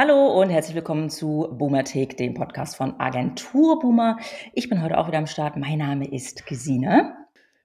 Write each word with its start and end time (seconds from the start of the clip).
Hallo 0.00 0.40
und 0.40 0.48
herzlich 0.48 0.76
willkommen 0.76 1.10
zu 1.10 1.48
Boomerthek, 1.50 2.16
dem 2.16 2.32
Podcast 2.32 2.76
von 2.76 3.00
Agentur 3.00 3.80
Boomer. 3.80 4.16
Ich 4.52 4.68
bin 4.68 4.80
heute 4.80 4.96
auch 4.96 5.08
wieder 5.08 5.18
am 5.18 5.26
Start. 5.26 5.56
Mein 5.56 5.78
Name 5.78 6.08
ist 6.08 6.46
Gesine. 6.46 7.16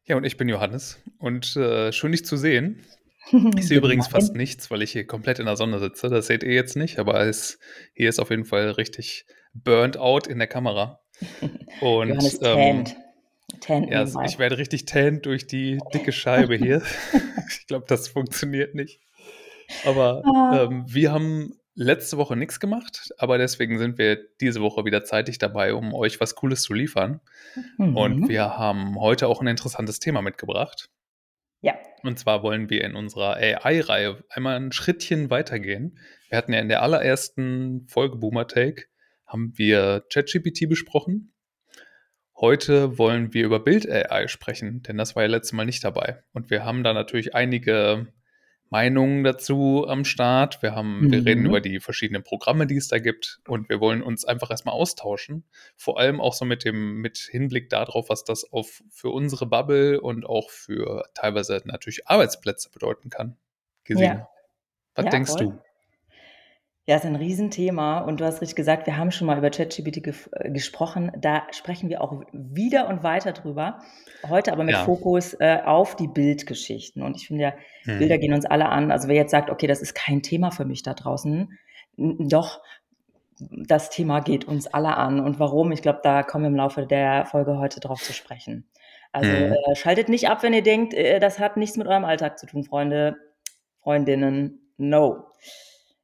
Ja, 0.05 0.17
und 0.17 0.23
ich 0.23 0.35
bin 0.35 0.49
Johannes. 0.49 0.99
Und 1.19 1.55
äh, 1.55 1.91
schön, 1.91 2.11
dich 2.11 2.25
zu 2.25 2.35
sehen. 2.35 2.83
Ich 3.55 3.67
sehe 3.67 3.77
übrigens 3.77 4.07
fast 4.07 4.35
nichts, 4.35 4.71
weil 4.71 4.81
ich 4.81 4.93
hier 4.93 5.05
komplett 5.05 5.37
in 5.37 5.45
der 5.45 5.57
Sonne 5.57 5.77
sitze. 5.77 6.09
Das 6.09 6.25
seht 6.25 6.41
ihr 6.41 6.53
jetzt 6.53 6.75
nicht, 6.75 6.97
aber 6.97 7.21
es, 7.21 7.59
hier 7.93 8.09
ist 8.09 8.17
auf 8.17 8.31
jeden 8.31 8.45
Fall 8.45 8.71
richtig 8.71 9.27
burnt 9.53 9.97
out 9.97 10.25
in 10.25 10.39
der 10.39 10.47
Kamera. 10.47 11.01
Und, 11.81 12.09
Johannes 12.09 12.39
ähm, 12.41 12.85
Tan 13.61 13.87
ja, 13.89 13.99
also 13.99 14.19
ich 14.21 14.39
werde 14.39 14.57
richtig 14.57 14.85
tan 14.85 15.21
durch 15.21 15.45
die 15.45 15.77
dicke 15.93 16.11
Scheibe 16.11 16.55
hier. 16.55 16.81
ich 17.47 17.67
glaube, 17.67 17.85
das 17.87 18.07
funktioniert 18.07 18.73
nicht. 18.73 19.01
Aber 19.85 20.23
ah. 20.25 20.63
ähm, 20.63 20.85
wir 20.87 21.11
haben 21.11 21.53
letzte 21.75 22.17
Woche 22.17 22.35
nichts 22.35 22.59
gemacht, 22.59 23.13
aber 23.17 23.37
deswegen 23.37 23.77
sind 23.77 23.97
wir 23.97 24.17
diese 24.39 24.61
Woche 24.61 24.85
wieder 24.85 25.03
zeitig 25.03 25.37
dabei, 25.37 25.73
um 25.73 25.93
euch 25.93 26.19
was 26.19 26.35
Cooles 26.35 26.61
zu 26.61 26.73
liefern. 26.73 27.21
Mhm. 27.77 27.97
Und 27.97 28.29
wir 28.29 28.57
haben 28.57 28.99
heute 28.99 29.27
auch 29.27 29.41
ein 29.41 29.47
interessantes 29.47 29.99
Thema 29.99 30.21
mitgebracht. 30.21 30.89
Ja. 31.61 31.75
Und 32.03 32.19
zwar 32.19 32.43
wollen 32.43 32.69
wir 32.69 32.83
in 32.83 32.95
unserer 32.95 33.37
AI-Reihe 33.37 34.23
einmal 34.29 34.57
ein 34.57 34.71
Schrittchen 34.71 35.29
weitergehen. 35.29 35.97
Wir 36.29 36.37
hatten 36.37 36.53
ja 36.53 36.59
in 36.59 36.69
der 36.69 36.81
allerersten 36.81 37.87
Folge 37.87 38.17
Boomer 38.17 38.47
Take 38.47 38.85
haben 39.25 39.57
wir 39.57 40.03
ChatGPT 40.11 40.69
besprochen. 40.69 41.33
Heute 42.35 42.97
wollen 42.97 43.33
wir 43.33 43.45
über 43.45 43.59
Bild 43.59 43.89
AI 43.89 44.27
sprechen, 44.27 44.83
denn 44.83 44.97
das 44.97 45.15
war 45.15 45.23
ja 45.23 45.29
letztes 45.29 45.53
Mal 45.53 45.65
nicht 45.65 45.83
dabei. 45.83 46.23
Und 46.33 46.49
wir 46.49 46.65
haben 46.65 46.83
da 46.83 46.93
natürlich 46.93 47.33
einige 47.33 48.13
Meinungen 48.69 49.23
dazu 49.23 49.85
am 49.87 50.03
Start. 50.03 50.61
Wir 50.61 50.73
haben, 50.73 51.01
mhm. 51.01 51.11
wir 51.11 51.25
reden 51.25 51.45
über 51.45 51.61
die 51.61 51.79
verschiedenen 51.79 52.23
Programme, 52.23 52.65
die 52.65 52.77
es 52.77 52.87
da 52.87 52.99
gibt 52.99 53.39
und 53.47 53.69
wir 53.69 53.79
wollen 53.79 54.01
uns 54.01 54.25
einfach 54.25 54.49
erstmal 54.49 54.73
austauschen. 54.73 55.45
Vor 55.75 55.99
allem 55.99 56.19
auch 56.19 56.33
so 56.33 56.45
mit 56.45 56.65
dem, 56.65 56.95
mit 56.95 57.17
Hinblick 57.17 57.69
darauf, 57.69 58.09
was 58.09 58.23
das 58.23 58.51
auf 58.51 58.83
für 58.89 59.09
unsere 59.09 59.45
Bubble 59.45 60.01
und 60.01 60.25
auch 60.25 60.49
für 60.49 61.05
teilweise 61.13 61.61
natürlich 61.65 62.07
Arbeitsplätze 62.07 62.69
bedeuten 62.71 63.09
kann. 63.09 63.37
Gesehen. 63.83 64.17
Ja. 64.17 64.29
Was 64.95 65.05
ja, 65.05 65.11
denkst 65.11 65.31
voll. 65.31 65.45
du? 65.45 65.59
Ja, 66.85 66.97
ist 66.97 67.05
ein 67.05 67.15
Riesenthema 67.15 67.99
und 67.99 68.19
du 68.19 68.25
hast 68.25 68.41
richtig 68.41 68.57
gesagt, 68.57 68.87
wir 68.87 68.97
haben 68.97 69.11
schon 69.11 69.25
mal 69.25 69.37
über 69.37 69.49
ChatGPT 69.49 70.03
ge 70.03 70.13
äh, 70.33 70.51
gesprochen. 70.51 71.13
Da 71.17 71.43
sprechen 71.51 71.89
wir 71.89 72.01
auch 72.01 72.23
wieder 72.33 72.89
und 72.89 73.03
weiter 73.03 73.31
drüber. 73.31 73.79
Heute 74.27 74.51
aber 74.51 74.65
mit 74.65 74.75
ja. 74.75 74.83
Fokus 74.83 75.33
äh, 75.39 75.59
auf 75.63 75.95
die 75.95 76.09
Bildgeschichten. 76.09 77.01
Und 77.01 77.15
ich 77.15 77.27
finde 77.27 77.43
ja, 77.43 77.53
hm. 77.83 77.99
Bilder 77.99 78.17
gehen 78.17 78.33
uns 78.33 78.45
alle 78.45 78.67
an. 78.67 78.91
Also 78.91 79.07
wer 79.07 79.15
jetzt 79.15 79.31
sagt, 79.31 79.49
okay, 79.49 79.65
das 79.65 79.81
ist 79.81 79.95
kein 79.95 80.21
Thema 80.21 80.51
für 80.51 80.65
mich 80.65 80.83
da 80.83 80.93
draußen, 80.93 81.57
doch, 81.95 82.61
das 83.39 83.89
Thema 83.89 84.19
geht 84.19 84.45
uns 84.45 84.67
alle 84.67 84.97
an. 84.97 85.21
Und 85.21 85.39
warum? 85.39 85.71
Ich 85.71 85.81
glaube, 85.81 86.01
da 86.03 86.21
kommen 86.21 86.43
wir 86.43 86.49
im 86.49 86.55
Laufe 86.55 86.85
der 86.85 87.25
Folge 87.25 87.59
heute 87.59 87.79
drauf 87.79 88.01
zu 88.01 88.11
sprechen. 88.11 88.67
Also 89.13 89.31
hm. 89.31 89.53
äh, 89.53 89.75
schaltet 89.75 90.09
nicht 90.09 90.27
ab, 90.27 90.43
wenn 90.43 90.53
ihr 90.53 90.63
denkt, 90.63 90.93
äh, 90.93 91.21
das 91.21 91.39
hat 91.39 91.55
nichts 91.55 91.77
mit 91.77 91.87
eurem 91.87 92.03
Alltag 92.03 92.39
zu 92.39 92.45
tun, 92.45 92.65
Freunde, 92.65 93.15
Freundinnen. 93.81 94.59
No. 94.77 95.27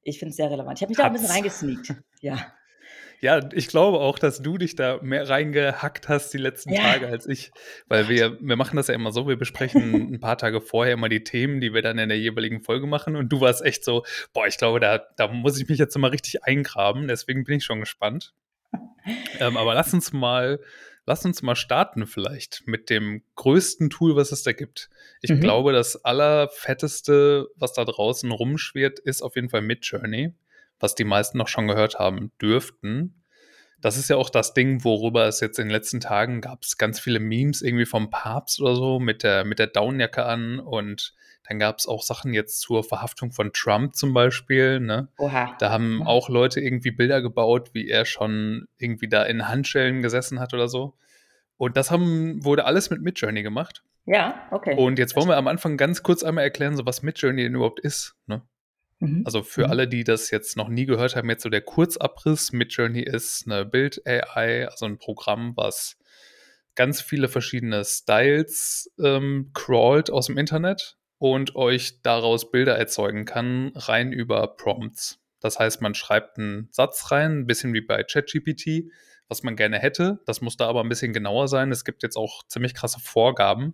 Ich 0.04 0.20
finde 0.20 0.32
es 0.32 0.38
sehr 0.38 0.50
relevant. 0.50 0.78
Ich 0.78 0.82
habe 0.82 0.90
mich 0.90 0.98
da 0.98 1.06
ein 1.06 1.14
bisschen 1.14 1.32
reingesneakt. 1.32 1.94
Ja. 2.22 2.54
Ja, 3.22 3.50
ich 3.52 3.68
glaube 3.68 4.00
auch, 4.00 4.18
dass 4.18 4.42
du 4.42 4.58
dich 4.58 4.76
da 4.76 5.00
mehr 5.02 5.28
reingehackt 5.28 6.08
hast 6.08 6.34
die 6.34 6.38
letzten 6.38 6.72
ja. 6.72 6.82
Tage 6.82 7.08
als 7.08 7.28
ich. 7.28 7.52
Weil 7.88 8.08
wir, 8.08 8.38
wir 8.40 8.56
machen 8.56 8.78
das 8.78 8.88
ja 8.88 8.94
immer 8.94 9.12
so, 9.12 9.28
wir 9.28 9.36
besprechen 9.36 9.94
ein 10.14 10.20
paar 10.22 10.38
Tage 10.38 10.62
vorher 10.62 10.94
immer 10.94 11.10
die 11.10 11.24
Themen, 11.24 11.60
die 11.60 11.74
wir 11.74 11.82
dann 11.82 11.98
in 11.98 12.08
der 12.08 12.18
jeweiligen 12.18 12.62
Folge 12.62 12.88
machen. 12.88 13.18
Und 13.18 13.30
du 13.30 13.42
warst 13.42 13.62
echt 13.66 13.84
so, 13.84 14.06
boah, 14.34 14.48
ich 14.48 14.58
glaube, 14.58 14.80
da, 14.80 15.06
da 15.18 15.28
muss 15.28 15.60
ich 15.60 15.68
mich 15.68 15.80
jetzt 15.80 15.98
mal 15.98 16.12
richtig 16.12 16.46
eingraben. 16.46 17.10
Deswegen 17.10 17.44
bin 17.44 17.58
ich 17.58 17.66
schon 17.66 17.82
gespannt. 17.82 18.34
ähm, 19.40 19.58
aber 19.58 19.74
lass 19.74 19.94
uns 19.94 20.14
mal 20.14 20.60
lass 21.10 21.26
uns 21.26 21.42
mal 21.42 21.56
starten 21.56 22.06
vielleicht 22.06 22.62
mit 22.68 22.92
dem 22.92 23.24
größten 23.36 23.90
Tool, 23.90 24.16
was 24.16 24.32
es 24.32 24.44
da 24.44 24.52
gibt. 24.52 24.92
Ich 25.22 25.32
mhm. 25.32 25.40
glaube, 25.40 25.74
das 25.74 26.06
allerfetteste, 26.06 27.48
was 27.56 27.74
da 27.74 27.84
draußen 27.84 28.30
rumschwirrt, 28.30 29.00
ist 29.00 29.24
auf 29.24 29.36
jeden 29.36 29.50
Fall 29.50 29.64
Midjourney, 29.64 30.36
was 30.80 30.94
die 30.94 31.06
meisten 31.06 31.40
noch 31.40 31.48
schon 31.48 31.68
gehört 31.68 31.98
haben 31.98 32.32
dürften. 32.40 33.19
Das 33.82 33.98
ist 33.98 34.10
ja 34.10 34.18
auch 34.18 34.30
das 34.30 34.54
Ding, 34.54 34.84
worüber 34.84 35.26
es 35.28 35.40
jetzt 35.40 35.60
in 35.60 35.68
den 35.68 35.72
letzten 35.72 36.00
Tagen 36.00 36.42
gab 36.42 36.64
es 36.64 36.78
ganz 36.78 37.00
viele 37.00 37.20
Memes 37.20 37.62
irgendwie 37.62 37.86
vom 37.86 38.10
Papst 38.10 38.60
oder 38.62 38.76
so 38.76 39.00
mit 39.00 39.24
der, 39.24 39.46
mit 39.46 39.60
der 39.60 39.68
Downjacke 39.68 40.26
an 40.26 40.60
und 40.60 41.14
dann 41.48 41.58
gab 41.58 41.80
es 41.80 41.88
auch 41.88 42.04
Sachen 42.04 42.34
jetzt 42.34 42.62
zur 42.62 42.84
Verhaftung 42.84 43.32
von 43.32 43.52
Trump 43.54 43.96
zum 43.96 44.14
Beispiel. 44.14 44.80
Ne? 44.80 45.08
Oha. 45.18 45.56
Da 45.60 45.72
haben 45.72 46.06
auch 46.06 46.30
Leute 46.30 46.62
irgendwie 46.62 46.92
Bilder 46.92 47.24
gebaut, 47.24 47.72
wie 47.74 47.90
er 47.90 48.06
schon 48.06 48.68
irgendwie 48.78 49.08
da 49.08 49.24
in 49.24 49.48
Handschellen 49.48 50.04
gesessen 50.04 50.40
hat 50.40 50.54
oder 50.54 50.68
so. 50.68 50.94
Und 51.58 51.76
das 51.76 51.90
haben, 51.90 52.44
wurde 52.46 52.66
alles 52.66 52.92
mit 52.92 53.02
Midjourney 53.02 53.42
gemacht. 53.42 53.84
Ja, 54.06 54.48
okay. 54.52 54.76
Und 54.76 55.00
jetzt 55.00 55.16
wollen 55.16 55.28
wir 55.28 55.38
am 55.38 55.48
Anfang 55.48 55.76
ganz 55.76 56.04
kurz 56.04 56.24
einmal 56.24 56.44
erklären, 56.44 56.78
so 56.78 56.86
was 56.86 57.02
Midjourney 57.02 57.44
denn 57.44 57.56
überhaupt 57.56 57.80
ist. 57.80 58.16
Ne? 58.28 58.44
Mhm. 59.00 59.24
Also 59.26 59.44
für 59.44 59.66
mhm. 59.66 59.72
alle, 59.72 59.88
die 59.88 60.04
das 60.04 60.32
jetzt 60.32 60.58
noch 60.58 60.70
nie 60.70 60.86
gehört 60.86 61.16
haben, 61.16 61.30
jetzt 61.30 61.44
so 61.44 61.50
der 61.50 61.62
Kurzabriss. 61.62 62.52
Midjourney 62.52 63.02
ist 63.02 63.46
eine 63.46 63.66
Bild-AI, 63.66 64.68
also 64.68 64.86
ein 64.86 64.98
Programm, 64.98 65.54
was 65.56 65.98
ganz 66.76 67.02
viele 67.02 67.28
verschiedene 67.28 67.84
Styles 67.84 68.92
ähm, 69.04 69.52
crawlt 69.54 70.10
aus 70.10 70.28
dem 70.28 70.38
Internet 70.38 70.98
und 71.18 71.56
euch 71.56 72.02
daraus 72.02 72.52
Bilder 72.52 72.78
erzeugen 72.78 73.26
kann, 73.26 73.72
rein 73.76 74.12
über 74.12 74.56
Prompts. 74.56 75.20
Das 75.42 75.60
heißt, 75.60 75.82
man 75.82 75.94
schreibt 75.94 76.38
einen 76.38 76.70
Satz 76.72 77.12
rein, 77.12 77.40
ein 77.40 77.48
bisschen 77.48 77.74
wie 77.74 77.82
bei 77.82 78.04
ChatGPT, 78.04 78.92
was 79.28 79.44
man 79.44 79.56
gerne 79.56 79.80
hätte. 79.80 80.20
Das 80.26 80.42
muss 80.42 80.58
da 80.58 80.68
aber 80.68 80.82
ein 80.82 80.90
bisschen 80.90 81.14
genauer 81.14 81.48
sein. 81.48 81.72
Es 81.72 81.86
gibt 81.86 82.04
jetzt 82.04 82.18
auch 82.18 82.46
ziemlich 82.48 82.74
krasse 82.74 83.00
Vorgaben, 83.00 83.74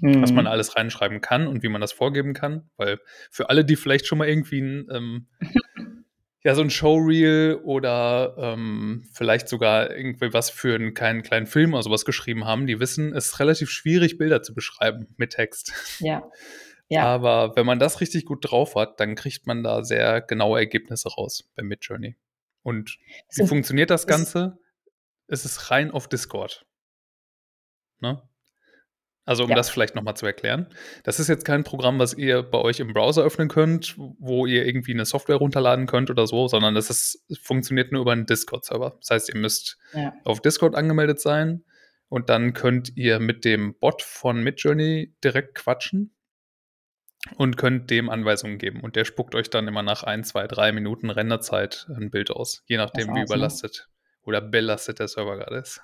mhm. 0.00 0.22
was 0.22 0.32
man 0.32 0.44
mhm. 0.44 0.50
alles 0.50 0.76
reinschreiben 0.76 1.20
kann 1.20 1.46
und 1.46 1.62
wie 1.62 1.68
man 1.68 1.80
das 1.80 1.92
vorgeben 1.92 2.34
kann. 2.34 2.70
Weil 2.76 2.98
für 3.30 3.50
alle, 3.50 3.64
die 3.64 3.76
vielleicht 3.76 4.06
schon 4.06 4.18
mal 4.18 4.28
irgendwie 4.28 4.60
ein, 4.60 4.88
ähm, 4.90 5.26
ja, 6.44 6.54
so 6.54 6.62
ein 6.62 6.70
Showreel 6.70 7.60
oder 7.64 8.34
ähm, 8.38 9.04
vielleicht 9.12 9.48
sogar 9.48 9.94
irgendwie 9.94 10.32
was 10.32 10.50
für 10.50 10.74
einen 10.74 10.94
kleinen, 10.94 11.22
kleinen 11.22 11.46
Film 11.46 11.74
oder 11.74 11.82
sowas 11.82 12.04
geschrieben 12.04 12.44
haben, 12.44 12.66
die 12.66 12.80
wissen, 12.80 13.14
es 13.14 13.26
ist 13.26 13.40
relativ 13.40 13.70
schwierig, 13.70 14.18
Bilder 14.18 14.42
zu 14.42 14.54
beschreiben 14.54 15.08
mit 15.16 15.30
Text. 15.30 15.72
Ja. 16.00 16.22
Ja. 16.90 17.04
Aber 17.04 17.54
wenn 17.54 17.66
man 17.66 17.78
das 17.78 18.00
richtig 18.00 18.24
gut 18.24 18.50
drauf 18.50 18.74
hat, 18.74 18.98
dann 18.98 19.14
kriegt 19.14 19.46
man 19.46 19.62
da 19.62 19.84
sehr 19.84 20.22
genaue 20.22 20.58
Ergebnisse 20.58 21.10
raus 21.10 21.46
bei 21.54 21.62
Midjourney. 21.62 22.16
Und 22.62 22.98
wie 23.34 23.46
funktioniert 23.46 23.90
das 23.90 24.06
Ganze? 24.06 24.58
Es 25.26 25.44
ist 25.44 25.70
rein 25.70 25.90
auf 25.90 26.08
Discord. 26.08 26.66
Ne? 28.00 28.22
Also 29.28 29.44
um 29.44 29.50
ja. 29.50 29.56
das 29.56 29.68
vielleicht 29.68 29.94
nochmal 29.94 30.16
zu 30.16 30.24
erklären. 30.24 30.68
Das 31.04 31.20
ist 31.20 31.28
jetzt 31.28 31.44
kein 31.44 31.62
Programm, 31.62 31.98
was 31.98 32.14
ihr 32.14 32.42
bei 32.42 32.56
euch 32.56 32.80
im 32.80 32.94
Browser 32.94 33.22
öffnen 33.22 33.48
könnt, 33.48 33.94
wo 33.98 34.46
ihr 34.46 34.64
irgendwie 34.64 34.94
eine 34.94 35.04
Software 35.04 35.36
runterladen 35.36 35.84
könnt 35.84 36.08
oder 36.08 36.26
so, 36.26 36.48
sondern 36.48 36.74
das 36.74 36.88
ist, 36.88 37.26
funktioniert 37.42 37.92
nur 37.92 38.00
über 38.00 38.12
einen 38.12 38.24
Discord-Server. 38.24 38.96
Das 39.00 39.10
heißt, 39.10 39.28
ihr 39.28 39.38
müsst 39.38 39.76
ja. 39.92 40.14
auf 40.24 40.40
Discord 40.40 40.74
angemeldet 40.74 41.20
sein 41.20 41.62
und 42.08 42.30
dann 42.30 42.54
könnt 42.54 42.96
ihr 42.96 43.20
mit 43.20 43.44
dem 43.44 43.74
Bot 43.78 44.00
von 44.00 44.42
Midjourney 44.42 45.14
direkt 45.22 45.56
quatschen 45.56 46.14
und 47.36 47.58
könnt 47.58 47.90
dem 47.90 48.08
Anweisungen 48.08 48.56
geben. 48.56 48.80
Und 48.80 48.96
der 48.96 49.04
spuckt 49.04 49.34
euch 49.34 49.50
dann 49.50 49.68
immer 49.68 49.82
nach 49.82 50.04
ein, 50.04 50.24
zwei, 50.24 50.46
drei 50.46 50.72
Minuten 50.72 51.10
Renderzeit 51.10 51.86
ein 51.94 52.08
Bild 52.08 52.30
aus, 52.30 52.62
je 52.66 52.78
nachdem, 52.78 53.14
wie 53.14 53.24
überlastet 53.24 53.90
oder 54.22 54.40
belastet 54.40 55.00
der 55.00 55.08
Server 55.08 55.36
gerade 55.36 55.58
ist. 55.58 55.82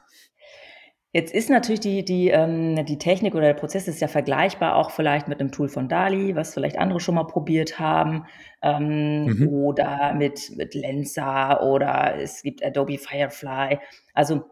Jetzt 1.15 1.33
ist 1.33 1.49
natürlich 1.49 1.79
die, 1.79 2.05
die, 2.05 2.31
ähm, 2.31 2.85
die 2.87 2.99
Technik 2.99 3.37
oder 3.37 3.47
der 3.47 3.55
Prozess 3.55 3.87
ist 3.87 4.01
ja 4.01 4.09
vergleichbar 4.09 4.75
auch 4.75 4.91
vielleicht 4.91 5.29
mit 5.29 5.39
einem 5.39 5.53
Tool 5.53 5.69
von 5.69 5.89
DALI, 5.89 6.35
was 6.35 6.53
vielleicht 6.53 6.77
andere 6.77 6.99
schon 6.99 7.15
mal 7.15 7.23
probiert 7.23 7.79
haben, 7.79 8.25
ähm, 8.63 9.27
mhm. 9.27 9.49
oder 9.49 10.13
mit, 10.15 10.51
mit 10.57 10.75
Lensa 10.75 11.61
oder 11.61 12.17
es 12.19 12.43
gibt 12.43 12.65
Adobe 12.65 12.99
Firefly. 12.99 13.79
Also 14.13 14.43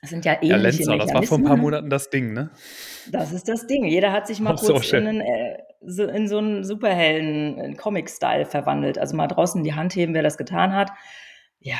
das 0.00 0.10
sind 0.10 0.24
ja 0.24 0.34
ähnliche 0.34 0.84
ja, 0.84 0.94
Lenza, 0.94 0.96
das 0.96 1.12
war 1.12 1.22
vor 1.24 1.38
ein 1.38 1.44
paar 1.44 1.56
Monaten 1.56 1.90
das 1.90 2.08
Ding, 2.08 2.32
ne? 2.32 2.52
Das 3.10 3.32
ist 3.32 3.48
das 3.48 3.66
Ding. 3.66 3.84
Jeder 3.84 4.12
hat 4.12 4.28
sich 4.28 4.38
mal 4.38 4.54
kurz 4.54 4.92
in, 4.92 5.08
einen, 5.08 5.20
äh, 5.22 5.58
so, 5.80 6.04
in, 6.04 6.28
so, 6.28 6.38
einen 6.38 6.62
Superhelden, 6.62 7.76
Comic-Style 7.76 8.46
verwandelt. 8.46 8.96
Also 8.96 9.16
mal 9.16 9.26
draußen 9.26 9.64
die 9.64 9.74
Hand 9.74 9.96
heben, 9.96 10.14
wer 10.14 10.22
das 10.22 10.38
getan 10.38 10.72
hat. 10.72 10.92
Ja, 11.58 11.78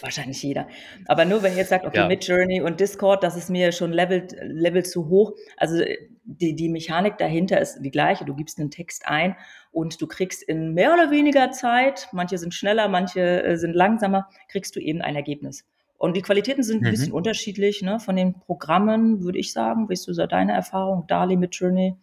wahrscheinlich 0.00 0.42
jeder. 0.42 0.68
Aber 1.06 1.24
nur 1.24 1.42
wenn 1.42 1.52
ihr 1.52 1.58
jetzt 1.58 1.70
sagt, 1.70 1.84
okay, 1.84 1.98
ja. 1.98 2.08
Midjourney 2.08 2.60
und 2.60 2.80
Discord, 2.80 3.22
das 3.22 3.36
ist 3.36 3.50
mir 3.50 3.72
schon 3.72 3.92
Level, 3.92 4.26
Level 4.42 4.84
zu 4.84 5.08
hoch. 5.08 5.32
Also 5.56 5.82
die, 6.24 6.54
die 6.54 6.68
Mechanik 6.68 7.18
dahinter 7.18 7.60
ist 7.60 7.80
die 7.80 7.90
gleiche. 7.90 8.24
Du 8.24 8.34
gibst 8.34 8.58
einen 8.58 8.70
Text 8.70 9.06
ein 9.06 9.36
und 9.70 10.00
du 10.00 10.06
kriegst 10.06 10.42
in 10.42 10.74
mehr 10.74 10.92
oder 10.92 11.10
weniger 11.10 11.50
Zeit, 11.50 12.08
manche 12.12 12.38
sind 12.38 12.54
schneller, 12.54 12.88
manche 12.88 13.42
äh, 13.42 13.56
sind 13.56 13.74
langsamer, 13.74 14.28
kriegst 14.48 14.76
du 14.76 14.80
eben 14.80 15.02
ein 15.02 15.16
Ergebnis. 15.16 15.64
Und 15.98 16.16
die 16.16 16.22
Qualitäten 16.22 16.64
sind 16.64 16.84
ein 16.84 16.90
bisschen 16.90 17.10
mhm. 17.10 17.14
unterschiedlich 17.14 17.80
ne? 17.82 18.00
von 18.00 18.16
den 18.16 18.34
Programmen, 18.34 19.22
würde 19.22 19.38
ich 19.38 19.52
sagen. 19.52 19.88
Weißt 19.88 20.08
du 20.08 20.12
so 20.12 20.26
deine 20.26 20.52
Erfahrung, 20.52 21.06
Dali 21.06 21.36
mit 21.36 21.54
Journey? 21.54 21.94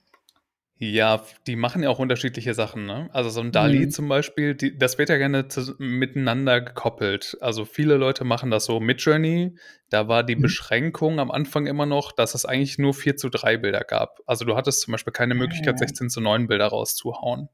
Ja, 0.82 1.26
die 1.46 1.58
machen 1.58 1.84
ja 1.84 1.90
auch 1.90 2.00
unterschiedliche 2.00 2.54
Sachen, 2.54 2.86
ne? 2.86 3.10
Also 3.12 3.30
so 3.30 3.42
ein 3.42 3.52
DALL-E 3.52 3.90
Mhm. 3.90 3.90
zum 3.90 4.08
Beispiel, 4.08 4.56
die 4.56 4.78
das 4.78 4.98
wird 4.98 5.10
ja 5.10 5.18
gerne 5.18 5.50
zus 5.50 5.76
miteinander 5.78 6.62
gekoppelt. 6.62 7.38
Also, 7.42 7.66
viele 7.66 7.98
Leute 7.98 8.24
machen 8.24 8.50
das 8.50 8.64
so. 8.64 8.80
Midjourney, 8.80 9.58
da 9.90 10.08
war 10.08 10.24
die 10.24 10.38
Mhm. 10.38 10.38
Beschränkung 10.38 11.20
am 11.20 11.32
Anfang 11.32 11.68
immer 11.68 11.86
noch, 11.86 12.14
dass 12.14 12.34
es 12.34 12.46
eigentlich 12.46 12.78
nur 12.78 12.94
4:3 12.94 13.58
Bilder 13.58 13.82
gab. 13.82 14.20
Also, 14.26 14.46
du 14.46 14.56
hattest 14.56 14.80
zum 14.80 14.94
Beispiel 14.94 15.12
keine 15.12 15.36
Möglichkeit, 15.36 15.78
Ah. 15.78 15.80
16:9 15.80 16.48
Bilder 16.48 16.68
rauszuhauen. 16.68 17.50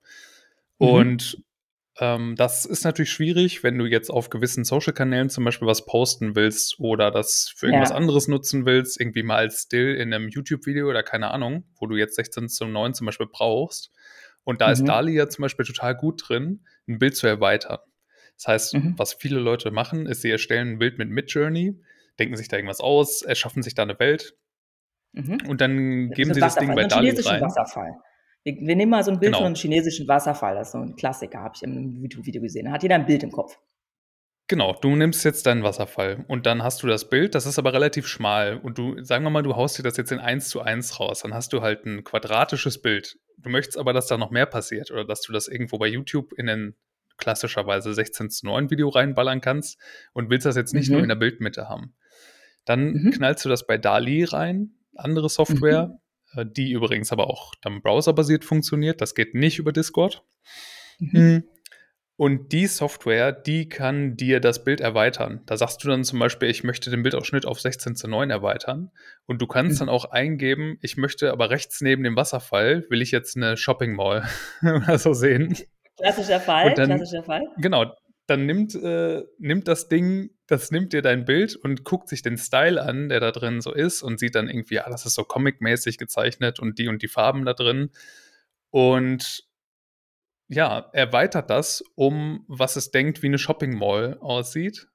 Mhm. 0.82 1.16
Und, 1.16 1.38
ähm, 2.00 2.36
das 2.36 2.66
ist 2.66 2.84
natürlich 2.86 3.12
schwierig, 3.12 3.64
wenn 3.64 3.78
du 3.78 3.86
jetzt 3.86 4.10
auf 4.10 4.30
gewissen 4.30 4.64
Social-Kanälen 4.66 5.30
zum 5.30 5.46
Beispiel 5.46 5.68
was 5.68 5.86
posten 5.86 6.36
willst 6.36 6.80
oder 6.80 7.12
das 7.12 7.54
für 7.56 7.68
irgendwas 7.68 7.92
Ja. 7.92 7.94
anderes 7.94 8.28
nutzen 8.28 8.66
willst, 8.66 9.00
irgendwie 9.00 9.24
mal 9.24 9.38
als 9.38 9.64
Still 9.64 9.96
in 9.96 10.10
'nem 10.10 10.30
YouTube-Video 10.30 10.90
oder 10.90 11.04
keine 11.04 11.32
Ahnung, 11.32 11.66
wo 11.80 11.88
du 11.88 11.96
jetzt 11.98 12.16
16:9 12.16 12.94
zum 12.94 13.06
Beispiel 13.06 13.28
brauchst. 13.32 13.92
Und 14.44 14.62
da 14.62 14.72
ist 14.72 14.84
Mhm. 14.84 14.90
DALL-E 14.90 15.14
ja 15.14 15.30
zum 15.30 15.44
Beispiel 15.44 15.66
total 15.66 15.96
gut 15.96 16.24
drin, 16.30 16.66
'n 16.88 17.00
Bild 17.00 17.16
zu 17.18 17.28
erweitern. 17.28 17.80
Das 18.38 18.48
heißt, 18.48 18.74
Mhm. 18.74 18.98
was 18.98 19.14
viele 19.14 19.40
Leute 19.40 19.72
machen, 19.72 20.06
ist, 20.08 20.22
sie 20.22 20.32
erstellen 20.32 20.70
'n 20.76 20.80
Bild 20.80 20.98
mit 21.00 21.10
Midjourney, 21.10 21.82
denken 22.20 22.36
sich 22.38 22.48
da 22.50 22.58
irgendwas 22.58 22.82
aus, 22.82 23.22
erschaffen 23.24 23.64
sich 23.64 23.76
da 23.76 23.86
'ne 23.86 24.00
Welt 24.00 24.36
Mhm. 25.14 25.38
und 25.48 25.62
dann 25.62 26.14
geben 26.14 26.34
sie 26.34 26.42
das 26.42 26.58
Ding 26.58 26.74
bei 26.76 26.86
chinesischen 26.86 27.40
rein. 27.40 27.42
Wasserfall. 27.42 27.96
Wir 28.48 28.56
wir 28.62 28.76
nehmen 28.76 28.92
mal 28.92 29.04
so 29.04 29.10
'n 29.10 29.20
Bild 29.20 29.36
von 29.38 29.44
Genau. 29.44 29.48
'nem 29.48 29.56
chinesischen 29.56 30.08
Wasserfall. 30.08 30.54
Das 30.54 30.68
ist 30.68 30.72
so 30.74 30.78
'n 30.78 30.96
Klassiker, 30.96 31.40
habe 31.40 31.56
ich 31.56 31.64
'nem 31.64 31.96
YouTube-Video 31.96 32.44
gesehen. 32.44 32.66
Da 32.66 32.74
hat 32.74 32.84
jeder 32.84 32.94
'n 32.96 33.06
Bild 33.08 33.24
im 33.24 33.32
Kopf. 33.32 33.58
Genau, 34.50 34.74
du 34.80 34.96
nimmst 34.96 35.26
jetzt 35.26 35.48
deinen 35.48 35.64
Wasserfall 35.64 36.24
und 36.28 36.46
dann 36.46 36.62
hast 36.62 36.84
du 36.84 36.88
das 36.88 37.10
Bild, 37.10 37.34
das 37.34 37.48
ist 37.48 37.58
aber 37.58 37.74
relativ 37.74 38.08
schmal 38.08 38.58
und 38.62 38.78
du 38.78 39.04
sagen 39.04 39.24
wir 39.24 39.32
mal, 39.32 39.42
du 39.42 39.56
haust 39.56 39.80
dir 39.80 39.82
das 39.84 39.98
jetzt 39.98 40.12
in 40.12 40.20
1:1 40.20 41.00
raus, 41.00 41.22
dann 41.22 41.34
hast 41.34 41.52
du 41.52 41.62
halt 41.64 41.84
'n 41.88 42.04
quadratisches 42.04 42.80
Bild. 42.80 43.18
Du 43.40 43.50
möchtest 43.50 43.76
aber, 43.80 43.92
dass 43.92 44.06
da 44.06 44.18
noch 44.20 44.30
mehr 44.30 44.46
passiert 44.46 44.92
oder 44.92 45.04
dass 45.04 45.22
du 45.22 45.34
das 45.34 45.48
irgendwo 45.48 45.80
bei 45.80 45.88
YouTube 45.88 46.32
in 46.34 46.46
'nen 46.46 46.76
klassischerweise 47.18 47.96
16:9 47.96 48.70
Video 48.70 48.90
reinballern 48.90 49.42
kannst 49.42 49.80
und 50.14 50.30
willst 50.30 50.46
das 50.46 50.56
jetzt 50.56 50.76
nicht 50.76 50.92
nur 50.92 51.02
in 51.02 51.10
der 51.10 51.16
Mhm. 51.16 51.16
Bildmitte 51.16 51.68
haben. 51.68 51.96
Dann 52.66 53.04
Mhm. 53.04 53.12
knallst 53.12 53.46
du 53.46 53.50
das 53.50 53.68
bei 53.68 53.78
DALL-E 53.80 54.26
rein, 54.26 54.76
andere 54.96 55.30
Mhm. 55.50 55.66
Software, 55.70 55.92
äh, 55.94 55.98
die 56.44 56.72
übrigens 56.72 57.12
aber 57.12 57.28
auch 57.30 57.54
dann 57.62 57.82
browserbasiert 57.82 58.44
funktioniert. 58.44 59.00
Das 59.02 59.16
geht 59.16 59.34
nicht 59.36 59.60
über 59.60 59.72
Discord. 59.72 60.24
Mhm. 61.00 61.12
Hm, 61.12 61.44
und 62.18 62.54
die 62.54 62.68
Software, 62.68 63.34
die 63.34 63.68
kann 63.68 64.16
dir 64.16 64.40
das 64.40 64.64
Bild 64.64 64.80
erweitern. 64.80 65.42
Da 65.48 65.58
sagst 65.58 65.84
du 65.84 65.90
dann 65.90 66.06
zum 66.06 66.18
Beispiel: 66.20 66.50
„Ich 66.50 66.64
möchte 66.64 66.90
den 66.90 67.04
Bildausschnitt 67.04 67.46
auf 67.46 67.60
16:9 67.60 68.30
erweitern.“ 68.30 68.92
Und 69.26 69.42
du 69.42 69.48
kannst 69.48 69.82
dann 69.82 69.88
Mhm. 69.88 69.94
auch 69.94 70.06
eingeben: 70.06 70.78
„Ich 70.82 70.96
möchte 70.98 71.32
aber 71.32 71.50
rechts 71.50 71.82
neben 71.82 72.04
dem 72.04 72.16
Wasserfall 72.16 72.86
will 72.90 73.02
ich 73.02 73.12
jetzt 73.12 73.36
'ne 73.36 73.58
Shopping 73.58 73.96
Mall 73.96 74.24
oder 74.62 74.98
so 74.98 75.14
sehen.“ 75.14 75.58
Klassischer 75.98 76.40
Fall, 76.40 76.74
dann 76.76 76.98
klassischer 76.98 77.24
Fall. 77.24 77.42
genau, 77.58 77.94
dann 78.28 78.46
nimmt 78.46 78.76
äh, 78.76 79.24
nimmt 79.40 79.68
das 79.68 79.88
Ding 79.90 80.30
das 80.48 80.72
nimmt 80.72 80.94
dir 80.94 81.02
dein 81.02 81.26
Bild 81.26 81.56
und 81.56 81.84
guckt 81.86 82.10
sich 82.10 82.22
den 82.22 82.38
Style 82.38 82.82
an, 82.82 83.10
der 83.10 83.20
da 83.20 83.32
drin 83.32 83.62
so 83.62 83.74
ist 83.74 84.04
und 84.04 84.20
sieht 84.20 84.36
dann 84.36 84.50
irgendwie, 84.50 84.80
ah, 84.80 84.90
das 84.90 85.06
ist 85.06 85.16
so 85.16 85.24
comic-mäßig 85.24 85.98
gezeichnet 85.98 86.60
und 86.60 86.80
die 86.80 86.88
und 86.90 87.02
die 87.02 87.08
Farben 87.08 87.46
da 87.46 87.54
drin. 87.54 87.92
Und 88.72 89.46
ja, 90.50 90.90
erweitert 90.94 91.50
das 91.50 91.84
um 91.96 92.46
was 92.48 92.76
es 92.76 92.92
denkt, 92.92 93.24
wie 93.24 93.30
'ne 93.30 93.40
Shopping 93.40 93.78
Mall 93.78 94.18
aussieht 94.22 94.88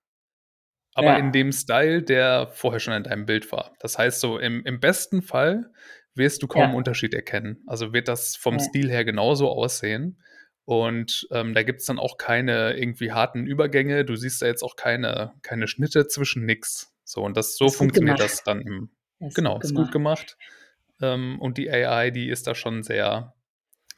aber 0.97 1.15
in 1.17 1.31
Ja. 1.31 1.33
dem 1.33 1.53
Style, 1.53 2.03
der 2.03 2.49
vorher 2.53 2.81
schon 2.81 2.95
in 2.95 3.05
deinem 3.05 3.27
Bild 3.27 3.51
war. 3.53 3.73
Das 3.81 3.97
heißt 3.99 4.21
so, 4.21 4.39
im 4.39 4.65
im 4.65 4.81
besten 4.81 5.23
Fall 5.23 5.71
wirst 6.15 6.43
du 6.43 6.49
kaum 6.49 6.75
Ja. 6.75 6.75
Unterschied 6.75 7.15
erkennen. 7.15 7.63
Also, 7.67 7.93
wird 7.93 8.09
das 8.09 8.37
vom 8.37 8.59
Ja. 8.59 8.59
Stil 8.59 8.91
her 8.91 9.05
genauso 9.05 9.49
aussehen 9.51 10.21
und, 10.65 11.27
ähm, 11.33 11.55
da 11.55 11.63
gibt's 11.63 11.87
dann 11.87 11.99
auch 11.99 12.17
keine 12.19 12.77
irgendwie 12.79 13.13
harten 13.13 13.47
Übergänge. 13.47 14.05
Du 14.05 14.17
siehst 14.17 14.43
da 14.43 14.47
jetzt 14.47 14.63
auch 14.63 14.77
keine 14.77 15.33
keine 15.43 15.67
Schnitte 15.69 16.07
zwischen, 16.09 16.45
nix. 16.47 16.93
So 17.05 17.23
und 17.23 17.37
das 17.37 17.57
so 17.57 17.67
Ist 17.67 17.79
gut 17.79 17.79
funktioniert 17.79 18.21
das 18.21 18.43
dann 18.45 18.61
im 18.61 18.91
Ist 19.21 19.35
genau, 19.35 19.55
gut 19.55 19.65
ist 19.65 19.75
gut 19.75 19.91
gemacht. 19.93 20.37
Ähm, 21.03 21.41
und 21.41 21.59
die 21.59 21.71
AI, 21.71 22.11
die 22.11 22.29
ist 22.29 22.47
da 22.47 22.55
schon 22.55 22.83
sehr 22.83 23.35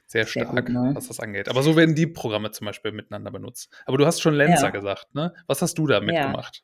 sehr 0.06 0.26
Sehr 0.26 0.44
gut, 0.46 0.54
stark, 0.54 0.68
ne? 0.68 0.92
was 0.94 1.08
das 1.08 1.20
angeht. 1.20 1.48
Aber 1.48 1.62
so 1.62 1.76
werden 1.76 1.94
die 1.94 2.06
Programme 2.06 2.50
zum 2.52 2.66
Beispiel 2.66 2.92
miteinander 2.92 3.30
benutzt. 3.30 3.70
Aber 3.86 3.98
du 3.98 4.06
hast 4.06 4.20
schon 4.22 4.34
Lensa 4.34 4.68
Ja. 4.68 4.70
gesagt, 4.70 5.14
ne? 5.14 5.34
Was 5.46 5.62
hast 5.62 5.78
du 5.78 5.86
damit 5.86 6.14
Ja. 6.16 6.22
gemacht? 6.22 6.62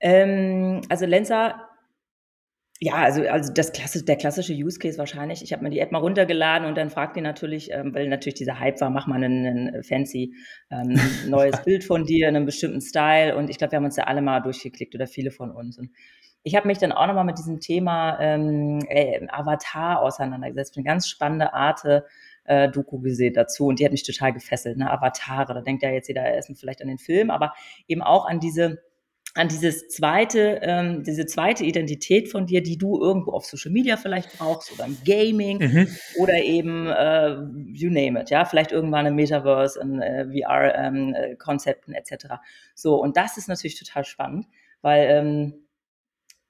Ähm, 0.00 0.80
also 0.88 1.04
Lensa 1.06 1.69
ja, 2.82 2.94
also 2.94 3.22
also 3.28 3.52
das 3.52 3.72
klassi 3.72 4.04
der 4.06 4.16
klassische 4.16 4.54
Use 4.54 4.78
Case 4.78 4.96
wahrscheinlich, 4.98 5.42
ich 5.42 5.52
habe 5.52 5.62
mir 5.62 5.70
die 5.70 5.80
App 5.80 5.92
mal 5.92 5.98
runtergeladen 5.98 6.66
und 6.66 6.76
dann 6.78 6.88
fragt 6.90 7.14
die 7.16 7.20
natürlich, 7.20 7.70
ähm, 7.72 7.94
weil 7.94 8.08
natürlich 8.08 8.34
dieser 8.36 8.58
Hype 8.58 8.80
war: 8.80 8.88
„Mach 8.90 9.06
mal 9.06 9.18
'nen 9.18 9.82
fancy, 9.84 10.34
ähm, 10.70 10.94
neues 11.28 11.62
Bild 11.64 11.84
von 11.84 12.04
dir 12.06 12.28
in 12.28 12.34
'nem 12.34 12.46
bestimmten 12.46 12.80
Style.“ 12.80 13.36
Und 13.36 13.50
ich 13.50 13.58
glaube, 13.58 13.72
wir 13.72 13.76
haben 13.78 13.84
uns 13.84 13.96
da 13.96 14.04
alle 14.04 14.22
mal 14.22 14.40
durchgeklickt 14.40 14.94
oder 14.94 15.06
viele 15.06 15.30
von 15.30 15.50
uns. 15.50 15.78
Und 15.78 15.90
ich 16.42 16.54
habe 16.56 16.66
mich 16.68 16.78
dann 16.78 16.92
auch 16.92 17.06
noch 17.06 17.14
mal 17.14 17.24
mit 17.24 17.38
diesem 17.38 17.60
Thema, 17.60 18.18
ähm, 18.20 18.78
äh, 18.88 19.26
Avatar 19.28 20.00
auseinandergesetzt. 20.00 20.76
'Ne 20.78 20.82
ganz 20.84 21.06
spannende 21.08 21.52
Arte 21.52 22.06
äh, 22.44 22.70
Doku 22.70 22.98
gesehen 23.00 23.34
dazu 23.34 23.66
und 23.66 23.78
die 23.78 23.84
hat 23.84 23.92
mich 23.92 24.04
total 24.04 24.32
gefesselt, 24.32 24.78
ne? 24.78 24.90
Avatare, 24.90 25.52
da 25.54 25.60
denkt 25.60 25.82
ja 25.82 25.90
jetzt 25.90 26.08
jeder 26.08 26.24
erst 26.24 26.48
mal 26.48 26.56
vielleicht 26.56 26.80
an 26.82 26.88
den 26.88 26.98
Film, 26.98 27.30
aber 27.30 27.52
eben 27.88 28.00
auch 28.02 28.26
an 28.26 28.40
diese 28.40 28.82
an 29.34 29.48
dieses 29.48 29.88
zweite 29.88 30.58
ähm, 30.62 31.04
diese 31.04 31.24
zweite 31.26 31.64
Identität 31.64 32.28
von 32.30 32.46
dir, 32.46 32.62
die 32.62 32.76
du 32.78 33.00
irgendwo 33.00 33.30
auf 33.32 33.44
Social 33.46 33.70
Media 33.70 33.96
vielleicht 33.96 34.36
brauchst 34.38 34.72
oder 34.72 34.86
im 34.86 34.98
Gaming 35.04 35.58
Mhm. 35.58 35.88
oder 36.18 36.34
eben, 36.42 36.88
äh, 36.88 37.30
you 37.72 37.90
name 37.90 38.20
it, 38.20 38.30
ja, 38.30 38.44
vielleicht 38.44 38.72
irgendwann 38.72 39.06
im 39.06 39.14
Metaverse, 39.14 39.80
in, 39.80 40.00
äh, 40.02 40.26
VR, 40.26 40.74
ähm, 40.74 41.14
äh, 41.14 41.36
Konzepten 41.36 41.94
et 41.94 42.06
cetera. 42.06 42.40
So, 42.74 42.96
und 43.00 43.16
das 43.16 43.36
ist 43.36 43.48
natürlich 43.48 43.78
total 43.78 44.04
spannend, 44.04 44.46
weil, 44.82 45.06
ähm, 45.10 45.54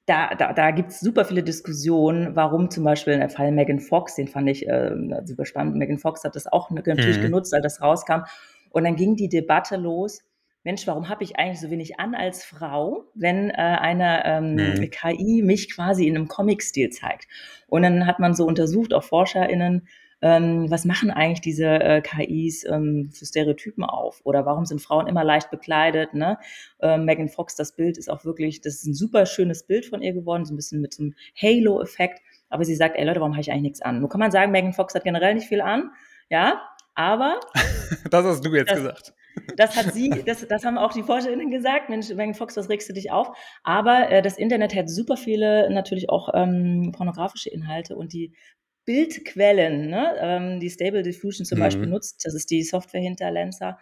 da 0.07 0.35
da 0.35 0.53
da 0.53 0.71
gibt's 0.73 1.01
super 1.01 1.25
viele 1.25 1.43
Diskussionen, 1.43 2.35
warum 2.35 2.71
zum 2.71 2.85
Beispiel 2.85 3.13
in 3.15 3.21
der 3.21 3.29
Fall 3.29 3.53
Megan 3.53 3.79
Fox, 3.81 4.15
den 4.17 4.27
fand 4.29 4.49
ich, 4.49 4.67
ähm, 4.67 5.15
super 5.25 5.45
spannend. 5.47 5.77
Megan 5.77 5.99
Fox 5.99 6.25
hat 6.25 6.35
das 6.35 6.47
auch 6.47 6.71
natürlich 6.71 7.19
Mhm. 7.19 7.23
genutzt, 7.23 7.55
als 7.55 7.63
das 7.63 7.81
rauskam. 7.83 8.23
Und 8.71 8.85
dann 8.85 8.97
ging 8.97 9.17
die 9.17 9.29
Debatte 9.29 9.77
los: 9.77 10.23
„Mensch, 10.65 10.87
warum 10.87 11.09
habe 11.09 11.25
ich 11.25 11.37
eigentlich 11.39 11.61
so 11.61 11.71
wenig 11.71 11.99
an 12.01 12.15
als 12.15 12.45
Frau, 12.45 13.05
wenn, 13.15 13.51
äh, 13.51 13.55
eine, 13.55 14.23
ähm, 14.27 14.75
Mhm. 14.75 14.91
KI 14.91 15.43
mich 15.43 15.75
quasi 15.75 16.07
in 16.07 16.15
'nem 16.15 16.29
Comic-Stil 16.29 16.91
zeigt?“ 16.91 17.27
Und 17.69 17.83
dann 17.83 18.07
hat 18.07 18.19
man 18.19 18.35
so 18.35 18.45
untersucht, 18.47 18.93
auch 18.95 19.05
ForscherInnen, 19.05 19.89
ähm, 20.23 20.71
was 20.71 20.85
machen 20.85 21.11
eigentlich 21.11 21.41
diese, 21.41 21.67
äh, 21.67 22.03
KIs, 22.03 22.65
ähm, 22.65 23.11
für 23.11 23.25
Stereotypen 23.25 23.85
auf 23.85 24.21
oder 24.25 24.45
warum 24.45 24.67
sind 24.67 24.83
Frauen 24.83 25.07
immer 25.07 25.25
leicht 25.25 25.51
bekleidet, 25.51 26.13
ne? 26.13 26.37
Ähm, 26.81 27.07
Megan 27.07 27.29
Fox, 27.31 27.57
das 27.57 27.75
Bild 27.75 27.97
ist 27.97 28.11
auch 28.11 28.25
wirklich 28.27 28.61
das 28.61 28.75
ist 28.75 28.87
'n 28.87 28.93
super 28.95 29.25
schönes 29.27 29.63
Bild 29.67 29.87
von 29.87 30.03
ihr 30.03 30.13
geworden, 30.13 30.45
so 30.45 30.53
'n 30.53 30.57
bisschen 30.57 30.83
mit 30.83 30.93
so 30.93 31.03
'nem 31.05 31.15
Halo-Effekt. 31.41 32.21
Aber 32.51 32.65
sie 32.67 32.75
sagt: 32.77 32.97
„Ey 32.99 33.05
Leute, 33.07 33.21
warum 33.21 33.33
habe 33.33 33.41
ich 33.41 33.51
eigentlich 33.51 33.63
nix 33.63 33.81
an?“ 33.83 34.01
Nun 34.01 34.11
kann 34.11 34.21
man 34.21 34.31
sagen, 34.31 34.53
Megan 34.53 34.75
Fox 34.75 34.95
hat 34.95 35.05
generell 35.05 35.35
nicht 35.35 35.49
viel 35.49 35.63
an, 35.63 35.91
ja, 36.29 36.61
aber 37.01 37.41
Das 38.11 38.25
hast 38.25 38.45
du 38.45 38.55
jetzt 38.55 38.73
das 38.73 38.75
gesagt. 38.75 39.15
das 39.57 39.77
hat 39.77 39.93
sie 39.93 40.25
das 40.27 40.47
das 40.49 40.65
haben 40.65 40.79
auch 40.79 40.93
die 40.93 41.03
ForscherInnen 41.03 41.51
gesagt: 41.51 41.91
„Mensch, 41.91 42.09
Megan 42.11 42.35
Fox, 42.35 42.57
was 42.57 42.69
regst 42.71 42.89
du 42.89 42.95
dich 42.95 43.11
auf?“ 43.13 43.31
Aber, 43.65 44.11
äh, 44.11 44.23
das 44.23 44.39
Internet 44.39 44.75
hat 44.75 44.91
super 44.91 45.17
viele 45.17 45.71
natürlich 45.71 46.11
auch, 46.11 46.31
ähm, 46.35 46.93
pornografische 46.97 47.51
Inhalte 47.51 47.97
und 47.97 48.13
die 48.13 48.35
Bildquellen, 48.87 49.91
ne, 49.91 50.17
ähm, 50.21 50.61
die 50.61 50.71
Stable 50.71 51.03
Diffusion 51.03 51.47
zum 51.47 51.59
Beispiel 51.61 51.89
Mhm. 51.89 51.91
nutzt, 51.91 52.25
das 52.27 52.35
ist 52.35 52.51
die 52.51 52.63
Software 52.65 53.01
hinter 53.03 53.31
Lensa, 53.31 53.79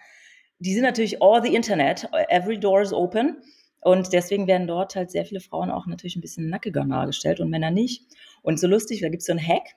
die 0.60 0.74
sind 0.74 0.84
natürlich 0.84 1.22
all 1.22 1.42
the 1.42 1.54
Internet, 1.54 2.08
every 2.30 2.58
door 2.60 2.82
is 2.82 2.92
open. 2.92 3.38
Und 3.82 4.12
deswegen 4.12 4.46
werden 4.48 4.66
dort 4.66 4.96
halt 4.96 5.10
sehr 5.10 5.24
viele 5.26 5.40
Frauen 5.40 5.70
auch 5.70 5.86
natürlich 5.86 6.16
'n 6.16 6.20
bisschen 6.22 6.50
nackiger 6.50 6.84
dargestellt 6.86 7.40
und 7.40 7.50
Männer 7.50 7.70
nicht. 7.72 8.04
Und 8.42 8.60
so 8.60 8.66
lustig, 8.68 9.00
da 9.02 9.08
gibt's 9.10 9.26
so 9.26 9.32
'n 9.32 9.38
Hack, 9.46 9.76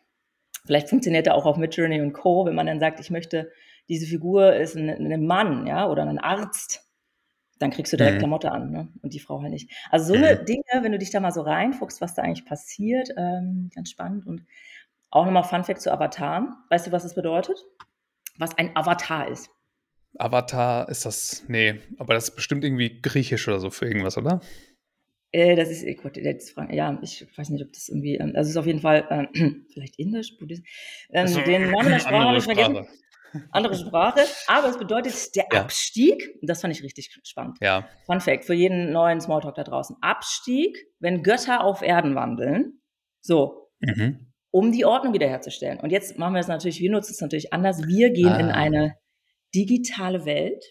vielleicht 0.65 0.89
funktioniert 0.89 1.25
der 1.27 1.36
auch 1.36 1.46
auf 1.46 1.58
Midjourney 1.58 2.01
und 2.01 2.13
Co., 2.13 2.46
wenn 2.46 2.56
man 2.56 2.68
dann 2.68 2.80
sagt: 2.80 3.00
„Ich 3.00 3.10
möchte 3.12 3.51
diese 3.89 4.06
Figur 4.08 4.56
ist 4.56 4.75
'n 4.75 4.89
'n 4.89 5.25
Mann, 5.27 5.68
ja, 5.68 5.89
oder 5.89 6.06
'nen 6.06 6.20
Arzt“, 6.20 6.88
dann 7.60 7.72
kriegst 7.72 7.94
du 7.94 7.98
direkt 7.98 8.20
Mhm. 8.20 8.22
Klamotte 8.22 8.51
an, 8.51 8.72
ne, 8.72 8.89
und 9.03 9.13
die 9.15 9.20
Frau 9.22 9.41
halt 9.41 9.51
nicht. 9.53 9.72
Also 9.91 10.08
so 10.15 10.18
'ne 10.18 10.38
Mhm. 10.38 10.46
Dinge, 10.46 10.63
wenn 10.84 10.91
du 10.94 11.00
dich 11.00 11.12
da 11.12 11.20
mal 11.22 11.32
so 11.34 11.41
reinfuchst, 11.41 12.01
was 12.01 12.15
da 12.15 12.24
eigentlich 12.24 12.46
passiert, 12.46 13.10
ähm, 13.18 13.72
ganz 13.75 13.91
spannend. 13.91 14.27
Und 14.27 14.44
auch 15.12 15.25
noch 15.25 15.32
mal 15.34 15.44
Fun 15.44 15.63
Fact 15.65 15.82
zu 15.82 15.91
Avataren. 15.94 16.56
Weißt 16.72 16.88
du, 16.88 16.91
was 16.94 17.03
das 17.03 17.15
bedeutet? 17.15 17.58
Was 18.39 18.58
ein 18.58 18.75
Avatar 18.77 19.27
ist? 19.30 19.50
Avatar 20.20 20.89
ist 20.89 21.06
das 21.06 21.44
ne, 21.48 21.82
aber 21.98 22.13
das 22.13 22.30
ist 22.30 22.36
bestimmt 22.36 22.63
irgendwie 22.63 23.01
griechisch 23.01 23.48
oder 23.48 23.60
so 23.60 23.70
für 23.72 23.86
irgendwas, 23.88 24.18
oder? 24.18 24.41
Äh, 25.32 25.56
das 25.56 25.70
ist 25.70 25.84
jetzt 25.84 26.52
fra 26.52 26.72
ja, 26.74 26.98
ich 27.02 27.26
weiß 27.38 27.50
nicht, 27.50 27.64
ob 27.64 27.72
das 27.72 27.90
irgendwie 27.90 28.16
ähm, 28.16 28.34
also 28.36 28.50
ist 28.50 28.58
auf 28.58 28.66
jeden 28.66 28.82
Fall, 28.82 29.08
ähm, 29.10 29.66
vielleicht 29.74 29.98
Indisch, 29.98 30.38
Buddhist 30.38 30.64
ähm, 31.12 31.28
den 31.46 31.72
Namen 31.72 31.90
der 31.90 32.00
Sprache 32.00 32.16
habe 32.16 32.28
andere 32.28 32.38
ich 32.38 32.44
vergessen. 32.44 32.76
Sprache. 32.76 32.88
Andere 33.52 33.76
Sprache, 33.76 34.20
aber 34.48 34.68
es 34.68 34.78
bedeutet 34.78 35.14
der 35.38 35.46
Ja. 35.54 35.62
Abstieg 35.62 36.38
das 36.42 36.60
fand 36.62 36.76
ich 36.76 36.84
richtig 36.84 37.18
spannend. 37.24 37.58
Ja. 37.62 37.88
Fun 38.06 38.20
Fact 38.20 38.44
für 38.44 38.54
jeden 38.54 38.92
neuen 38.92 39.22
Smalltalk 39.22 39.56
da 39.56 39.64
draußen. 39.64 39.96
Abstieg, 40.02 40.78
wenn 41.00 41.24
Götter 41.24 41.64
auf 41.64 41.82
Erden 41.82 42.14
wandeln. 42.16 42.82
So. 43.22 43.70
Mhm. 43.80 44.32
um 44.52 44.72
die 44.72 44.86
Ordnung 44.86 45.14
wiederherzustellen. 45.14 45.80
Und 45.80 45.92
jetzt 45.92 46.20
machen 46.20 46.34
wir 46.34 46.42
es 46.42 46.48
natürlich, 46.48 46.82
wir 46.82 46.92
nutzen 46.92 47.14
es 47.14 47.22
natürlich 47.22 47.54
anders. 47.54 47.88
Wir 47.88 48.12
gehen 48.12 48.28
ah. 48.28 48.40
in 48.40 48.50
eine 48.50 48.96
digitale 49.56 50.26
Welt, 50.26 50.64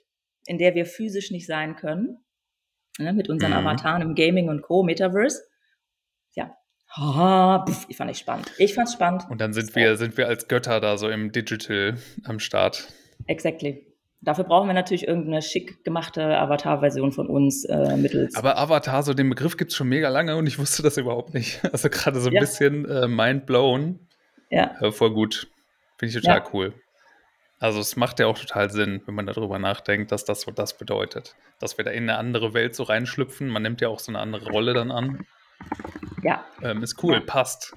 in 0.46 0.58
der 0.58 0.74
wir 0.74 0.86
physisch 0.86 1.30
nicht 1.30 1.46
sein 1.46 1.76
können, 1.76 2.18
ne, 2.98 3.12
mit 3.12 3.28
unseren 3.28 3.52
mhm. 3.52 3.58
Avataren 3.58 4.02
im 4.02 4.14
Gaming 4.14 4.48
und 4.48 4.62
Co., 4.62 4.82
Metaverse. 4.82 5.42
Ja, 6.32 6.54
Haha, 6.96 7.64
ich 7.88 7.96
fand 7.96 8.10
ich 8.10 8.18
spannend. 8.18 8.50
Ich 8.58 8.74
fand 8.74 8.88
es 8.88 8.94
spannend. 8.94 9.24
Und 9.28 9.40
dann 9.40 9.52
sind 9.52 9.74
wir, 9.76 9.96
sind 9.96 10.16
wir 10.16 10.26
als 10.26 10.48
Götter 10.48 10.80
da 10.80 10.96
so 10.96 11.08
im 11.08 11.30
Digital 11.30 11.96
am 12.24 12.40
Start. 12.40 12.88
Exactly. 13.26 13.86
Dafür 14.22 14.44
brauchen 14.44 14.66
wir 14.68 14.74
natürlich 14.74 15.06
irgendeine 15.06 15.40
schick 15.40 15.82
gemachte 15.84 16.36
Avatar-Version 16.36 17.12
von 17.12 17.28
uns 17.28 17.64
äh, 17.64 17.96
mittels. 17.96 18.34
Aber 18.34 18.58
Avatar, 18.58 19.02
so 19.02 19.14
den 19.14 19.30
Begriff 19.30 19.56
gibt 19.56 19.70
es 19.70 19.76
schon 19.76 19.88
mega 19.88 20.08
lange 20.08 20.36
und 20.36 20.46
ich 20.46 20.58
wusste 20.58 20.82
das 20.82 20.96
überhaupt 20.98 21.32
nicht. 21.32 21.60
Also 21.72 21.88
gerade 21.88 22.20
so 22.20 22.28
ein 22.28 22.34
ja. 22.34 22.40
bisschen 22.40 22.84
äh, 22.86 23.06
mind 23.08 23.46
blown. 23.46 24.00
Ja. 24.50 24.74
Äh, 24.80 24.90
voll 24.90 25.14
gut. 25.14 25.46
Finde 25.96 26.14
ich 26.14 26.20
total 26.20 26.38
ja. 26.38 26.44
cool. 26.52 26.74
Also 27.60 27.78
es 27.78 27.94
macht 27.94 28.18
ja 28.18 28.26
auch 28.26 28.38
total 28.38 28.70
Sinn, 28.70 29.02
wenn 29.04 29.14
man 29.14 29.26
darüber 29.26 29.58
nachdenkt, 29.58 30.12
dass 30.12 30.24
das 30.24 30.40
so 30.40 30.50
das 30.50 30.78
bedeutet. 30.78 31.36
Dass 31.60 31.76
wir 31.76 31.84
da 31.84 31.90
in 31.90 32.04
eine 32.04 32.16
andere 32.16 32.54
Welt 32.54 32.74
so 32.74 32.84
reinschlüpfen. 32.84 33.48
Man 33.48 33.62
nimmt 33.62 33.82
ja 33.82 33.88
auch 33.88 33.98
so 33.98 34.10
eine 34.10 34.18
andere 34.18 34.50
Rolle 34.50 34.72
dann 34.72 34.90
an. 34.90 35.26
Ja. 36.22 36.42
Ähm, 36.62 36.82
ist 36.82 37.02
cool, 37.02 37.14
ja. 37.14 37.20
passt. 37.20 37.74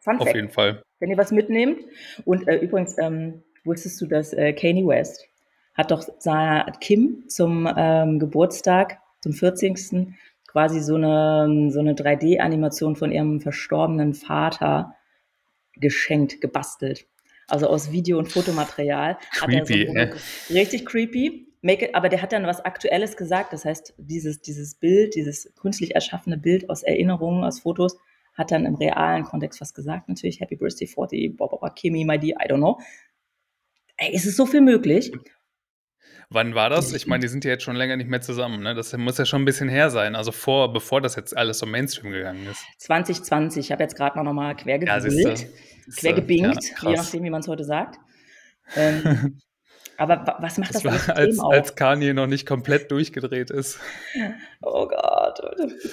Fun 0.00 0.18
Auf 0.18 0.24
Fact. 0.24 0.36
jeden 0.36 0.50
Fall. 0.50 0.82
Wenn 1.00 1.10
ihr 1.10 1.16
was 1.16 1.32
mitnehmt. 1.32 1.80
Und 2.26 2.46
äh, 2.48 2.56
übrigens, 2.58 2.98
ähm, 2.98 3.42
wusstest 3.64 3.98
du, 4.02 4.06
dass 4.06 4.34
äh, 4.34 4.52
Kanye 4.52 4.86
West 4.86 5.26
hat 5.74 5.90
doch 5.90 6.02
seiner 6.18 6.70
Kim 6.80 7.24
zum 7.28 7.68
ähm, 7.76 8.18
Geburtstag, 8.18 8.98
zum 9.20 9.32
40. 9.32 10.14
quasi 10.46 10.80
so 10.80 10.96
eine, 10.96 11.70
so 11.70 11.80
eine 11.80 11.94
3D-Animation 11.94 12.96
von 12.96 13.10
ihrem 13.10 13.40
verstorbenen 13.40 14.14
Vater 14.14 14.94
geschenkt, 15.74 16.40
gebastelt. 16.40 17.06
Also 17.48 17.68
aus 17.68 17.92
Video- 17.92 18.18
und 18.18 18.30
Fotomaterial. 18.30 19.18
Creepy, 19.32 19.86
so 19.86 19.94
äh? 19.94 20.12
Richtig 20.50 20.84
creepy. 20.86 21.46
It, 21.62 21.94
aber 21.94 22.08
der 22.08 22.22
hat 22.22 22.32
dann 22.32 22.46
was 22.46 22.60
Aktuelles 22.64 23.16
gesagt. 23.16 23.52
Das 23.52 23.64
heißt, 23.64 23.94
dieses, 23.98 24.40
dieses 24.40 24.74
Bild, 24.74 25.14
dieses 25.14 25.52
künstlich 25.56 25.94
erschaffene 25.94 26.38
Bild 26.38 26.70
aus 26.70 26.82
Erinnerungen, 26.82 27.44
aus 27.44 27.60
Fotos, 27.60 27.98
hat 28.34 28.50
dann 28.50 28.66
im 28.66 28.74
realen 28.74 29.24
Kontext 29.24 29.60
was 29.60 29.74
gesagt. 29.74 30.08
Natürlich, 30.08 30.40
Happy 30.40 30.56
Birthday 30.56 30.86
40, 30.86 31.36
Bob, 31.36 31.74
Kimi, 31.74 32.04
my 32.04 32.18
dear, 32.18 32.36
I 32.40 32.48
don't 32.48 32.58
know. 32.58 32.78
Ey, 33.96 34.14
ist 34.14 34.26
es 34.26 34.36
so 34.36 34.46
viel 34.46 34.60
möglich? 34.60 35.10
Wann 36.28 36.54
war 36.54 36.70
das? 36.70 36.92
Ich 36.92 37.06
meine, 37.06 37.22
die 37.22 37.28
sind 37.28 37.44
ja 37.44 37.52
jetzt 37.52 37.62
schon 37.62 37.76
länger 37.76 37.96
nicht 37.96 38.10
mehr 38.10 38.20
zusammen. 38.20 38.62
Ne? 38.62 38.74
Das 38.74 38.96
muss 38.96 39.16
ja 39.16 39.24
schon 39.24 39.42
ein 39.42 39.44
bisschen 39.44 39.68
her 39.68 39.90
sein. 39.90 40.16
Also 40.16 40.32
vor, 40.32 40.72
bevor 40.72 41.00
das 41.00 41.14
jetzt 41.14 41.36
alles 41.36 41.60
so 41.60 41.66
Mainstream 41.66 42.12
gegangen 42.12 42.46
ist. 42.50 42.64
2020. 42.78 43.66
Ich 43.66 43.72
habe 43.72 43.84
jetzt 43.84 43.96
gerade 43.96 44.20
mal 44.20 44.56
quer 44.56 44.78
gegoogelt, 44.78 45.40
ja, 45.40 45.46
quer 45.94 46.12
gebingt, 46.12 46.72
ja, 46.82 46.90
je 46.90 46.96
nachdem, 46.96 47.24
wie 47.24 47.30
man 47.30 47.40
es 47.40 47.48
heute 47.48 47.64
sagt. 47.64 47.98
Ähm, 48.74 49.40
aber 49.96 50.36
was 50.40 50.58
macht 50.58 50.74
das, 50.74 50.82
das 50.82 51.08
war, 51.08 51.16
als, 51.16 51.38
als 51.38 51.74
Kanye 51.74 52.14
noch 52.14 52.26
nicht 52.26 52.46
komplett 52.46 52.90
durchgedreht 52.90 53.50
ist. 53.50 53.78
Oh 54.62 54.88
Gott, 54.88 55.40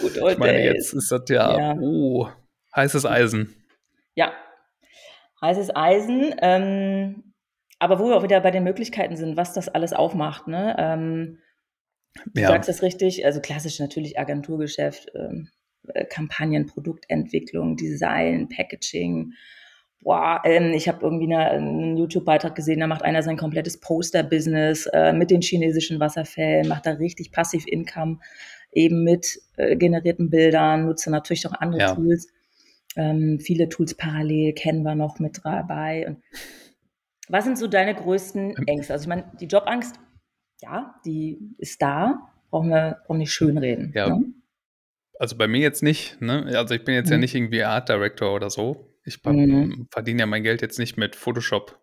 gut 0.02 0.18
Ich 0.18 0.38
meine, 0.38 0.64
jetzt 0.64 0.94
ist 0.94 1.12
das 1.12 1.24
ja, 1.30 1.58
ja. 1.58 1.76
Oh, 1.80 2.28
heißes 2.76 3.06
Eisen. 3.06 3.54
Ja, 4.16 4.34
heißes 5.42 5.76
Eisen. 5.76 6.34
Ähm, 6.42 7.34
aber 7.84 8.00
wo 8.00 8.08
wir 8.08 8.16
auch 8.16 8.24
wieder 8.24 8.40
bei 8.40 8.52
den 8.52 8.64
Möglichkeiten 8.64 9.18
sind, 9.18 9.36
was 9.36 9.54
das 9.54 9.68
alles 9.68 9.94
aufmacht. 9.94 10.48
Ne? 10.48 10.76
Ähm, 10.80 11.40
du 12.34 12.42
ja. 12.42 12.48
sagst 12.48 12.70
das 12.70 12.82
richtig, 12.82 13.26
also 13.26 13.42
klassisch 13.42 13.80
natürlich 13.80 14.18
Agenturgeschäft, 14.18 15.12
ähm, 15.16 15.50
äh, 15.90 16.06
Kampagnen, 16.06 16.66
Produktentwicklung, 16.66 17.76
Design, 17.76 18.48
Packaging. 18.48 19.34
Boah, 20.04 20.42
ähm, 20.44 20.74
ich 20.74 20.88
habe 20.88 21.00
irgendwie 21.02 21.34
eine, 21.34 21.50
einen 21.50 21.98
YouTube-Beitrag 21.98 22.56
gesehen, 22.56 22.82
da 22.82 22.88
macht 22.88 23.04
einer 23.04 23.24
sein 23.24 23.38
komplettes 23.38 23.80
Poster-Business 23.80 24.88
äh, 24.88 25.14
mit 25.14 25.32
den 25.32 25.42
chinesischen 25.42 26.00
Wasserfällen, 26.00 26.68
macht 26.68 26.86
da 26.86 26.92
richtig 26.92 27.32
passiv 27.32 27.66
Income, 27.66 28.20
eben 28.74 29.04
mit 29.04 29.40
äh, 29.56 29.76
generierten 29.78 30.30
Bildern, 30.30 30.86
nutze 30.86 31.10
natürlich 31.10 31.48
auch 31.48 31.54
andere 31.54 31.82
ja. 31.82 31.96
Tools. 31.96 32.28
Ähm, 32.96 33.40
viele 33.40 33.70
Tools 33.70 33.96
parallel 33.96 34.54
kennen 34.54 34.84
wir 34.84 34.96
noch 34.96 35.20
mit 35.20 35.40
dabei. 35.44 36.08
Und 36.08 36.18
was 37.30 37.46
sind 37.46 37.58
so 37.58 37.68
deine 37.68 37.96
größten 37.96 38.56
ähm. 38.58 38.64
Ängste? 38.68 38.94
Also 38.94 39.04
ich 39.04 39.10
meine, 39.10 39.32
die 39.40 39.46
Jobangst, 39.46 39.96
ja, 40.62 40.96
die 41.06 41.40
ist 41.58 41.82
da, 41.82 42.30
brauchen 42.50 42.70
wir 42.70 43.00
brauchen 43.06 43.20
nicht 43.20 43.32
schönreden. 43.32 43.92
Ja. 43.96 44.10
Ne? 44.10 44.26
Also 45.18 45.38
bei 45.38 45.48
mir 45.48 45.62
jetzt 45.62 45.84
nicht, 45.84 46.22
ne? 46.22 46.46
Also 46.58 46.74
ich 46.74 46.84
bin 46.84 46.96
jetzt 46.96 47.08
mhm. 47.08 47.14
ja 47.14 47.18
nicht 47.20 47.36
irgendwie 47.36 47.64
Art 47.64 47.88
Director 47.88 48.34
oder 48.34 48.50
so. 48.50 48.93
Ich 49.04 49.24
mhm. 49.24 49.88
verdiene 49.92 50.22
ja 50.22 50.26
mein 50.26 50.44
Geld 50.44 50.62
jetzt 50.62 50.80
nicht 50.80 50.98
mit 50.98 51.16
Photoshop 51.16 51.80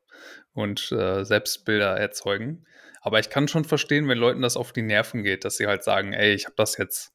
und 0.53 0.91
äh, 0.93 1.25
Selbstbilder 1.25 1.97
erzeugen. 1.97 2.65
Aber 3.03 3.19
ich 3.19 3.31
kann 3.31 3.49
schon 3.49 3.65
verstehen, 3.65 4.09
wenn 4.09 4.19
Leuten 4.19 4.43
das 4.43 4.57
auf 4.57 4.73
die 4.73 4.83
Nerven 4.83 5.23
geht, 5.23 5.45
dass 5.45 5.57
sie 5.57 5.67
halt 5.67 5.83
sagen, 5.83 6.13
ey, 6.13 6.35
ich 6.35 6.47
habe 6.47 6.55
das 6.57 6.77
jetzt, 6.77 7.15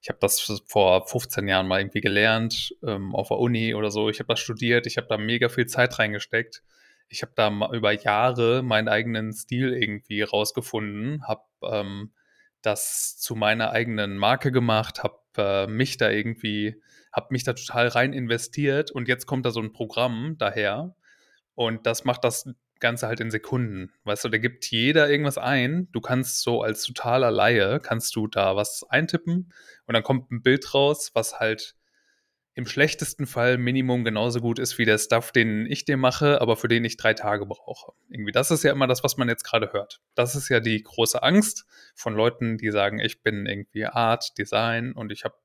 ich 0.00 0.08
habe 0.08 0.18
das 0.20 0.62
vor 0.66 1.06
15 1.06 1.48
Jahren 1.48 1.68
mal 1.68 1.80
irgendwie 1.80 2.00
gelernt 2.00 2.74
ähm, 2.82 3.14
auf 3.14 3.28
der 3.28 3.38
Uni 3.38 3.74
oder 3.74 3.90
so. 3.90 4.08
Ich 4.08 4.20
habe 4.20 4.28
das 4.28 4.40
studiert, 4.40 4.86
ich 4.86 4.96
habe 4.96 5.06
da 5.08 5.18
mega 5.18 5.48
viel 5.48 5.66
Zeit 5.66 5.98
reingesteckt 5.98 6.62
ich 7.12 7.20
habe 7.20 7.32
da 7.36 7.50
über 7.72 7.92
Jahre 7.92 8.62
meinen 8.62 8.88
eigenen 8.88 9.32
Stil 9.34 9.74
irgendwie 9.74 10.22
rausgefunden, 10.22 11.28
habe 11.28 11.44
ähm, 11.62 12.12
das 12.62 13.18
zu 13.18 13.36
meiner 13.36 13.70
eigenen 13.70 14.16
Marke 14.16 14.50
gemacht, 14.50 15.02
habe 15.02 15.18
äh, 15.36 15.66
mich 15.66 15.98
da 15.98 16.08
irgendwie, 16.08 16.80
habe 17.12 17.28
mich 17.30 17.44
da 17.44 17.52
total 17.52 17.88
rein 17.88 18.12
investiert 18.12 18.90
und 18.90 19.08
jetzt 19.08 19.26
kommt 19.26 19.46
da 19.46 19.50
so 19.50 19.60
ein 19.60 19.72
Programm 19.72 20.36
daher 20.38 20.94
und 21.54 21.86
das 21.86 22.04
macht 22.04 22.24
das 22.24 22.48
Ganze 22.80 23.06
halt 23.06 23.20
in 23.20 23.30
Sekunden. 23.30 23.92
Weißt 24.04 24.24
du, 24.24 24.28
da 24.28 24.38
gibt 24.38 24.66
jeder 24.70 25.08
irgendwas 25.08 25.38
ein. 25.38 25.88
Du 25.92 26.00
kannst 26.00 26.42
so 26.42 26.62
als 26.62 26.82
totaler 26.82 27.30
Laie, 27.30 27.78
kannst 27.80 28.16
du 28.16 28.26
da 28.26 28.56
was 28.56 28.84
eintippen 28.88 29.52
und 29.86 29.94
dann 29.94 30.02
kommt 30.02 30.30
ein 30.32 30.42
Bild 30.42 30.74
raus, 30.74 31.10
was 31.14 31.38
halt 31.38 31.76
im 32.54 32.66
schlechtesten 32.66 33.26
Fall 33.26 33.56
Minimum 33.56 34.04
genauso 34.04 34.40
gut 34.40 34.58
ist 34.58 34.76
wie 34.76 34.84
der 34.84 34.98
Stuff, 34.98 35.32
den 35.32 35.64
ich 35.66 35.86
dir 35.86 35.96
mache, 35.96 36.40
aber 36.40 36.56
für 36.56 36.68
den 36.68 36.84
ich 36.84 36.98
drei 36.98 37.14
Tage 37.14 37.46
brauche. 37.46 37.92
Irgendwie, 38.10 38.32
das 38.32 38.50
ist 38.50 38.62
ja 38.62 38.72
immer 38.72 38.86
das, 38.86 39.02
was 39.02 39.16
man 39.16 39.28
jetzt 39.28 39.44
gerade 39.44 39.72
hört. 39.72 40.00
Das 40.14 40.34
ist 40.34 40.50
ja 40.50 40.60
die 40.60 40.82
große 40.82 41.22
Angst 41.22 41.64
von 41.94 42.14
Leuten, 42.14 42.58
die 42.58 42.70
sagen, 42.70 42.98
ich 42.98 43.22
bin 43.22 43.46
irgendwie 43.46 43.86
Art, 43.86 44.36
Design 44.36 44.92
und 44.92 45.12
ich 45.12 45.24
habe 45.24 45.36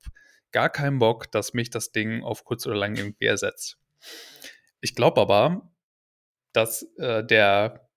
gar 0.51 0.69
keinen 0.69 0.99
Bock, 0.99 1.31
dass 1.31 1.53
mich 1.53 1.69
das 1.69 1.91
Ding 1.91 2.23
auf 2.23 2.43
kurz 2.43 2.65
oder 2.65 2.75
lang 2.75 2.95
irgendwie 2.95 3.25
ersetzt. 3.25 3.77
Ich 4.81 4.95
glaube 4.95 5.21
aber, 5.21 5.71
dass 6.53 6.83
äh, 6.97 7.23
der 7.23 7.87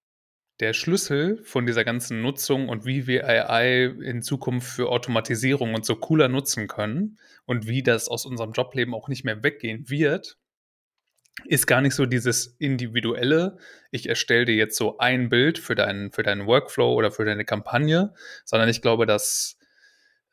der 0.60 0.74
Schlüssel 0.74 1.42
von 1.42 1.64
dieser 1.64 1.84
ganzen 1.84 2.20
Nutzung 2.20 2.68
und 2.68 2.84
wie 2.84 3.06
wir 3.06 3.26
AI 3.26 3.84
in 3.84 4.22
Zukunft 4.22 4.70
für 4.70 4.90
Automatisierung 4.90 5.74
und 5.74 5.86
so 5.86 5.96
cooler 5.96 6.28
nutzen 6.28 6.68
können 6.68 7.18
und 7.46 7.66
wie 7.66 7.82
das 7.82 8.08
aus 8.08 8.26
unserem 8.26 8.52
Jobleben 8.52 8.94
auch 8.94 9.08
nicht 9.08 9.24
mehr 9.24 9.42
weggehen 9.42 9.88
wird, 9.88 10.36
ist 11.46 11.66
gar 11.66 11.80
nicht 11.80 11.94
so 11.94 12.04
dieses 12.04 12.46
individuelle, 12.58 13.56
ich 13.90 14.08
erstelle 14.08 14.44
dir 14.44 14.56
jetzt 14.56 14.76
so 14.76 14.98
ein 14.98 15.30
Bild 15.30 15.58
für 15.58 15.74
deinen, 15.74 16.12
für 16.12 16.22
deinen 16.22 16.46
Workflow 16.46 16.92
oder 16.92 17.10
für 17.10 17.24
deine 17.24 17.46
Kampagne, 17.46 18.12
sondern 18.44 18.68
ich 18.68 18.82
glaube, 18.82 19.06
dass 19.06 19.56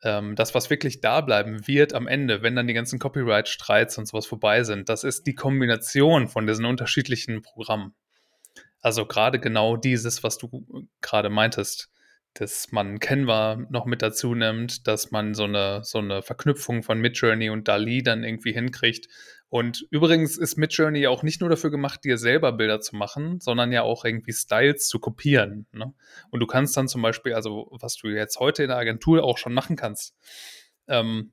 ähm, 0.02 0.36
das, 0.36 0.54
was 0.54 0.70
wirklich 0.70 1.00
da 1.00 1.20
bleiben 1.20 1.66
wird 1.66 1.92
am 1.92 2.06
Ende, 2.06 2.42
wenn 2.42 2.56
dann 2.56 2.66
die 2.66 2.74
ganzen 2.74 2.98
Copyright-Streits 2.98 3.98
und 3.98 4.06
sowas 4.06 4.26
vorbei 4.26 4.62
sind, 4.62 4.88
das 4.88 5.04
ist 5.04 5.26
die 5.26 5.34
Kombination 5.34 6.28
von 6.28 6.46
diesen 6.46 6.64
unterschiedlichen 6.64 7.42
Programmen. 7.42 7.94
Also 8.80 9.06
gerade 9.06 9.40
genau 9.40 9.76
dieses, 9.76 10.22
was 10.22 10.38
du 10.38 10.86
gerade 11.00 11.30
meintest, 11.30 11.90
dass 12.34 12.70
man 12.70 13.00
Canva 13.00 13.66
noch 13.70 13.86
mit 13.86 14.02
dazu 14.02 14.34
nimmt, 14.34 14.86
dass 14.86 15.10
man 15.10 15.34
so 15.34 15.44
eine, 15.44 15.82
so 15.82 15.98
eine 15.98 16.22
Verknüpfung 16.22 16.82
von 16.82 17.00
Midjourney 17.00 17.50
und 17.50 17.66
Dali 17.66 18.02
dann 18.02 18.22
irgendwie 18.22 18.52
hinkriegt. 18.52 19.08
Und 19.50 19.86
übrigens 19.90 20.36
ist 20.36 20.58
Midjourney 20.58 21.06
auch 21.06 21.22
nicht 21.22 21.40
nur 21.40 21.48
dafür 21.48 21.70
gemacht, 21.70 22.04
dir 22.04 22.18
selber 22.18 22.52
Bilder 22.52 22.80
zu 22.80 22.96
machen, 22.96 23.40
sondern 23.40 23.72
ja 23.72 23.82
auch 23.82 24.04
irgendwie 24.04 24.32
Styles 24.32 24.88
zu 24.88 24.98
kopieren. 24.98 25.66
Ne? 25.72 25.94
Und 26.30 26.40
du 26.40 26.46
kannst 26.46 26.76
dann 26.76 26.88
zum 26.88 27.00
Beispiel, 27.00 27.32
also 27.32 27.68
was 27.80 27.96
du 27.96 28.08
jetzt 28.08 28.40
heute 28.40 28.64
in 28.64 28.68
der 28.68 28.76
Agentur 28.76 29.24
auch 29.24 29.38
schon 29.38 29.54
machen 29.54 29.76
kannst, 29.76 30.14
ähm, 30.86 31.32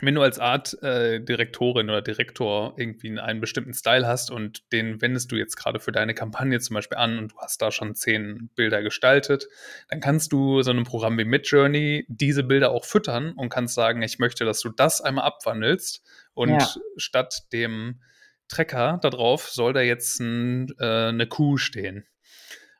wenn 0.00 0.14
du 0.14 0.20
als 0.20 0.38
Art-Direktorin 0.38 1.88
äh, 1.88 1.92
oder 1.92 2.02
Direktor 2.02 2.74
irgendwie 2.76 3.18
einen 3.18 3.40
bestimmten 3.40 3.72
Style 3.72 4.06
hast 4.06 4.30
und 4.30 4.70
den 4.72 5.00
wendest 5.00 5.32
du 5.32 5.36
jetzt 5.36 5.56
gerade 5.56 5.80
für 5.80 5.92
deine 5.92 6.12
Kampagne 6.12 6.60
zum 6.60 6.74
Beispiel 6.74 6.98
an 6.98 7.18
und 7.18 7.32
du 7.32 7.38
hast 7.38 7.62
da 7.62 7.70
schon 7.70 7.94
zehn 7.94 8.50
Bilder 8.54 8.82
gestaltet, 8.82 9.46
dann 9.88 10.00
kannst 10.00 10.32
du 10.32 10.60
so 10.62 10.70
ein 10.70 10.84
Programm 10.84 11.16
wie 11.16 11.24
Midjourney 11.24 12.04
diese 12.08 12.44
Bilder 12.44 12.72
auch 12.72 12.84
füttern 12.84 13.32
und 13.32 13.48
kannst 13.48 13.74
sagen, 13.74 14.02
ich 14.02 14.18
möchte, 14.18 14.44
dass 14.44 14.60
du 14.60 14.68
das 14.68 15.00
einmal 15.00 15.24
abwandelst 15.24 16.02
und 16.36 16.50
ja. 16.50 16.68
statt 16.96 17.44
dem 17.52 18.00
Trecker 18.48 18.98
da 19.02 19.10
drauf 19.10 19.48
soll 19.48 19.72
da 19.72 19.80
jetzt 19.80 20.20
ein, 20.20 20.68
äh, 20.78 21.08
eine 21.08 21.26
Kuh 21.26 21.56
stehen. 21.56 22.06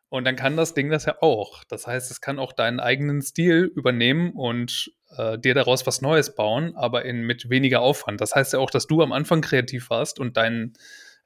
Und 0.09 0.25
dann 0.25 0.37
kann 0.37 0.57
das 0.57 0.75
Ding 0.75 0.91
das 0.91 1.07
ja 1.07 1.17
auch. 1.21 1.65
Das 1.65 1.87
heißt, 1.87 2.11
es 2.11 2.21
kann 2.21 2.39
auch 2.39 2.53
deinen 2.53 2.79
eigenen 2.79 3.23
Stil 3.23 3.73
übernehmen 3.75 4.33
und 4.33 4.93
äh, 5.17 5.39
dir 5.39 5.55
daraus 5.55 5.87
was 5.87 6.01
Neues 6.01 6.35
bauen, 6.35 6.77
aber 6.77 7.05
in, 7.05 7.23
mit 7.23 7.51
weniger 7.51 7.81
Aufwand. 7.81 8.21
Das 8.21 8.35
heißt 8.35 8.53
ja 8.53 8.59
auch, 8.61 8.71
dass 8.71 8.87
du 8.87 9.03
am 9.03 9.13
Anfang 9.13 9.41
kreativ 9.41 9.91
warst 9.91 10.21
und 10.21 10.37
dein, 10.37 10.53
ähm, 10.55 10.73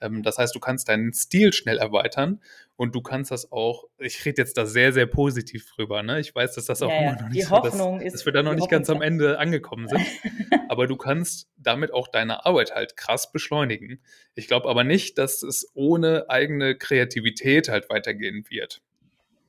das 0.00 0.38
heißt, 0.38 0.54
du 0.54 0.61
kannst 0.61 0.88
deinen 0.88 1.12
Stil 1.12 1.52
schnell 1.52 1.78
erweitern 1.78 2.40
und 2.76 2.95
du 2.95 3.02
kannst 3.02 3.30
das 3.30 3.52
auch, 3.52 3.85
ich 3.99 4.25
rede 4.25 4.40
jetzt 4.40 4.57
da 4.57 4.64
sehr, 4.64 4.92
sehr 4.92 5.07
positiv 5.07 5.66
drüber, 5.66 6.02
ne? 6.02 6.21
Ich 6.21 6.35
weiß, 6.35 6.54
dass 6.54 6.64
das 6.64 6.80
auch 6.83 6.88
ja, 6.88 7.00
immer 7.00 7.23
noch 7.23 7.28
nicht 7.28 7.47
so, 7.47 7.50
Hoffnung 7.50 7.99
dass, 7.99 8.07
ist, 8.07 8.12
dass 8.14 8.26
wir 8.26 8.33
da 8.33 8.42
noch 8.42 8.54
nicht 8.54 8.71
ganz 8.71 8.88
am 8.88 9.02
Ende 9.02 9.38
angekommen 9.38 9.88
sind. 9.88 10.00
aber 10.69 10.87
du 10.87 10.97
kannst 10.97 11.49
damit 11.57 11.92
auch 11.92 12.09
deine 12.09 12.47
Arbeit 12.47 12.75
halt 12.75 12.97
krass 12.97 13.33
beschleunigen. 13.33 14.00
Ich 14.35 14.49
glaube 14.49 14.69
aber 14.69 14.85
nicht, 14.85 15.19
dass 15.19 15.42
es 15.42 15.71
ohne 15.75 16.30
eigene 16.30 16.76
Kreativität 16.76 17.69
halt 17.69 17.90
weitergehen 17.90 18.47
wird. 18.49 18.80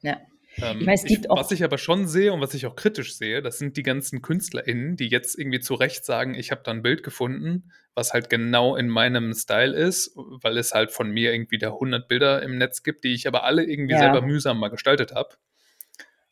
Ja. 0.01 0.19
Ähm, 0.61 0.81
ich 0.81 0.87
weiß, 0.87 1.03
ich, 1.05 1.19
was 1.29 1.51
ich 1.51 1.63
aber 1.63 1.77
schon 1.77 2.07
sehe 2.07 2.33
und 2.33 2.41
was 2.41 2.53
ich 2.53 2.65
auch 2.65 2.75
kritisch 2.75 3.15
sehe, 3.15 3.41
das 3.41 3.57
sind 3.57 3.77
die 3.77 3.83
ganzen 3.83 4.21
KünstlerInnen, 4.21 4.95
die 4.95 5.07
jetzt 5.07 5.37
irgendwie 5.37 5.59
zu 5.59 5.73
Recht 5.73 6.05
sagen, 6.05 6.35
ich 6.35 6.51
habe 6.51 6.61
da 6.63 6.71
ein 6.71 6.81
Bild 6.81 7.03
gefunden, 7.03 7.71
was 7.95 8.13
halt 8.13 8.29
genau 8.29 8.75
in 8.75 8.87
meinem 8.87 9.33
Style 9.33 9.75
ist, 9.75 10.15
weil 10.15 10.57
es 10.57 10.73
halt 10.73 10.91
von 10.91 11.09
mir 11.09 11.33
irgendwie 11.33 11.57
da 11.57 11.69
100 11.69 12.07
Bilder 12.07 12.41
im 12.41 12.57
Netz 12.57 12.83
gibt, 12.83 13.03
die 13.03 13.13
ich 13.13 13.27
aber 13.27 13.43
alle 13.43 13.63
irgendwie 13.63 13.93
ja. 13.93 13.99
selber 13.99 14.21
mühsam 14.21 14.59
mal 14.59 14.69
gestaltet 14.69 15.13
habe. 15.13 15.35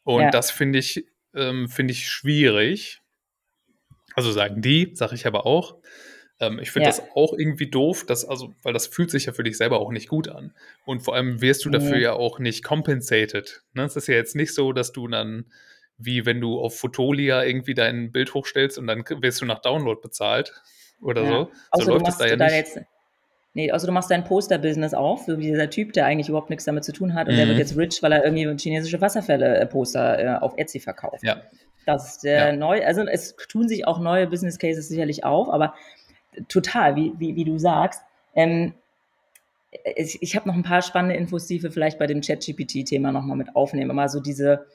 Und 0.04 0.24
ja. 0.24 0.32
das 0.32 0.52
finde 0.52 0.80
ich, 0.80 1.06
ähm, 1.36 1.68
finde 1.68 1.94
ich 1.94 2.08
schwierig. 2.08 3.02
Also 4.16 4.32
sagen 4.32 4.62
die, 4.62 4.92
sage 4.96 5.16
ich 5.16 5.28
aber 5.28 5.46
auch. 5.46 5.78
Ähm, 6.40 6.60
ich 6.60 6.72
finde 6.72 6.90
ja. 6.90 6.96
das 6.96 7.04
auch 7.16 7.34
irgendwie 7.34 7.70
doof, 7.70 8.06
dass, 8.06 8.26
also, 8.26 8.56
weil 8.64 8.74
das 8.74 8.88
fühlt 8.88 9.12
sich 9.12 9.26
ja 9.26 9.34
für 9.34 9.44
dich 9.44 9.58
selber 9.58 9.80
auch 9.80 9.92
nicht 9.92 10.08
gut 10.08 10.30
an. 10.30 10.54
Und 10.86 11.02
vor 11.02 11.16
allem 11.16 11.42
wirst 11.42 11.66
du 11.66 11.70
dafür 11.70 11.98
nee. 11.98 12.04
ja 12.04 12.14
auch 12.14 12.40
nicht 12.40 12.64
compensated. 12.64 13.64
Ne? 13.74 13.84
Es 13.84 13.96
ist 13.96 14.08
ja 14.08 14.16
jetzt 14.16 14.36
nicht 14.36 14.54
so, 14.54 14.72
dass 14.72 14.92
du 14.92 15.08
dann, 15.08 15.46
wie 15.98 16.26
wenn 16.26 16.40
du 16.40 16.60
auf 16.60 16.78
Fotolia 16.78 17.44
irgendwie 17.44 17.74
dein 17.74 18.12
Bild 18.12 18.34
hochstellst 18.34 18.78
und 18.78 18.88
dann 18.88 19.04
wirst 19.22 19.42
du 19.42 19.46
nach 19.46 19.60
Download 19.60 20.00
bezahlt 20.02 20.54
oder 21.02 21.24
ja. 21.24 21.30
so. 21.30 21.52
Außer 21.72 21.86
so 21.86 21.92
läuft 21.94 22.08
es 22.08 22.18
da 22.18 22.26
ja 22.26 22.36
nicht. 22.38 22.52
Jetzt, 22.52 22.80
nee, 23.54 23.70
also 23.70 23.86
du 23.86 23.92
machst 23.92 24.10
dein 24.10 24.24
Poster-Business 24.24 24.94
auf, 24.94 25.24
so 25.26 25.38
wie 25.40 25.48
dieser 25.48 25.70
Typ, 25.70 25.92
der 25.92 26.06
eigentlich 26.06 26.30
überhaupt 26.30 26.50
nichts 26.50 26.64
damit 26.64 26.86
zu 26.86 26.94
tun 26.94 27.16
hat 27.16 27.28
und 27.28 27.34
mhm. 27.34 27.38
der 27.38 27.48
wird 27.50 27.58
jetzt 27.58 27.76
rich, 27.76 28.02
weil 28.02 28.14
er 28.14 28.24
irgendwie 28.24 28.48
chinesische 28.58 29.02
Wasserfälle-Poster 29.02 30.20
äh, 30.20 30.40
auf 30.40 30.54
Etsy 30.58 30.80
verkauft. 30.80 31.24
Ja. 31.24 31.42
Das 31.86 32.16
ist 32.16 32.24
der 32.24 32.50
ja. 32.50 32.56
neu, 32.56 32.86
also 32.86 33.02
es 33.02 33.36
tun 33.36 33.68
sich 33.68 33.88
auch 33.88 34.00
neue 34.00 34.28
Business 34.28 34.58
Cases 34.58 34.88
sicherlich 34.88 35.26
auf, 35.26 35.50
aber 35.50 35.74
total, 36.48 36.96
wie, 36.96 37.14
wie, 37.18 37.36
wie 37.36 37.46
du 37.46 37.58
sagst. 37.58 38.02
Ähm, 38.36 38.74
ich, 39.96 40.22
ich 40.22 40.36
habe 40.36 40.48
noch 40.48 40.56
ein 40.56 40.64
paar 40.64 40.82
spannende 40.82 41.16
Infos, 41.16 41.48
die 41.48 41.62
wir 41.62 41.72
vielleicht 41.72 42.00
bei 42.00 42.08
dem 42.08 42.22
ChatGPT-Thema 42.22 43.12
nochmal 43.12 43.38
mit 43.38 43.56
aufnehmen. 43.56 43.96
Mal 43.96 44.10
so 44.10 44.20
diese, 44.20 44.66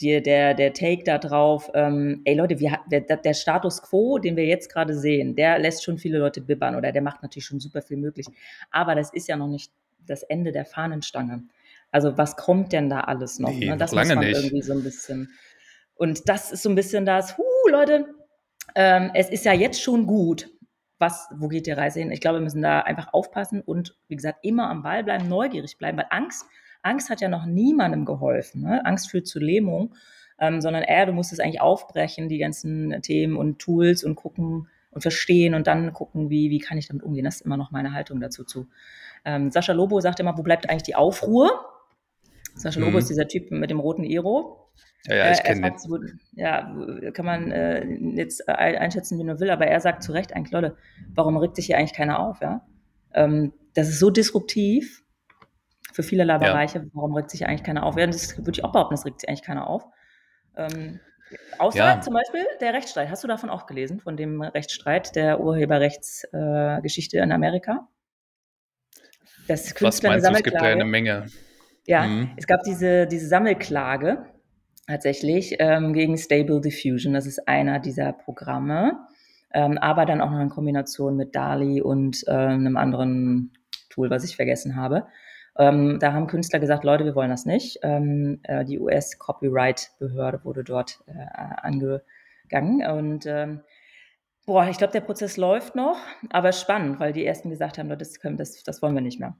die, 0.00 0.22
der, 0.22 0.54
der 0.54 0.72
Take 0.72 1.04
da 1.04 1.18
drauf, 1.18 1.70
ähm, 1.74 2.22
ey 2.24 2.34
Leute, 2.34 2.58
wir, 2.58 2.78
der, 2.90 3.00
der 3.00 3.34
Status 3.34 3.82
quo, 3.82 4.18
den 4.18 4.36
wir 4.36 4.46
jetzt 4.46 4.72
gerade 4.72 4.98
sehen, 4.98 5.36
der 5.36 5.58
lässt 5.58 5.84
schon 5.84 5.98
viele 5.98 6.18
Leute 6.18 6.40
bibbern 6.40 6.74
oder 6.74 6.92
der 6.92 7.02
macht 7.02 7.22
natürlich 7.22 7.46
schon 7.46 7.60
super 7.60 7.82
viel 7.82 7.98
möglich. 7.98 8.26
Aber 8.70 8.94
das 8.94 9.12
ist 9.12 9.28
ja 9.28 9.36
noch 9.36 9.48
nicht 9.48 9.70
das 10.06 10.22
Ende 10.24 10.50
der 10.50 10.64
Fahnenstange. 10.64 11.44
Also 11.90 12.16
was 12.16 12.36
kommt 12.36 12.72
denn 12.72 12.88
da 12.88 13.00
alles 13.00 13.38
noch? 13.38 13.50
Nee, 13.50 13.66
ne? 13.66 13.76
Das 13.76 13.92
lange 13.92 14.14
muss 14.14 14.16
man 14.16 14.24
nicht. 14.26 14.36
irgendwie 14.36 14.62
so 14.62 14.72
ein 14.72 14.82
bisschen. 14.82 15.30
Und 15.94 16.28
das 16.28 16.50
ist 16.50 16.62
so 16.62 16.70
ein 16.70 16.74
bisschen 16.74 17.04
das, 17.04 17.36
huh, 17.36 17.68
Leute, 17.70 18.06
ähm, 18.74 19.10
es 19.14 19.28
ist 19.28 19.44
ja 19.44 19.52
jetzt 19.52 19.80
schon 19.80 20.06
gut, 20.06 20.50
was, 21.02 21.28
wo 21.36 21.48
geht 21.48 21.66
die 21.66 21.72
Reise 21.72 22.00
hin? 22.00 22.10
Ich 22.10 22.22
glaube, 22.22 22.38
wir 22.38 22.44
müssen 22.44 22.62
da 22.62 22.80
einfach 22.80 23.12
aufpassen 23.12 23.60
und, 23.60 23.94
wie 24.08 24.16
gesagt, 24.16 24.38
immer 24.42 24.70
am 24.70 24.82
Ball 24.82 25.04
bleiben, 25.04 25.28
neugierig 25.28 25.76
bleiben, 25.76 25.98
weil 25.98 26.06
Angst, 26.08 26.46
Angst 26.80 27.10
hat 27.10 27.20
ja 27.20 27.28
noch 27.28 27.44
niemandem 27.44 28.06
geholfen. 28.06 28.62
Ne? 28.62 28.86
Angst 28.86 29.10
führt 29.10 29.26
zu 29.26 29.38
Lähmung, 29.38 29.94
ähm, 30.38 30.62
sondern 30.62 30.82
eher, 30.82 31.04
du 31.04 31.12
musst 31.12 31.32
es 31.32 31.40
eigentlich 31.40 31.60
aufbrechen, 31.60 32.30
die 32.30 32.38
ganzen 32.38 33.02
Themen 33.02 33.36
und 33.36 33.58
Tools 33.58 34.02
und 34.04 34.14
gucken 34.14 34.68
und 34.90 35.02
verstehen 35.02 35.54
und 35.54 35.66
dann 35.66 35.92
gucken, 35.92 36.30
wie, 36.30 36.50
wie 36.50 36.58
kann 36.58 36.78
ich 36.78 36.88
damit 36.88 37.02
umgehen. 37.02 37.24
Das 37.24 37.36
ist 37.36 37.40
immer 37.42 37.56
noch 37.56 37.70
meine 37.70 37.92
Haltung 37.92 38.20
dazu 38.20 38.44
zu. 38.44 38.68
Ähm, 39.24 39.50
Sascha 39.50 39.72
Lobo 39.72 40.00
sagt 40.00 40.20
immer, 40.20 40.38
wo 40.38 40.42
bleibt 40.42 40.70
eigentlich 40.70 40.82
die 40.84 40.94
Aufruhr? 40.94 41.50
Sascha 42.54 42.80
mhm. 42.80 42.86
Lobo 42.86 42.98
ist 42.98 43.10
dieser 43.10 43.28
Typ 43.28 43.50
mit 43.50 43.70
dem 43.70 43.80
roten 43.80 44.04
Iro. 44.04 44.70
Ja, 45.06 45.16
ja, 45.16 45.32
ich 45.32 45.40
äh, 45.40 45.42
kenne 45.42 45.72
den. 45.72 46.20
Ja, 46.32 46.74
kann 47.12 47.26
man 47.26 47.50
äh, 47.50 47.84
jetzt 48.14 48.48
einschätzen, 48.48 49.18
wie 49.18 49.24
man 49.24 49.40
will, 49.40 49.50
aber 49.50 49.66
er 49.66 49.80
sagt 49.80 50.02
zu 50.02 50.12
Recht 50.12 50.34
eigentlich, 50.34 50.52
Leute, 50.52 50.76
warum 51.14 51.36
regt 51.36 51.56
sich 51.56 51.66
hier 51.66 51.76
eigentlich 51.76 51.94
keiner 51.94 52.20
auf, 52.20 52.40
ja? 52.40 52.64
Ähm, 53.14 53.52
das 53.74 53.88
ist 53.88 53.98
so 53.98 54.10
disruptiv 54.10 55.02
für 55.92 56.02
vielerlei 56.02 56.38
Bereiche, 56.38 56.78
ja. 56.78 56.84
warum 56.92 57.14
regt 57.14 57.30
sich 57.30 57.46
eigentlich 57.46 57.64
keiner 57.64 57.84
auf? 57.84 57.96
Ja, 57.98 58.06
das 58.06 58.38
würde 58.38 58.52
ich 58.52 58.64
auch 58.64 58.72
behaupten, 58.72 58.94
das 58.94 59.04
regt 59.04 59.20
sich 59.20 59.28
eigentlich 59.28 59.42
keiner 59.42 59.66
auf. 59.66 59.84
Ähm, 60.56 61.00
außer 61.58 61.78
ja. 61.78 62.00
zum 62.00 62.14
Beispiel 62.14 62.44
der 62.60 62.72
Rechtsstreit. 62.72 63.10
Hast 63.10 63.24
du 63.24 63.28
davon 63.28 63.50
auch 63.50 63.66
gelesen, 63.66 64.00
von 64.00 64.16
dem 64.16 64.40
Rechtsstreit 64.40 65.16
der 65.16 65.40
Urheberrechtsgeschichte 65.40 67.18
äh, 67.18 67.22
in 67.22 67.32
Amerika? 67.32 67.88
Das 69.48 69.74
Was 69.80 70.02
meinst 70.02 70.26
du, 70.26 70.32
es 70.32 70.42
gibt 70.42 70.54
ja 70.54 70.62
eine 70.62 70.84
Menge. 70.84 71.26
Ja, 71.86 72.06
mhm. 72.06 72.30
es 72.36 72.46
gab 72.46 72.62
diese, 72.62 73.06
diese 73.06 73.26
Sammelklage 73.26 74.24
tatsächlich 74.92 75.56
ähm, 75.58 75.94
gegen 75.94 76.18
Stable 76.18 76.60
Diffusion. 76.60 77.14
Das 77.14 77.26
ist 77.26 77.48
einer 77.48 77.78
dieser 77.78 78.12
Programme, 78.12 78.98
ähm, 79.54 79.78
aber 79.78 80.04
dann 80.04 80.20
auch 80.20 80.30
noch 80.30 80.40
in 80.40 80.50
Kombination 80.50 81.16
mit 81.16 81.34
DALI 81.34 81.80
und 81.80 82.24
äh, 82.26 82.30
einem 82.30 82.76
anderen 82.76 83.52
Tool, 83.88 84.10
was 84.10 84.22
ich 84.24 84.36
vergessen 84.36 84.76
habe. 84.76 85.06
Ähm, 85.58 85.98
da 85.98 86.12
haben 86.12 86.26
Künstler 86.26 86.60
gesagt, 86.60 86.84
Leute, 86.84 87.04
wir 87.04 87.14
wollen 87.14 87.30
das 87.30 87.46
nicht. 87.46 87.78
Ähm, 87.82 88.40
äh, 88.42 88.64
die 88.64 88.78
US-Copyright-Behörde 88.78 90.44
wurde 90.44 90.64
dort 90.64 91.00
äh, 91.06 91.12
angegangen 91.62 92.86
und 92.90 93.24
ähm, 93.26 93.60
Boah, 94.44 94.68
ich 94.68 94.76
glaube, 94.76 94.92
der 94.92 95.02
Prozess 95.02 95.36
läuft 95.36 95.76
noch, 95.76 95.96
aber 96.30 96.50
spannend, 96.50 96.98
weil 96.98 97.12
die 97.12 97.24
ersten 97.24 97.48
gesagt 97.48 97.78
haben, 97.78 97.88
das, 97.96 98.18
können, 98.18 98.36
das, 98.36 98.64
das 98.64 98.82
wollen 98.82 98.94
wir 98.94 99.00
nicht 99.00 99.20
mehr. 99.20 99.36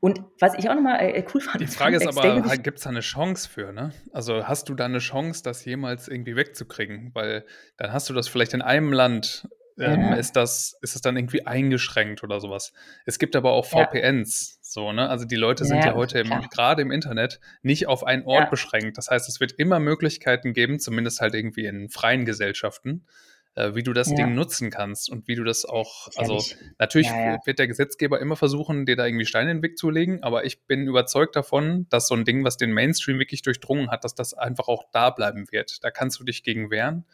Und 0.00 0.24
was 0.40 0.54
ich 0.58 0.68
auch 0.68 0.74
nochmal 0.74 0.98
äh, 1.00 1.24
cool 1.32 1.40
fand. 1.40 1.60
Die 1.60 1.68
Frage 1.68 1.96
ist 1.96 2.06
aber, 2.06 2.56
gibt 2.56 2.78
es 2.78 2.84
da 2.84 2.90
eine 2.90 3.00
Chance 3.00 3.48
für, 3.48 3.72
ne? 3.72 3.92
Also 4.12 4.48
hast 4.48 4.68
du 4.68 4.74
da 4.74 4.86
eine 4.86 4.98
Chance, 4.98 5.44
das 5.44 5.64
jemals 5.64 6.08
irgendwie 6.08 6.34
wegzukriegen? 6.34 7.12
Weil 7.14 7.46
dann 7.76 7.92
hast 7.92 8.10
du 8.10 8.12
das 8.12 8.26
vielleicht 8.26 8.52
in 8.52 8.60
einem 8.60 8.92
Land, 8.92 9.48
ähm, 9.78 10.00
ja. 10.00 10.14
ist, 10.14 10.34
das, 10.34 10.76
ist 10.82 10.96
das 10.96 11.02
dann 11.02 11.16
irgendwie 11.16 11.46
eingeschränkt 11.46 12.24
oder 12.24 12.40
sowas. 12.40 12.72
Es 13.06 13.20
gibt 13.20 13.36
aber 13.36 13.52
auch 13.52 13.66
VPNs, 13.66 14.54
ja. 14.54 14.58
so, 14.62 14.92
ne? 14.92 15.08
Also 15.08 15.26
die 15.26 15.36
Leute 15.36 15.64
sind 15.64 15.78
ja, 15.78 15.86
ja 15.86 15.94
heute 15.94 16.24
gerade 16.52 16.82
im 16.82 16.90
Internet 16.90 17.38
nicht 17.62 17.86
auf 17.86 18.02
einen 18.02 18.24
Ort 18.24 18.50
beschränkt. 18.50 18.98
Das 18.98 19.10
heißt, 19.10 19.28
es 19.28 19.38
wird 19.38 19.52
immer 19.52 19.78
Möglichkeiten 19.78 20.54
geben, 20.54 20.80
zumindest 20.80 21.20
halt 21.20 21.34
irgendwie 21.34 21.66
in 21.66 21.88
freien 21.88 22.24
Gesellschaften 22.24 23.06
äh, 23.54 23.74
wie 23.74 23.82
du 23.82 23.92
das 23.92 24.10
ja. 24.10 24.16
Ding 24.16 24.34
nutzen 24.34 24.70
kannst 24.70 25.10
und 25.10 25.26
wie 25.26 25.34
du 25.34 25.44
das 25.44 25.64
auch, 25.64 26.08
also 26.16 26.40
natürlich 26.78 27.08
ja, 27.08 27.32
ja. 27.32 27.38
wird 27.44 27.58
der 27.58 27.66
Gesetzgeber 27.66 28.20
immer 28.20 28.36
versuchen, 28.36 28.86
dir 28.86 28.96
da 28.96 29.06
irgendwie 29.06 29.26
Steine 29.26 29.50
in 29.50 29.58
den 29.58 29.62
Weg 29.62 29.76
zu 29.76 29.90
legen, 29.90 30.22
aber 30.22 30.44
ich 30.44 30.62
bin 30.66 30.86
überzeugt 30.86 31.36
davon, 31.36 31.86
dass 31.90 32.08
so 32.08 32.14
ein 32.14 32.24
Ding, 32.24 32.44
was 32.44 32.56
den 32.56 32.72
Mainstream 32.72 33.18
wirklich 33.18 33.42
durchdrungen 33.42 33.90
hat, 33.90 34.04
dass 34.04 34.14
das 34.14 34.34
einfach 34.34 34.68
auch 34.68 34.84
da 34.92 35.10
bleiben 35.10 35.46
wird. 35.50 35.82
Da 35.82 35.90
kannst 35.90 36.20
du 36.20 36.24
dich 36.24 36.42
gegen 36.42 36.70
wehren, 36.70 37.04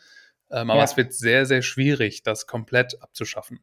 ähm, 0.50 0.70
aber 0.70 0.82
es 0.82 0.96
wird 0.96 1.14
sehr, 1.14 1.46
sehr 1.46 1.62
schwierig, 1.62 2.22
das 2.22 2.46
komplett 2.46 3.00
abzuschaffen. 3.02 3.60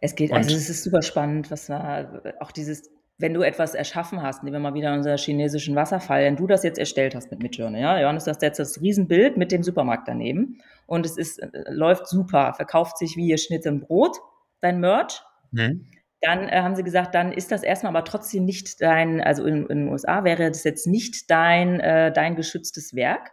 Es 0.00 0.14
geht, 0.14 0.30
und, 0.30 0.36
also 0.36 0.54
es 0.54 0.70
ist 0.70 0.82
super 0.82 1.02
spannend, 1.02 1.50
was 1.50 1.66
da 1.66 2.22
auch 2.40 2.52
dieses 2.52 2.90
wenn 3.16 3.32
du 3.32 3.42
etwas 3.42 3.74
erschaffen 3.76 4.22
hast, 4.22 4.42
nehmen 4.42 4.54
wir 4.54 4.60
mal 4.60 4.74
wieder 4.74 4.92
unseren 4.92 5.16
chinesischen 5.18 5.76
Wasserfall, 5.76 6.24
wenn 6.24 6.34
du 6.34 6.48
das 6.48 6.64
jetzt 6.64 6.80
erstellt 6.80 7.14
hast 7.14 7.30
mit 7.30 7.40
Midjourney, 7.40 7.80
ja, 7.80 8.00
Johannes, 8.00 8.24
das 8.24 8.38
ist 8.38 8.42
jetzt 8.42 8.58
das 8.58 8.80
Riesenbild 8.80 9.36
mit 9.36 9.52
dem 9.52 9.62
Supermarkt 9.62 10.08
daneben 10.08 10.60
und 10.86 11.06
es 11.06 11.16
ist, 11.16 11.38
äh, 11.38 11.48
läuft 11.68 12.06
super, 12.08 12.54
verkauft 12.54 12.98
sich 12.98 13.16
wie 13.16 13.28
ihr 13.28 13.38
Schnitt 13.38 13.66
im 13.66 13.80
Brot, 13.80 14.18
dein 14.60 14.80
Merch. 14.80 15.22
Mhm. 15.50 15.88
Dann 16.20 16.48
äh, 16.48 16.62
haben 16.62 16.74
sie 16.74 16.82
gesagt, 16.82 17.14
dann 17.14 17.32
ist 17.32 17.52
das 17.52 17.62
erstmal 17.62 17.94
aber 17.94 18.04
trotzdem 18.04 18.44
nicht 18.44 18.80
dein, 18.80 19.20
also 19.20 19.44
in, 19.44 19.66
in 19.66 19.78
den 19.80 19.88
USA 19.88 20.24
wäre 20.24 20.48
das 20.48 20.64
jetzt 20.64 20.86
nicht 20.86 21.30
dein, 21.30 21.80
äh, 21.80 22.12
dein 22.12 22.34
geschütztes 22.36 22.94
Werk. 22.94 23.32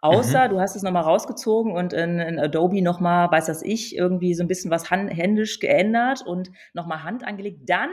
Außer 0.00 0.46
mhm. 0.46 0.50
du 0.50 0.60
hast 0.60 0.74
es 0.74 0.82
nochmal 0.82 1.04
rausgezogen 1.04 1.72
und 1.72 1.92
in, 1.92 2.18
in 2.18 2.40
Adobe 2.40 2.82
nochmal, 2.82 3.30
weiß 3.30 3.46
das 3.46 3.62
ich, 3.62 3.94
irgendwie 3.96 4.34
so 4.34 4.42
ein 4.42 4.48
bisschen 4.48 4.70
was 4.70 4.90
händisch 4.90 5.60
geändert 5.60 6.22
und 6.26 6.50
nochmal 6.72 7.04
Hand 7.04 7.24
angelegt. 7.24 7.60
Dann 7.66 7.90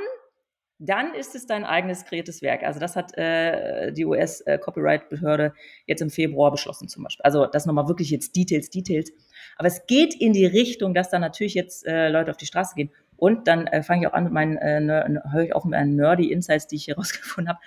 dann 0.80 1.14
ist 1.14 1.36
es 1.36 1.46
dein 1.46 1.66
eigenes 1.66 2.06
kreiertes 2.06 2.42
Werk. 2.42 2.64
Also 2.64 2.80
das 2.80 2.96
hat 2.96 3.16
äh, 3.18 3.92
die 3.92 4.06
US-Copyright-Behörde 4.06 5.48
äh, 5.48 5.52
jetzt 5.88 6.02
im 6.02 6.10
Februar 6.10 6.52
beschlossen 6.52 6.88
zum 6.88 7.04
Beispiel. 7.04 7.24
Also 7.24 7.46
das 7.46 7.66
nochmal 7.66 7.90
wirklich 7.90 8.10
jetzt 8.10 8.36
Details, 8.36 8.70
Details. 8.70 9.12
Aber 9.58 9.68
es 9.68 9.86
geht 9.88 10.16
in 10.16 10.32
die 10.32 10.46
Richtung, 10.46 10.94
dass 10.94 11.10
da 11.10 11.20
natürlich 11.20 11.54
jetzt 11.54 11.86
äh, 11.86 12.08
Leute 12.08 12.32
auf 12.32 12.38
die 12.38 12.46
Straße 12.46 12.76
gehen. 12.76 12.92
Und 13.18 13.50
dann 13.50 13.68
äh, 13.68 13.84
fange 13.84 14.04
ich 14.04 14.08
auch 14.08 14.14
an 14.14 14.24
mit 14.24 14.34
meinen, 14.34 14.58
äh, 14.58 15.20
höre 15.30 15.44
ich 15.44 15.54
auf 15.54 15.66
mit 15.66 15.72
meinen 15.72 15.98
nerdy 15.98 16.32
Insights, 16.32 16.68
die 16.68 16.78
ich 16.78 16.86
hier 16.86 16.96
rausgefunden 16.98 17.50
habe. 17.50 17.60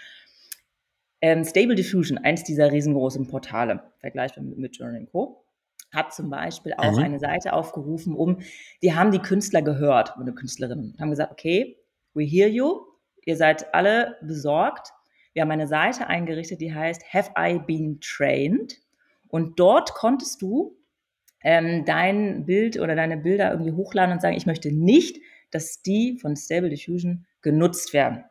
Ähm, 1.20 1.44
Stable 1.44 1.74
Diffusion, 1.74 2.16
eins 2.16 2.44
dieser 2.44 2.72
riesengroßen 2.72 3.28
Portale, 3.28 3.82
vergleichbar 3.98 4.42
mit 4.42 4.58
Midjourney 4.58 5.06
Co., 5.06 5.44
hat 5.92 6.14
zum 6.14 6.30
Beispiel 6.30 6.72
auch 6.78 6.92
mhm. 6.92 7.04
eine 7.04 7.18
Seite 7.18 7.52
aufgerufen, 7.52 8.14
um, 8.14 8.38
die 8.82 8.94
haben 8.94 9.10
die 9.10 9.18
Künstler 9.18 9.60
gehört, 9.60 10.16
eine 10.16 10.32
Künstlerin, 10.32 10.96
haben 10.98 11.10
gesagt, 11.10 11.30
okay, 11.30 11.76
we 12.14 12.24
hear 12.24 12.48
you, 12.48 12.80
ihr 13.24 13.36
seid 13.36 13.74
alle 13.74 14.16
besorgt. 14.22 14.92
Wir 15.32 15.42
haben 15.42 15.50
eine 15.50 15.66
Seite 15.66 16.06
eingerichtet, 16.08 16.60
die 16.60 16.74
heißt 16.74 17.02
Have 17.12 17.30
I 17.38 17.58
Been 17.58 18.00
Trained? 18.00 18.78
Und 19.28 19.58
dort 19.58 19.94
konntest 19.94 20.42
du 20.42 20.76
ähm, 21.42 21.84
dein 21.84 22.44
Bild 22.44 22.78
oder 22.78 22.94
deine 22.94 23.16
Bilder 23.16 23.50
irgendwie 23.50 23.72
hochladen 23.72 24.12
und 24.12 24.20
sagen, 24.20 24.36
ich 24.36 24.46
möchte 24.46 24.70
nicht, 24.72 25.18
dass 25.50 25.82
die 25.82 26.18
von 26.20 26.36
Stable 26.36 26.70
Diffusion 26.70 27.26
genutzt 27.40 27.92
werden. 27.92 28.24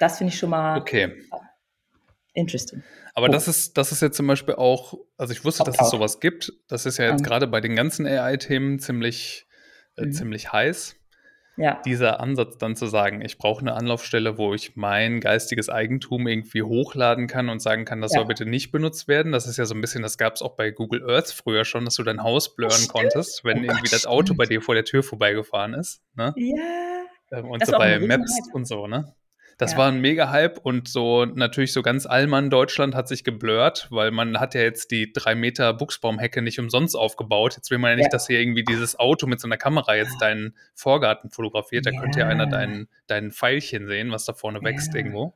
Das 0.00 0.18
finde 0.18 0.32
ich 0.32 0.38
schon 0.38 0.50
mal 0.50 0.78
okay. 0.78 1.12
interesting. 2.32 2.82
Aber 3.14 3.28
oh. 3.28 3.32
das 3.32 3.48
ist, 3.48 3.76
das 3.76 3.92
ist 3.92 4.02
jetzt 4.02 4.16
zum 4.16 4.26
Beispiel 4.26 4.54
auch, 4.54 4.94
also 5.16 5.32
ich 5.32 5.44
wusste, 5.44 5.64
dass 5.64 5.80
es 5.80 5.90
sowas 5.90 6.20
gibt. 6.20 6.52
Das 6.68 6.86
ist 6.86 6.98
ja 6.98 7.06
jetzt 7.10 7.20
um. 7.20 7.24
gerade 7.24 7.46
bei 7.46 7.60
den 7.60 7.76
ganzen 7.76 8.06
AI-Themen 8.06 8.78
ziemlich, 8.78 9.46
äh, 9.96 10.06
mhm. 10.06 10.12
ziemlich 10.12 10.52
heiß. 10.52 10.96
Ja. 11.56 11.80
Dieser 11.84 12.20
Ansatz 12.20 12.58
dann 12.58 12.74
zu 12.74 12.86
sagen, 12.86 13.20
ich 13.20 13.38
brauche 13.38 13.60
eine 13.60 13.74
Anlaufstelle, 13.74 14.38
wo 14.38 14.54
ich 14.54 14.76
mein 14.76 15.20
geistiges 15.20 15.68
Eigentum 15.68 16.26
irgendwie 16.26 16.62
hochladen 16.62 17.26
kann 17.26 17.48
und 17.48 17.60
sagen 17.60 17.84
kann, 17.84 18.00
das 18.00 18.12
ja. 18.12 18.20
soll 18.20 18.26
bitte 18.26 18.46
nicht 18.46 18.72
benutzt 18.72 19.06
werden. 19.06 19.32
Das 19.32 19.46
ist 19.46 19.56
ja 19.56 19.64
so 19.64 19.74
ein 19.74 19.80
bisschen, 19.80 20.02
das 20.02 20.18
gab 20.18 20.34
es 20.34 20.42
auch 20.42 20.56
bei 20.56 20.70
Google 20.70 21.08
Earth 21.08 21.30
früher 21.30 21.64
schon, 21.64 21.84
dass 21.84 21.94
du 21.94 22.02
dein 22.02 22.22
Haus 22.22 22.56
blurren 22.56 22.88
konntest, 22.88 23.44
wenn 23.44 23.60
oh 23.60 23.62
irgendwie 23.62 23.90
das 23.90 24.06
Auto 24.06 24.26
stimmt. 24.26 24.38
bei 24.38 24.46
dir 24.46 24.62
vor 24.62 24.74
der 24.74 24.84
Tür 24.84 25.02
vorbeigefahren 25.02 25.74
ist. 25.74 26.02
Ne? 26.16 26.34
Ja. 26.36 26.56
Ähm, 27.30 27.50
und 27.50 27.62
das 27.62 27.68
so 27.68 27.78
bei 27.78 27.98
Maps 28.00 28.32
und 28.52 28.66
so, 28.66 28.86
ne? 28.86 29.14
Das 29.58 29.72
ja. 29.72 29.78
war 29.78 29.88
ein 29.88 30.00
Mega-Hype 30.00 30.58
und 30.58 30.88
so 30.88 31.24
natürlich 31.24 31.72
so 31.72 31.82
ganz 31.82 32.06
Allmann 32.06 32.50
Deutschland 32.50 32.94
hat 32.94 33.08
sich 33.08 33.24
geblurrt, 33.24 33.88
weil 33.90 34.10
man 34.10 34.38
hat 34.40 34.54
ja 34.54 34.62
jetzt 34.62 34.90
die 34.90 35.12
drei 35.12 35.34
Meter 35.34 35.72
Buchsbaumhecke 35.74 36.42
nicht 36.42 36.58
umsonst 36.58 36.96
aufgebaut. 36.96 37.54
Jetzt 37.56 37.70
will 37.70 37.78
man 37.78 37.90
ja 37.90 37.96
nicht, 37.96 38.06
ja. 38.06 38.10
dass 38.10 38.26
hier 38.26 38.40
irgendwie 38.40 38.64
dieses 38.64 38.98
Auto 38.98 39.26
mit 39.26 39.40
so 39.40 39.48
einer 39.48 39.56
Kamera 39.56 39.94
jetzt 39.94 40.20
deinen 40.20 40.54
Vorgarten 40.74 41.30
fotografiert. 41.30 41.86
Da 41.86 41.90
ja. 41.90 42.00
könnte 42.00 42.20
ja 42.20 42.28
einer 42.28 42.46
dein, 42.46 42.88
dein 43.06 43.30
Pfeilchen 43.30 43.86
sehen, 43.86 44.10
was 44.10 44.24
da 44.24 44.32
vorne 44.32 44.62
wächst 44.62 44.94
irgendwo. 44.94 45.34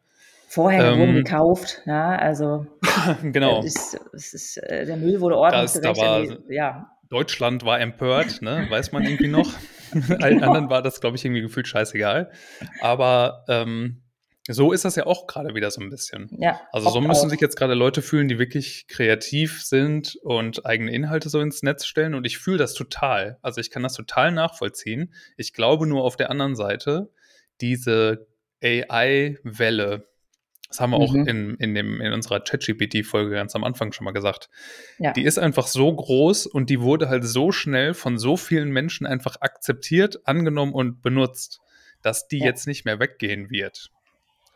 Vorher 0.50 0.92
ähm, 0.92 1.14
gekauft, 1.14 1.82
ja, 1.84 2.16
also 2.16 2.66
genau. 3.22 3.60
Es 3.60 3.76
ist, 3.76 4.00
es 4.14 4.32
ist, 4.32 4.56
äh, 4.56 4.86
der 4.86 4.96
Müll 4.96 5.20
wurde 5.20 5.36
ordentlich 5.36 5.72
das, 5.72 5.80
da 5.82 5.94
war, 5.94 6.24
ja. 6.48 6.90
Deutschland 7.10 7.66
war 7.66 7.78
empört, 7.80 8.40
ne? 8.40 8.66
weiß 8.70 8.92
man 8.92 9.02
irgendwie 9.04 9.28
noch. 9.28 9.52
Allen 10.20 10.38
genau. 10.38 10.46
anderen 10.46 10.70
war 10.70 10.82
das, 10.82 11.00
glaube 11.00 11.16
ich, 11.16 11.24
irgendwie 11.24 11.42
gefühlt 11.42 11.68
scheißegal. 11.68 12.30
Aber 12.80 13.44
ähm, 13.48 14.02
so 14.48 14.72
ist 14.72 14.84
das 14.84 14.96
ja 14.96 15.06
auch 15.06 15.26
gerade 15.26 15.54
wieder 15.54 15.70
so 15.70 15.80
ein 15.80 15.90
bisschen. 15.90 16.28
Ja, 16.40 16.60
also 16.72 16.88
so 16.90 17.00
müssen 17.00 17.26
auch. 17.26 17.30
sich 17.30 17.40
jetzt 17.40 17.56
gerade 17.56 17.74
Leute 17.74 18.02
fühlen, 18.02 18.28
die 18.28 18.38
wirklich 18.38 18.86
kreativ 18.88 19.62
sind 19.62 20.16
und 20.22 20.64
eigene 20.64 20.90
Inhalte 20.92 21.28
so 21.28 21.40
ins 21.40 21.62
Netz 21.62 21.84
stellen. 21.84 22.14
Und 22.14 22.24
ich 22.24 22.38
fühle 22.38 22.58
das 22.58 22.74
total. 22.74 23.38
Also 23.42 23.60
ich 23.60 23.70
kann 23.70 23.82
das 23.82 23.94
total 23.94 24.32
nachvollziehen. 24.32 25.12
Ich 25.36 25.52
glaube 25.52 25.86
nur 25.86 26.02
auf 26.02 26.16
der 26.16 26.30
anderen 26.30 26.56
Seite, 26.56 27.10
diese 27.60 28.26
AI-Welle, 28.62 30.08
das 30.68 30.80
haben 30.80 30.90
wir 30.90 30.98
mhm. 30.98 31.04
auch 31.04 31.14
in, 31.14 31.54
in, 31.56 31.74
dem, 31.74 32.00
in 32.00 32.12
unserer 32.12 32.40
ChatGPT-Folge 32.40 33.34
ganz 33.34 33.54
am 33.54 33.64
Anfang 33.64 33.92
schon 33.92 34.04
mal 34.04 34.12
gesagt. 34.12 34.50
Ja. 34.98 35.12
Die 35.12 35.24
ist 35.24 35.38
einfach 35.38 35.66
so 35.66 35.94
groß 35.94 36.46
und 36.46 36.70
die 36.70 36.80
wurde 36.80 37.08
halt 37.08 37.24
so 37.24 37.52
schnell 37.52 37.94
von 37.94 38.18
so 38.18 38.36
vielen 38.36 38.70
Menschen 38.70 39.06
einfach 39.06 39.40
akzeptiert, 39.40 40.26
angenommen 40.26 40.72
und 40.72 41.02
benutzt, 41.02 41.60
dass 42.02 42.28
die 42.28 42.38
ja. 42.38 42.46
jetzt 42.46 42.66
nicht 42.66 42.84
mehr 42.84 43.00
weggehen 43.00 43.50
wird. 43.50 43.90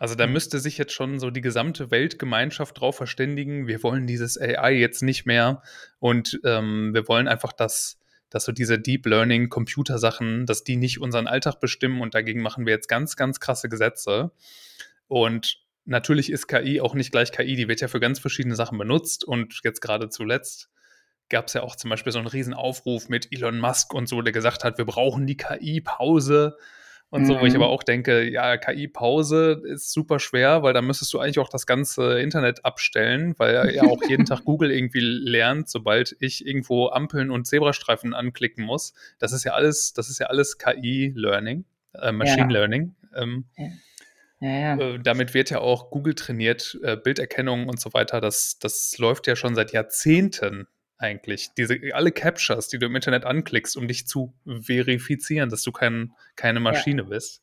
Also 0.03 0.17
da 0.17 0.27
mhm. 0.27 0.33
müsste 0.33 0.59
sich 0.59 0.79
jetzt 0.79 0.95
schon 0.95 1.21
so 1.21 1.31
die 1.31 1.43
gesamte 1.43 1.93
Weltgemeinschaft 1.93 2.81
drauf 2.81 2.97
verständigen, 2.97 3.69
wir 3.69 3.85
wollen 3.85 4.09
dieses 4.09 4.37
AI 4.37 4.73
jetzt 4.73 5.01
nicht 5.01 5.27
mehr 5.27 5.63
und 6.01 6.41
ähm, 6.43 6.93
wir 6.93 7.07
wollen 7.07 7.29
einfach, 7.29 7.53
dass, 7.53 8.01
dass 8.29 8.45
so 8.45 8.51
diese 8.51 8.81
Deep 8.81 9.07
Learning 9.07 9.49
Computersachen, 9.49 10.45
dass 10.45 10.65
die 10.65 10.75
nicht 10.75 11.01
unseren 11.01 11.29
Alltag 11.29 11.61
bestimmen 11.61 12.01
und 12.01 12.17
dagegen 12.17 12.43
machen 12.43 12.67
wir 12.67 12.73
jetzt 12.73 12.89
ganz, 12.89 13.15
ganz 13.15 13.39
krasse 13.39 13.69
Gesetze. 13.69 14.33
Und 15.07 15.61
natürlich 15.85 16.33
ist 16.33 16.49
KI 16.49 16.81
auch 16.81 16.95
nicht 16.95 17.13
gleich 17.13 17.31
KI, 17.31 17.55
die 17.55 17.69
wird 17.69 17.81
ja 17.81 17.87
für 17.87 18.01
ganz 18.01 18.19
verschiedene 18.19 18.57
Sachen 18.57 18.79
benutzt 18.79 19.23
und 19.23 19.61
jetzt 19.63 19.83
gerade 19.83 20.09
zuletzt 20.09 20.69
gab 21.29 21.47
es 21.47 21.53
ja 21.53 21.63
auch 21.63 21.77
zum 21.77 21.91
Beispiel 21.91 22.11
so 22.11 22.19
einen 22.19 22.27
riesen 22.27 22.55
Aufruf 22.55 23.09
mit 23.09 23.29
Elon 23.31 23.61
Musk 23.61 23.95
und 23.95 24.09
so, 24.09 24.21
der 24.21 24.33
gesagt 24.33 24.65
hat, 24.65 24.79
wir 24.79 24.85
brauchen 24.85 25.29
die 25.29 25.37
KI-Pause 25.37 26.57
und 27.13 27.27
so, 27.27 27.39
wo 27.39 27.45
ich 27.45 27.55
aber 27.55 27.67
mhm. 27.67 27.73
auch 27.73 27.83
denke, 27.83 28.23
ja, 28.23 28.57
KI-Pause 28.57 29.63
ist 29.67 29.93
super 29.93 30.19
schwer, 30.19 30.63
weil 30.63 30.73
da 30.73 30.81
müsstest 30.81 31.13
du 31.13 31.19
eigentlich 31.19 31.41
auch 31.41 31.51
das 31.51 31.67
ganze 31.67 32.19
Internet 32.19 32.65
abstellen, 32.65 33.35
weil 33.37 33.75
ja 33.75 33.83
auch 33.83 34.01
jeden 34.09 34.25
Tag 34.25 34.47
Google 34.47 34.71
irgendwie 34.71 35.01
lernt, 35.01 35.69
sobald 35.69 36.17
ich 36.21 36.47
irgendwo 36.47 36.89
Ampeln 36.89 37.31
und 37.31 37.47
Zebrastreifen 37.47 38.15
anklicken 38.15 38.65
muss. 38.65 38.95
Das 39.19 39.33
ist 39.33 39.45
ja 39.45 39.53
alles, 39.53 39.93
das 39.93 40.09
ist 40.09 40.21
ja 40.21 40.29
alles 40.29 40.57
KI-Learning, 40.57 41.67
äh, 42.01 42.13
Machine 42.13 42.51
ja. 42.51 42.61
Learning. 42.61 42.95
Ähm, 43.15 43.45
ja. 43.59 43.67
Ja, 44.41 44.77
äh, 44.77 44.99
damit 44.99 45.35
wird 45.35 45.51
ja 45.51 45.61
auch 45.61 45.91
Google 45.91 46.15
trainiert, 46.15 46.77
äh, 46.83 46.97
Bilderkennung 46.97 47.69
und 47.69 47.79
so 47.79 47.93
weiter. 47.93 48.23
Das, 48.23 48.59
das 48.59 48.97
läuft 48.97 49.27
ja 49.27 49.37
schon 49.37 49.55
seit 49.55 49.73
Jahrzehnten 49.73 50.67
eigentlich. 51.03 51.51
Diese, 51.57 51.79
alle 51.93 52.13
Captures, 52.13 52.69
die 52.69 52.79
du 52.79 52.87
im 52.87 52.97
Internet 52.97 53.25
anklickst, 53.25 53.77
um 53.77 53.89
dich 53.89 54.07
zu 54.07 54.35
verifizieren, 54.63 55.51
dass 55.51 55.63
du 55.63 55.73
kein, 55.73 56.13
keine 56.37 56.61
Maschine 56.61 57.03
ja. 57.03 57.09
bist. 57.09 57.43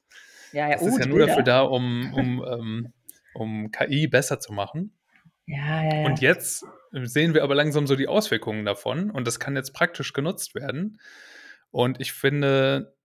Ja, 0.51 0.69
ja, 0.69 0.73
das 0.73 0.85
ist 0.85 0.99
ja 0.99 1.05
nur 1.05 1.17
Bilder. 1.17 1.27
dafür 1.27 1.43
da, 1.43 1.61
um, 1.61 2.13
um, 2.13 2.45
ähm, 2.47 2.93
um 3.33 3.71
KI 3.71 4.07
besser 4.07 4.39
zu 4.39 4.53
machen. 4.53 4.93
Ja, 5.45 5.83
ja, 5.83 6.01
ja. 6.01 6.05
Und 6.05 6.21
jetzt 6.21 6.65
sehen 6.91 7.33
wir 7.33 7.43
aber 7.43 7.55
langsam 7.55 7.87
so 7.87 7.95
die 7.95 8.07
Auswirkungen 8.07 8.65
davon 8.65 9.11
und 9.11 9.25
das 9.25 9.39
kann 9.39 9.55
jetzt 9.55 9.73
praktisch 9.73 10.13
genutzt 10.13 10.55
werden. 10.55 10.99
Und 11.71 11.99
ich 11.99 12.13
finde, 12.13 12.95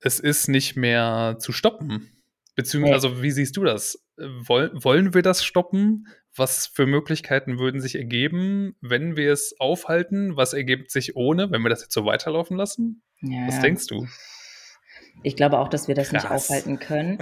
es 0.00 0.20
ist 0.20 0.48
nicht 0.48 0.76
mehr 0.76 1.36
zu 1.38 1.52
stoppen. 1.52 2.15
Beziehungsweise, 2.56 3.08
also 3.08 3.22
wie 3.22 3.30
siehst 3.30 3.56
du 3.56 3.64
das? 3.64 4.02
Woll, 4.16 4.70
wollen 4.74 5.12
wir 5.12 5.20
das 5.20 5.44
stoppen? 5.44 6.08
Was 6.34 6.66
für 6.66 6.86
Möglichkeiten 6.86 7.58
würden 7.58 7.80
sich 7.80 7.96
ergeben, 7.96 8.76
wenn 8.80 9.16
wir 9.16 9.30
es 9.30 9.54
aufhalten? 9.60 10.36
Was 10.36 10.54
ergibt 10.54 10.90
sich 10.90 11.16
ohne, 11.16 11.50
wenn 11.50 11.62
wir 11.62 11.68
das 11.68 11.82
jetzt 11.82 11.92
so 11.92 12.06
weiterlaufen 12.06 12.56
lassen? 12.56 13.02
Ja. 13.20 13.46
Was 13.46 13.60
denkst 13.60 13.86
du? 13.86 14.06
Ich 15.22 15.36
glaube 15.36 15.58
auch, 15.58 15.68
dass 15.68 15.86
wir 15.86 15.94
das 15.94 16.08
Krass. 16.08 16.22
nicht 16.24 16.32
aufhalten 16.32 16.78
können. 16.78 17.18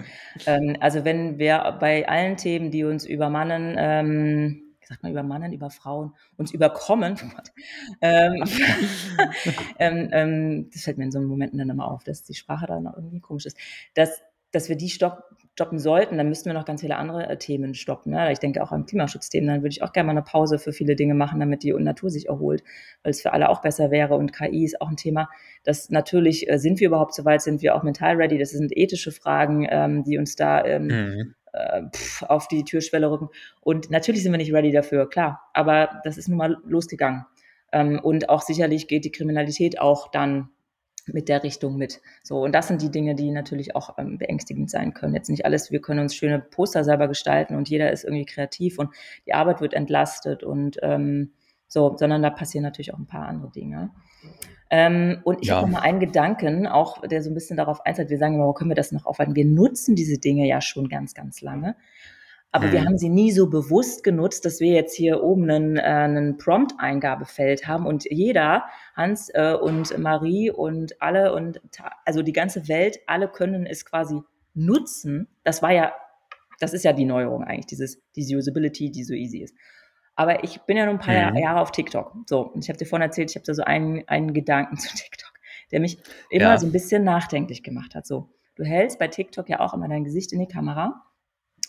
ähm, 0.47 0.77
also 0.81 1.05
wenn 1.05 1.38
wir 1.38 1.79
bei 1.81 2.09
allen 2.09 2.37
Themen, 2.37 2.70
die 2.70 2.85
uns 2.85 3.05
übermannen, 3.05 3.75
ähm, 3.77 4.77
sagt 4.87 5.03
man 5.03 5.12
übermannen, 5.12 5.53
über 5.53 5.70
Frauen, 5.70 6.14
uns 6.37 6.53
überkommen, 6.53 7.18
ähm, 8.01 8.44
ähm, 9.79 10.09
ähm, 10.12 10.70
das 10.73 10.83
fällt 10.83 10.99
mir 10.99 11.05
in 11.05 11.12
so 11.12 11.18
einem 11.18 11.29
Momenten 11.29 11.59
dann 11.59 11.70
immer 11.70 11.90
auf, 11.90 12.05
dass 12.05 12.23
die 12.23 12.35
Sprache 12.35 12.66
da 12.66 12.79
noch 12.79 12.97
irgendwie 12.97 13.20
komisch 13.20 13.47
ist, 13.47 13.57
dass 13.94 14.23
dass 14.55 14.69
wir 14.69 14.77
die 14.77 14.88
stopp, 14.88 15.25
stoppen 15.55 15.79
sollten, 15.79 16.19
dann 16.19 16.29
müssten 16.29 16.47
wir 16.47 16.55
noch 16.55 16.64
ganz 16.64 16.81
viele 16.81 16.97
andere 16.97 17.29
äh, 17.29 17.37
Themen 17.37 17.75
stoppen. 17.75 18.12
Ne? 18.12 18.33
Ich 18.33 18.40
denke 18.40 18.62
auch 18.62 18.73
an 18.73 18.87
Klimaschutzthemen, 18.87 19.49
dann 19.49 19.62
würde 19.62 19.71
ich 19.71 19.83
auch 19.83 19.93
gerne 19.93 20.09
mal 20.09 20.12
eine 20.12 20.23
Pause 20.23 20.59
für 20.59 20.73
viele 20.73 20.97
Dinge 20.97 21.14
machen, 21.14 21.40
damit 21.40 21.62
die 21.62 21.73
Natur 21.73 22.11
sich 22.11 22.29
erholt, 22.29 22.62
weil 23.03 23.11
es 23.11 23.23
für 23.23 23.33
alle 23.33 23.49
auch 23.49 23.62
besser 23.62 23.90
wäre. 23.90 24.17
Und 24.17 24.33
KI 24.33 24.64
ist 24.64 24.81
auch 24.81 24.88
ein 24.88 24.97
Thema, 24.97 25.29
das 25.62 25.90
natürlich, 25.90 26.49
äh, 26.49 26.59
sind 26.59 26.81
wir 26.81 26.88
überhaupt 26.88 27.14
so 27.14 27.25
weit, 27.25 27.43
sind 27.43 27.62
wir 27.62 27.75
auch 27.75 27.83
mental 27.83 28.17
ready? 28.17 28.38
Das 28.38 28.51
sind 28.51 28.77
ethische 28.77 29.12
Fragen, 29.12 29.67
ähm, 29.71 30.03
die 30.05 30.19
uns 30.19 30.35
da 30.35 30.64
ähm, 30.64 30.87
mhm. 30.87 31.35
äh, 31.53 31.83
pff, 31.95 32.23
auf 32.23 32.49
die 32.49 32.64
Türschwelle 32.64 33.11
rücken. 33.11 33.29
Und 33.61 33.90
natürlich 33.90 34.23
sind 34.23 34.33
wir 34.33 34.38
nicht 34.38 34.53
ready 34.53 34.73
dafür, 34.73 35.09
klar. 35.09 35.43
Aber 35.53 36.01
das 36.05 36.19
ist 36.19 36.29
nun 36.29 36.38
mal 36.38 36.57
losgegangen. 36.64 37.27
Ähm, 37.73 38.01
und 38.03 38.29
auch 38.29 38.43
sicherlich 38.43 38.88
geht 38.88 39.05
die 39.05 39.12
Kriminalität 39.12 39.81
auch 39.81 40.11
dann 40.11 40.51
mit 41.07 41.29
der 41.29 41.43
Richtung 41.43 41.77
mit. 41.77 42.01
So, 42.23 42.43
und 42.43 42.55
das 42.55 42.69
sind 42.69 42.83
die 42.83 42.90
Dinge, 42.90 43.14
die 43.14 43.31
natürlich 43.31 43.77
auch 43.77 43.99
ähm, 43.99 44.19
beängstigend 44.19 44.71
sein 44.71 44.95
können. 44.95 45.14
Jetzt 45.14 45.29
nicht 45.29 45.45
alles, 45.45 45.71
wir 45.71 45.81
können 45.81 46.01
uns 46.01 46.14
schöne 46.14 46.38
Poster 46.38 46.85
selber 46.85 47.09
gestalten 47.09 47.57
und 47.57 47.69
jeder 47.69 47.93
ist 47.93 48.05
irgendwie 48.05 48.27
kreativ 48.27 48.79
und 48.79 48.90
die 49.27 49.35
Arbeit 49.35 49.61
wird 49.61 49.75
entlastet 49.75 50.43
und 50.43 50.79
ähm, 50.83 51.33
so, 51.69 51.97
sondern 51.97 52.23
da 52.23 52.31
passieren 52.31 52.62
natürlich 52.62 52.95
auch 52.95 52.99
ein 52.99 53.07
paar 53.07 53.27
andere 53.27 53.51
Dinge. 53.51 53.90
Ähm, 54.71 55.21
und 55.25 55.43
ich 55.43 55.49
ja. 55.49 55.57
habe 55.57 55.67
noch 55.67 55.81
mal 55.81 55.83
einen 55.83 56.01
Gedanken, 56.01 56.67
auch 56.67 57.07
der 57.07 57.23
so 57.23 57.31
ein 57.31 57.35
bisschen 57.35 57.57
darauf 57.57 57.85
einzahlt. 57.85 58.11
Wir 58.11 58.19
sagen 58.19 58.35
immer, 58.35 58.47
wo 58.47 58.53
können 58.53 58.71
wir 58.71 58.77
das 58.77 58.93
noch 58.93 59.07
aufhalten? 59.07 59.37
Wir 59.37 59.45
nutzen 59.45 59.95
diese 59.95 60.19
Dinge 60.19 60.47
ja 60.47 60.61
schon 60.61 60.88
ganz, 60.88 61.14
ganz 61.14 61.43
lange. 61.43 61.77
Aber 62.55 62.69
mhm. 62.69 62.73
wir 62.73 62.85
haben 62.85 62.99
sie 62.99 63.09
nie 63.09 63.33
so 63.33 63.51
bewusst 63.51 64.05
genutzt, 64.05 64.45
dass 64.45 64.61
wir 64.61 64.71
jetzt 64.71 64.95
hier 64.95 65.25
oben 65.25 65.51
einen, 65.51 65.77
äh, 65.77 65.81
einen 65.81 66.38
Prompt-Eingabefeld 66.38 67.67
haben 67.67 67.85
und 67.85 68.05
jeder, 68.05 68.62
Hans 68.95 69.29
äh, 69.31 69.55
und 69.61 69.99
Marie 69.99 70.53
und 70.53 71.03
alle 71.03 71.35
und 71.35 71.61
also 72.05 72.23
die 72.23 72.33
ganze 72.33 72.69
Welt, 72.69 73.01
alle 73.09 73.27
können 73.27 73.67
es 73.67 73.85
quasi 73.85 74.23
nutzen. 74.55 75.27
Das 75.43 75.62
war 75.62 75.73
ja, 75.73 75.95
das 76.61 76.75
ist 76.75 76.85
ja 76.85 76.93
die 76.93 77.05
Neuerung 77.05 77.43
eigentlich, 77.43 77.67
dieses, 77.67 78.01
diese 78.14 78.37
Usability, 78.37 78.93
die 78.93 79.03
so 79.03 79.14
easy 79.14 79.38
ist. 79.38 79.57
Aber 80.14 80.45
ich 80.45 80.61
bin 80.61 80.77
ja 80.77 80.85
nur 80.85 80.95
ein 80.95 81.01
paar 81.01 81.33
mhm. 81.33 81.37
Jahre 81.37 81.61
auf 81.61 81.73
TikTok. 81.73 82.14
So, 82.29 82.53
und 82.53 82.62
ich 82.62 82.69
habe 82.69 82.79
dir 82.79 82.87
vorhin 82.87 83.03
erzählt, 83.03 83.31
ich 83.31 83.37
habe 83.37 83.45
da 83.45 83.53
so 83.53 83.64
einen, 83.64 84.07
einen 84.07 84.33
Gedanken 84.33 84.77
zu 84.79 84.97
TikTok, 84.97 85.33
der 85.73 85.81
mich 85.81 85.99
immer 86.31 86.45
ja. 86.45 86.59
so 86.59 86.69
ein 86.69 86.73
bisschen 86.73 87.03
nachdenklich 87.03 87.64
gemacht 87.64 87.97
hat. 87.97 88.07
So, 88.07 88.29
du 88.55 88.62
hältst 88.62 89.01
bei 89.01 89.09
TikTok 89.09 89.49
ja 89.49 89.59
auch 89.59 89.75
immer 89.75 89.88
dein 89.88 90.05
Gesicht 90.05 90.33
in 90.33 90.38
die 90.38 90.47
Kamera 90.47 91.03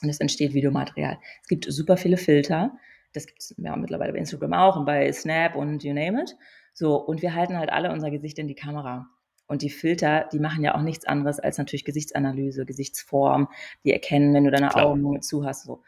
und 0.05 0.09
es 0.09 0.19
entsteht 0.19 0.53
Videomaterial. 0.53 1.17
Es 1.41 1.47
gibt 1.47 1.65
super 1.67 1.97
viele 1.97 2.17
Filter. 2.17 2.77
Das 3.13 3.25
gibt 3.25 3.41
es 3.41 3.55
ja 3.57 3.75
mittlerweile 3.75 4.13
bei 4.13 4.19
Instagram 4.19 4.53
auch 4.53 4.77
und 4.77 4.85
bei 4.85 5.11
Snap 5.11 5.55
und 5.55 5.83
you 5.83 5.93
name 5.93 6.21
it. 6.21 6.35
So, 6.73 6.95
und 6.95 7.21
wir 7.21 7.33
halten 7.33 7.57
halt 7.57 7.71
alle 7.71 7.91
unser 7.91 8.11
Gesicht 8.11 8.37
in 8.37 8.47
die 8.47 8.55
Kamera. 8.55 9.07
Und 9.47 9.61
die 9.61 9.69
Filter, 9.69 10.27
die 10.31 10.39
machen 10.39 10.63
ja 10.63 10.75
auch 10.75 10.81
nichts 10.81 11.05
anderes 11.05 11.39
als 11.39 11.57
natürlich 11.57 11.85
Gesichtsanalyse, 11.85 12.65
Gesichtsform, 12.65 13.47
die 13.83 13.93
erkennen, 13.93 14.33
wenn 14.33 14.43
du 14.43 14.51
deine 14.51 14.69
Klar. 14.69 14.87
Augen 14.87 15.21
zu 15.21 15.45
hast. 15.45 15.65
So. 15.65 15.83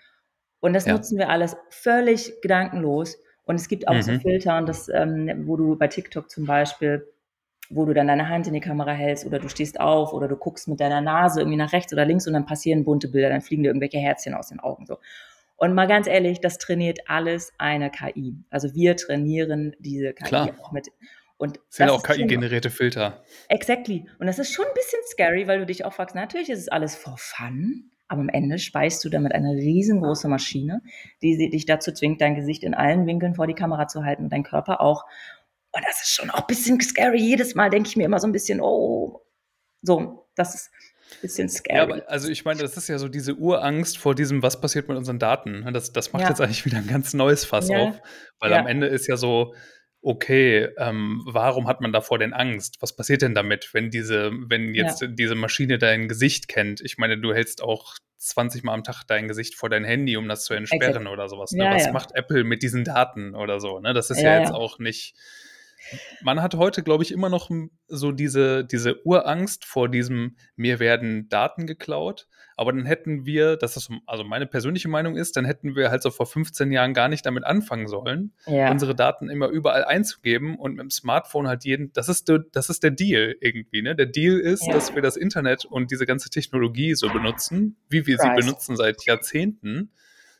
Und 0.60 0.74
das 0.74 0.86
ja. 0.86 0.94
nutzen 0.94 1.18
wir 1.18 1.30
alles 1.30 1.58
völlig 1.70 2.42
gedankenlos. 2.42 3.18
Und 3.46 3.56
es 3.56 3.68
gibt 3.68 3.88
auch 3.88 3.94
mhm. 3.94 4.02
so 4.02 4.20
Filter, 4.20 4.58
und 4.58 4.68
das, 4.70 4.90
ähm, 4.90 5.44
wo 5.46 5.58
du 5.58 5.76
bei 5.78 5.88
TikTok 5.88 6.30
zum 6.30 6.46
Beispiel, 6.46 7.08
wo 7.70 7.86
du 7.86 7.94
dann 7.94 8.08
deine 8.08 8.30
Hand 8.30 8.48
in 8.48 8.54
die 8.54 8.60
Kamera 8.60 8.92
hältst 8.92 9.26
oder 9.26 9.40
du 9.40 9.50
stehst 9.50 9.80
auf 9.80 10.14
oder 10.14 10.28
du 10.28 10.36
guckst 10.36 10.68
mit 10.68 10.80
deiner 10.80 11.02
Nase 11.02 11.42
irgendwie 11.42 11.58
nach 11.58 11.74
rechts 11.74 11.94
oder 11.94 12.06
links 12.06 12.28
und 12.28 12.34
dann 12.34 12.46
passieren 12.46 12.84
bunte 12.84 13.08
Bilder, 13.08 13.30
dann 13.30 13.42
fliegen 13.42 13.64
dir 13.64 13.70
irgendwelche 13.70 13.98
Herzchen 13.98 14.34
aus 14.34 14.50
den 14.50 14.60
Augen 14.60 14.86
so. 14.86 14.98
Und 15.58 15.74
mal 15.74 15.88
ganz 15.88 16.08
ehrlich, 16.08 16.40
das 16.40 16.60
trainiert 16.60 17.00
alles 17.08 17.52
eine 17.58 17.90
KI. 17.90 18.36
Also 18.50 18.74
wir 18.76 18.96
trainieren 18.96 19.76
diese 19.80 20.14
KI 20.14 20.26
Klar. 20.26 20.50
auch 20.62 20.72
mit. 20.72 20.90
Und 21.38 21.58
das 21.58 21.78
sind 21.78 21.90
auch 21.90 22.04
KI-generierte 22.04 22.70
Filter. 22.70 23.24
Exactly. 23.50 24.06
Und 24.20 24.28
das 24.28 24.40
ist 24.40 24.52
schon 24.54 24.66
ein 24.66 24.74
bisschen 24.74 25.00
scary, 25.08 25.48
weil 25.48 25.60
du 25.60 25.66
dich 25.66 25.86
auch 25.86 25.94
fragst, 25.94 26.16
natürlich 26.16 26.50
ist 26.50 26.60
es 26.60 26.68
alles 26.68 26.96
for 26.96 27.16
fun, 27.18 27.92
aber 28.08 28.22
am 28.22 28.30
Ende 28.30 28.58
speist 28.58 29.04
du 29.04 29.10
damit 29.10 29.34
eine 29.34 29.54
riesengroße 29.54 30.28
Maschine, 30.28 30.82
die 31.22 31.50
dich 31.50 31.66
dazu 31.66 31.92
zwingt, 31.92 32.22
dein 32.22 32.36
Gesicht 32.36 32.64
in 32.64 32.74
allen 32.74 33.06
Winkeln 33.06 33.36
vor 33.36 33.48
die 33.48 33.54
Kamera 33.54 33.88
zu 33.88 34.04
halten 34.04 34.24
und 34.24 34.34
dein 34.34 34.44
Körper 34.44 34.82
auch. 34.82 35.06
Und 35.78 35.86
das 35.86 36.02
ist 36.02 36.10
schon 36.10 36.32
auch 36.32 36.40
ein 36.40 36.48
bisschen 36.48 36.82
scary. 36.82 37.20
Jedes 37.20 37.54
Mal 37.54 37.70
denke 37.70 37.88
ich 37.88 37.96
mir 37.96 38.06
immer 38.06 38.20
so 38.20 38.26
ein 38.26 38.32
bisschen, 38.32 38.62
oh, 38.62 39.22
so, 39.84 40.28
das 40.36 40.56
ist 40.56 40.72
ein 40.74 41.22
bisschen 41.22 41.50
scary. 41.50 41.78
Ja, 41.78 41.84
aber 41.84 42.10
also 42.10 42.30
ich 42.30 42.46
meine, 42.46 42.62
das 42.62 42.76
ist 42.78 42.90
ja 42.90 42.98
so 42.98 43.08
diese 43.08 43.36
Urangst 43.36 44.00
vor 44.00 44.16
diesem, 44.16 44.42
was 44.42 44.60
passiert 44.60 44.88
mit 44.88 44.98
unseren 44.98 45.20
Daten. 45.20 45.72
Das, 45.72 45.94
das 45.94 46.14
macht 46.14 46.24
ja. 46.24 46.30
jetzt 46.30 46.42
eigentlich 46.42 46.66
wieder 46.66 46.80
ein 46.80 46.88
ganz 46.88 47.14
neues 47.14 47.46
Fass 47.46 47.70
ja. 47.70 47.78
auf, 47.78 48.02
weil 48.40 48.52
ja. 48.52 48.58
am 48.58 48.66
Ende 48.66 48.88
ist 48.88 49.06
ja 49.06 49.18
so, 49.18 49.54
okay, 50.02 50.68
ähm, 50.78 51.22
warum 51.28 51.68
hat 51.68 51.80
man 51.80 51.94
davor 51.94 52.18
denn 52.18 52.34
Angst? 52.34 52.78
Was 52.80 52.96
passiert 52.96 53.22
denn 53.22 53.36
damit, 53.36 53.70
wenn 53.74 53.92
diese, 53.92 54.32
wenn 54.34 54.74
jetzt 54.74 55.02
ja. 55.02 55.08
diese 55.08 55.36
Maschine 55.36 55.78
dein 55.78 56.08
Gesicht 56.08 56.48
kennt? 56.48 56.82
Ich 56.82 56.98
meine, 56.98 57.20
du 57.20 57.36
hältst 57.36 57.62
auch 57.62 57.98
20 58.18 58.64
Mal 58.64 58.74
am 58.74 58.84
Tag 58.84 59.04
dein 59.06 59.28
Gesicht 59.28 59.54
vor 59.54 59.70
dein 59.70 59.84
Handy, 59.84 60.18
um 60.18 60.28
das 60.28 60.44
zu 60.46 60.56
entsperren 60.56 60.96
Exakt. 60.96 61.08
oder 61.08 61.30
sowas. 61.30 61.52
Ne? 61.52 61.66
Ja, 61.66 61.76
Was 61.76 61.86
ja. 61.86 61.92
macht 61.92 62.16
Apple 62.16 62.44
mit 62.44 62.64
diesen 62.64 62.84
Daten 62.84 63.36
oder 63.36 63.60
so? 63.60 63.80
Ne? 63.80 63.94
Das 63.94 64.10
ist 64.10 64.22
ja, 64.22 64.40
jetzt 64.40 64.52
auch 64.52 64.80
nicht 64.80 65.14
man 66.22 66.42
hat 66.42 66.56
heute, 66.56 66.84
glaube 66.84 67.04
ich, 67.04 67.12
immer 67.12 67.30
noch 67.30 67.50
so 67.88 68.12
diese, 68.12 68.66
diese 68.66 69.06
Urangst 69.06 69.66
vor 69.66 69.90
diesem, 69.90 70.36
mir 70.56 70.80
werden 70.80 71.30
Daten 71.30 71.68
geklaut. 71.68 72.28
Aber 72.56 72.74
dann 72.74 72.86
hätten 72.86 73.26
wir, 73.26 73.56
das 73.56 73.78
ist 73.78 73.92
also 74.08 74.24
meine 74.24 74.48
persönliche 74.48 74.88
Meinung 74.88 75.16
ist, 75.16 75.38
dann 75.38 75.46
hätten 75.46 75.76
wir 75.76 75.92
halt 75.92 76.02
so 76.02 76.10
vor 76.10 76.26
15 76.26 76.72
Jahren 76.72 76.96
gar 76.96 77.08
nicht 77.08 77.24
damit 77.26 77.44
anfangen 77.44 77.88
sollen, 77.88 78.34
ja. 78.48 78.72
unsere 78.72 78.96
Daten 78.96 79.30
immer 79.30 79.48
überall 79.48 79.86
einzugeben 79.86 80.58
und 80.58 80.72
mit 80.72 80.82
dem 80.82 80.90
Smartphone 80.90 81.48
halt 81.48 81.66
jeden, 81.66 81.94
das 81.94 82.10
ist 82.10 82.28
der, 82.28 82.40
das 82.52 82.70
ist 82.70 82.82
der 82.84 82.92
Deal 82.92 83.36
irgendwie, 83.42 83.84
ne? 83.84 83.96
Der 83.96 84.08
Deal 84.08 84.40
ist, 84.40 84.66
ja. 84.66 84.74
dass 84.74 84.96
wir 84.96 85.04
das 85.04 85.18
Internet 85.18 85.66
und 85.66 85.92
diese 85.92 86.08
ganze 86.08 86.32
Technologie 86.32 86.96
so 86.96 87.10
benutzen, 87.10 87.78
wie 87.90 88.08
wir 88.08 88.18
Price. 88.18 88.28
sie 88.28 88.42
benutzen 88.42 88.76
seit 88.76 89.06
Jahrzehnten. 89.06 89.92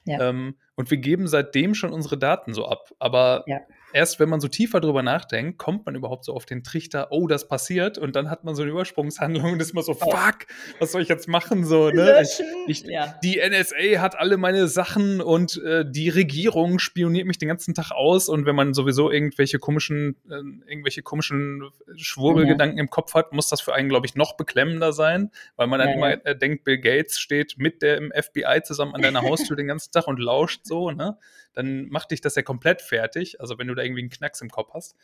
Ja. 0.06 0.30
Ähm, 0.30 0.56
und 0.76 0.90
wir 0.90 0.98
geben 0.98 1.28
seitdem 1.28 1.76
schon 1.76 1.92
unsere 1.92 2.18
Daten 2.18 2.54
so 2.54 2.66
ab. 2.66 2.92
Aber 2.98 3.44
ja 3.46 3.60
erst 3.94 4.20
wenn 4.20 4.30
man 4.30 4.42
so 4.42 4.48
tiefer 4.48 4.82
drüber 4.82 5.04
nachdenkt, 5.04 5.58
kommt 5.58 5.86
man 5.86 5.96
überhaupt 5.96 6.26
so 6.26 6.34
auf 6.34 6.46
den 6.46 6.64
Trichter, 6.64 7.08
oh, 7.12 7.28
das 7.28 7.48
passiert 7.48 7.98
und 7.98 8.16
dann 8.16 8.30
hat 8.30 8.44
man 8.44 8.56
so 8.56 8.64
eine 8.64 8.72
Übersprungshandlung 8.72 9.54
und 9.54 9.62
ist 9.62 9.74
mal 9.74 9.84
so, 9.84 9.94
fuck, 9.94 10.46
was 10.80 10.92
soll 10.92 11.02
ich 11.02 11.10
jetzt 11.10 11.28
machen? 11.28 11.66
So, 11.66 11.90
ne? 11.90 12.22
Ich, 12.22 12.42
ich, 12.68 12.90
ja. 12.90 13.16
Die 13.24 13.40
NSA 13.40 14.00
hat 14.00 14.18
alle 14.18 14.38
meine 14.38 14.68
Sachen 14.68 15.22
und 15.22 15.62
äh, 15.64 15.86
die 15.88 16.10
Regierung 16.10 16.80
spioniert 16.80 17.28
mich 17.28 17.38
den 17.38 17.48
ganzen 17.48 17.74
Tag 17.74 17.92
aus 17.92 18.30
und 18.30 18.46
wenn 18.46 18.56
man 18.56 18.74
sowieso 18.74 19.12
irgendwelche 19.12 19.60
komischen, 19.60 20.16
äh, 20.30 20.36
irgendwelche 20.70 21.02
komischen 21.02 21.70
Schwurbelgedanken 21.96 22.78
ja. 22.78 22.84
im 22.84 22.90
Kopf 22.90 23.14
hat, 23.14 23.34
muss 23.34 23.48
das 23.48 23.62
für 23.62 23.74
einen, 23.74 23.90
glaube 23.90 24.06
ich, 24.06 24.16
noch 24.16 24.36
beklemmender 24.36 24.92
sein, 24.94 25.32
weil 25.56 25.68
man 25.68 25.80
dann 25.80 25.90
ja, 25.90 25.96
immer 25.96 26.26
äh, 26.26 26.38
denkt, 26.38 26.64
Bill 26.64 26.80
Gates 26.80 27.20
steht 27.20 27.56
mit 27.58 27.82
dem 27.82 28.12
FBI 28.12 28.62
zusammen 28.64 28.96
an 28.96 29.02
deiner 29.02 29.22
Haustür 29.22 29.56
den 29.56 29.68
ganzen 29.68 29.92
Tag 29.92 30.08
und 30.08 30.20
lauscht 30.20 30.62
so, 30.66 30.92
ne? 30.92 31.18
dann 31.58 31.90
macht 31.90 32.12
dich 32.12 32.22
das 32.22 32.36
ja 32.36 32.44
komplett 32.44 32.84
fertig. 32.84 33.42
Also 33.42 33.58
wenn 33.58 33.68
du 33.68 33.74
da 33.78 33.84
irgendwie 33.84 34.02
einen 34.02 34.10
Knacks 34.10 34.42
im 34.42 34.50
Kopf 34.50 34.74
hast. 34.74 34.96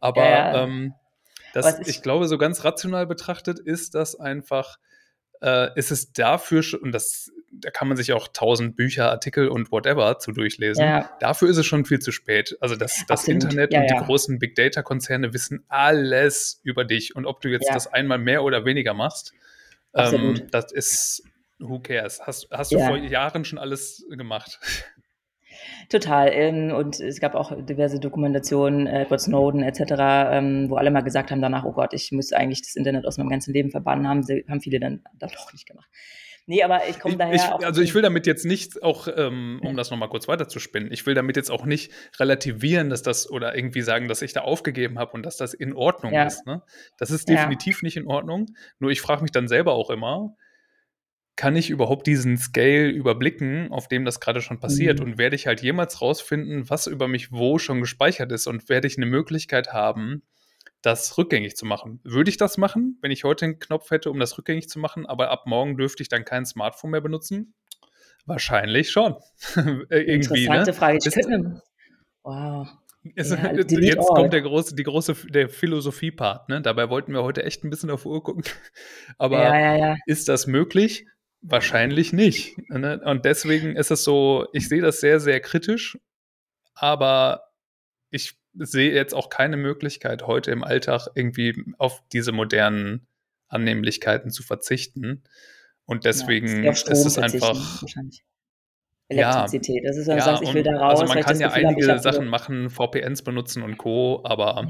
Aber 0.00 0.28
ja, 0.28 0.64
ähm, 0.64 0.94
das, 1.52 1.80
ich 1.86 2.02
glaube, 2.02 2.28
so 2.28 2.38
ganz 2.38 2.64
rational 2.64 3.06
betrachtet 3.06 3.58
ist 3.58 3.94
das 3.94 4.18
einfach, 4.18 4.78
äh, 5.42 5.68
ist 5.78 5.90
es 5.90 6.12
dafür 6.12 6.62
schon, 6.62 6.80
und 6.80 6.92
das, 6.92 7.30
da 7.52 7.70
kann 7.70 7.88
man 7.88 7.96
sich 7.96 8.12
auch 8.12 8.28
tausend 8.28 8.76
Bücher, 8.76 9.10
Artikel 9.10 9.48
und 9.48 9.70
whatever 9.70 10.18
zu 10.18 10.32
durchlesen. 10.32 10.84
Ja. 10.84 11.10
Dafür 11.20 11.48
ist 11.50 11.58
es 11.58 11.66
schon 11.66 11.84
viel 11.84 11.98
zu 11.98 12.10
spät. 12.10 12.56
Also 12.60 12.76
das, 12.76 13.04
das 13.06 13.28
Internet 13.28 13.72
ja, 13.72 13.80
und 13.80 13.90
die 13.90 13.96
großen 13.96 14.38
Big 14.38 14.54
Data 14.54 14.82
Konzerne 14.82 15.34
wissen 15.34 15.64
alles 15.68 16.60
über 16.62 16.84
dich. 16.84 17.14
Und 17.14 17.26
ob 17.26 17.40
du 17.40 17.48
jetzt 17.48 17.68
das 17.70 17.86
einmal 17.86 18.18
mehr 18.18 18.44
oder 18.44 18.64
weniger 18.64 18.94
machst, 18.94 19.34
ähm, 19.94 20.48
das 20.50 20.72
ist, 20.72 21.22
who 21.58 21.80
cares? 21.80 22.20
Hast, 22.22 22.48
hast 22.50 22.72
du 22.72 22.78
vor 22.78 22.96
Jahren 22.96 23.44
schon 23.44 23.58
alles 23.58 24.06
gemacht? 24.10 24.58
Total. 25.88 26.30
Ähm, 26.32 26.72
und 26.72 27.00
es 27.00 27.20
gab 27.20 27.34
auch 27.34 27.52
diverse 27.64 28.00
Dokumentationen, 28.00 28.86
äh, 28.86 29.02
Edward 29.02 29.20
Snowden 29.20 29.62
etc., 29.62 29.80
ähm, 29.98 30.70
wo 30.70 30.76
alle 30.76 30.90
mal 30.90 31.02
gesagt 31.02 31.30
haben 31.30 31.42
danach, 31.42 31.64
oh 31.64 31.72
Gott, 31.72 31.92
ich 31.94 32.12
muss 32.12 32.32
eigentlich 32.32 32.62
das 32.62 32.76
Internet 32.76 33.06
aus 33.06 33.18
meinem 33.18 33.30
ganzen 33.30 33.52
Leben 33.52 33.70
verbannen, 33.70 34.08
haben, 34.08 34.22
sie, 34.22 34.44
haben 34.48 34.60
viele 34.60 34.80
dann, 34.80 35.02
dann 35.18 35.30
doch 35.30 35.52
nicht 35.52 35.66
gemacht. 35.66 35.88
Nee, 36.46 36.64
aber 36.64 36.88
ich 36.88 36.98
komme 36.98 37.16
daher. 37.16 37.34
Ich, 37.34 37.42
also 37.42 37.82
ich 37.82 37.94
will 37.94 38.02
damit 38.02 38.26
jetzt 38.26 38.44
nicht 38.44 38.82
auch, 38.82 39.06
ähm, 39.14 39.60
um 39.62 39.76
das 39.76 39.90
nochmal 39.90 40.08
kurz 40.08 40.26
weiterzuspinnen, 40.26 40.90
ich 40.90 41.06
will 41.06 41.14
damit 41.14 41.36
jetzt 41.36 41.50
auch 41.50 41.64
nicht 41.64 41.92
relativieren, 42.18 42.90
dass 42.90 43.02
das 43.02 43.30
oder 43.30 43.54
irgendwie 43.54 43.82
sagen, 43.82 44.08
dass 44.08 44.22
ich 44.22 44.32
da 44.32 44.40
aufgegeben 44.40 44.98
habe 44.98 45.12
und 45.12 45.24
dass 45.24 45.36
das 45.36 45.54
in 45.54 45.72
Ordnung 45.72 46.12
ja. 46.12 46.24
ist. 46.24 46.44
Ne? 46.44 46.62
Das 46.98 47.10
ist 47.12 47.28
definitiv 47.28 47.82
ja. 47.82 47.86
nicht 47.86 47.96
in 47.96 48.08
Ordnung. 48.08 48.46
Nur 48.80 48.90
ich 48.90 49.00
frage 49.00 49.22
mich 49.22 49.30
dann 49.30 49.46
selber 49.46 49.74
auch 49.74 49.88
immer, 49.90 50.34
kann 51.36 51.56
ich 51.56 51.70
überhaupt 51.70 52.06
diesen 52.06 52.36
Scale 52.36 52.88
überblicken, 52.88 53.70
auf 53.72 53.88
dem 53.88 54.04
das 54.04 54.20
gerade 54.20 54.40
schon 54.40 54.60
passiert? 54.60 55.00
Mhm. 55.00 55.04
Und 55.06 55.18
werde 55.18 55.36
ich 55.36 55.46
halt 55.46 55.62
jemals 55.62 56.00
rausfinden, 56.00 56.68
was 56.68 56.86
über 56.86 57.08
mich 57.08 57.32
wo 57.32 57.58
schon 57.58 57.80
gespeichert 57.80 58.32
ist? 58.32 58.46
Und 58.46 58.68
werde 58.68 58.86
ich 58.86 58.96
eine 58.96 59.06
Möglichkeit 59.06 59.72
haben, 59.72 60.22
das 60.82 61.16
rückgängig 61.16 61.56
zu 61.56 61.64
machen? 61.64 62.00
Würde 62.04 62.30
ich 62.30 62.36
das 62.36 62.58
machen, 62.58 62.98
wenn 63.00 63.10
ich 63.10 63.24
heute 63.24 63.46
einen 63.46 63.58
Knopf 63.58 63.90
hätte, 63.90 64.10
um 64.10 64.18
das 64.18 64.36
rückgängig 64.36 64.68
zu 64.68 64.78
machen, 64.78 65.06
aber 65.06 65.30
ab 65.30 65.46
morgen 65.46 65.76
dürfte 65.76 66.02
ich 66.02 66.08
dann 66.08 66.24
kein 66.24 66.44
Smartphone 66.44 66.90
mehr 66.90 67.00
benutzen? 67.00 67.54
Wahrscheinlich 68.26 68.90
schon. 68.90 69.16
Irgendwie, 69.56 70.44
Interessante 70.44 70.70
ne? 70.70 70.74
Frage. 70.74 70.98
Ich 71.02 71.12
könnte, 71.12 71.62
wow. 72.22 72.68
Es, 73.16 73.30
ja, 73.30 73.52
jetzt 73.52 73.98
all. 73.98 74.14
kommt 74.14 74.32
der 74.32 74.42
große, 74.42 74.76
die 74.76 74.84
große, 74.84 75.14
der 75.28 75.48
Philosophie-Part, 75.48 76.48
ne? 76.48 76.62
Dabei 76.62 76.88
wollten 76.88 77.12
wir 77.12 77.22
heute 77.22 77.42
echt 77.42 77.64
ein 77.64 77.70
bisschen 77.70 77.90
auf 77.90 78.06
Uhr 78.06 78.22
gucken. 78.22 78.44
Aber 79.18 79.42
ja, 79.42 79.76
ja, 79.76 79.96
ist 80.06 80.28
das 80.28 80.46
möglich? 80.46 81.06
Wahrscheinlich 81.42 82.12
nicht. 82.12 82.56
Ne? 82.68 83.00
Und 83.04 83.24
deswegen 83.24 83.74
ist 83.76 83.90
es 83.90 84.04
so, 84.04 84.46
ich 84.52 84.68
sehe 84.68 84.80
das 84.80 85.00
sehr, 85.00 85.18
sehr 85.18 85.40
kritisch, 85.40 85.98
aber 86.74 87.52
ich 88.10 88.38
sehe 88.54 88.92
jetzt 88.92 89.14
auch 89.14 89.28
keine 89.28 89.56
Möglichkeit, 89.56 90.26
heute 90.26 90.52
im 90.52 90.62
Alltag 90.62 91.08
irgendwie 91.14 91.64
auf 91.78 92.02
diese 92.12 92.30
modernen 92.30 93.08
Annehmlichkeiten 93.48 94.30
zu 94.30 94.42
verzichten. 94.42 95.24
Und 95.84 96.04
deswegen 96.04 96.62
ja, 96.62 96.70
ist 96.70 96.88
es 96.88 97.18
einfach. 97.18 97.82
Elektrizität. 99.08 99.84
Das 99.84 99.96
ist, 99.96 100.06
wenn 100.06 100.18
ja, 100.18 100.24
du 100.24 100.30
sagst, 100.30 100.42
ich 100.44 100.54
will 100.54 100.62
da 100.62 100.76
raus. 100.76 101.00
Also 101.00 101.12
man 101.12 101.22
kann 101.22 101.40
ja 101.40 101.50
einige 101.50 101.98
Sachen 101.98 102.28
machen, 102.28 102.70
VPNs 102.70 103.22
benutzen 103.22 103.62
und 103.62 103.76
Co., 103.76 104.22
aber 104.24 104.66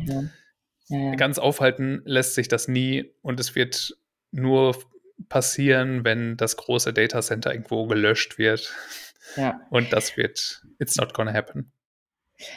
ja. 0.89 1.15
ganz 1.17 1.39
aufhalten 1.39 2.03
lässt 2.07 2.35
sich 2.35 2.49
das 2.49 2.67
nie 2.67 3.13
und 3.21 3.39
es 3.39 3.55
wird 3.55 3.97
nur 4.33 4.75
passieren, 5.29 6.05
wenn 6.05 6.37
das 6.37 6.57
große 6.57 6.93
Datacenter 6.93 7.53
irgendwo 7.53 7.87
gelöscht 7.87 8.39
wird. 8.39 8.75
Ja. 9.37 9.61
Und 9.71 9.93
das 9.93 10.17
wird, 10.17 10.63
it's 10.79 10.97
not 10.97 11.15
gonna 11.15 11.33
happen. 11.33 11.73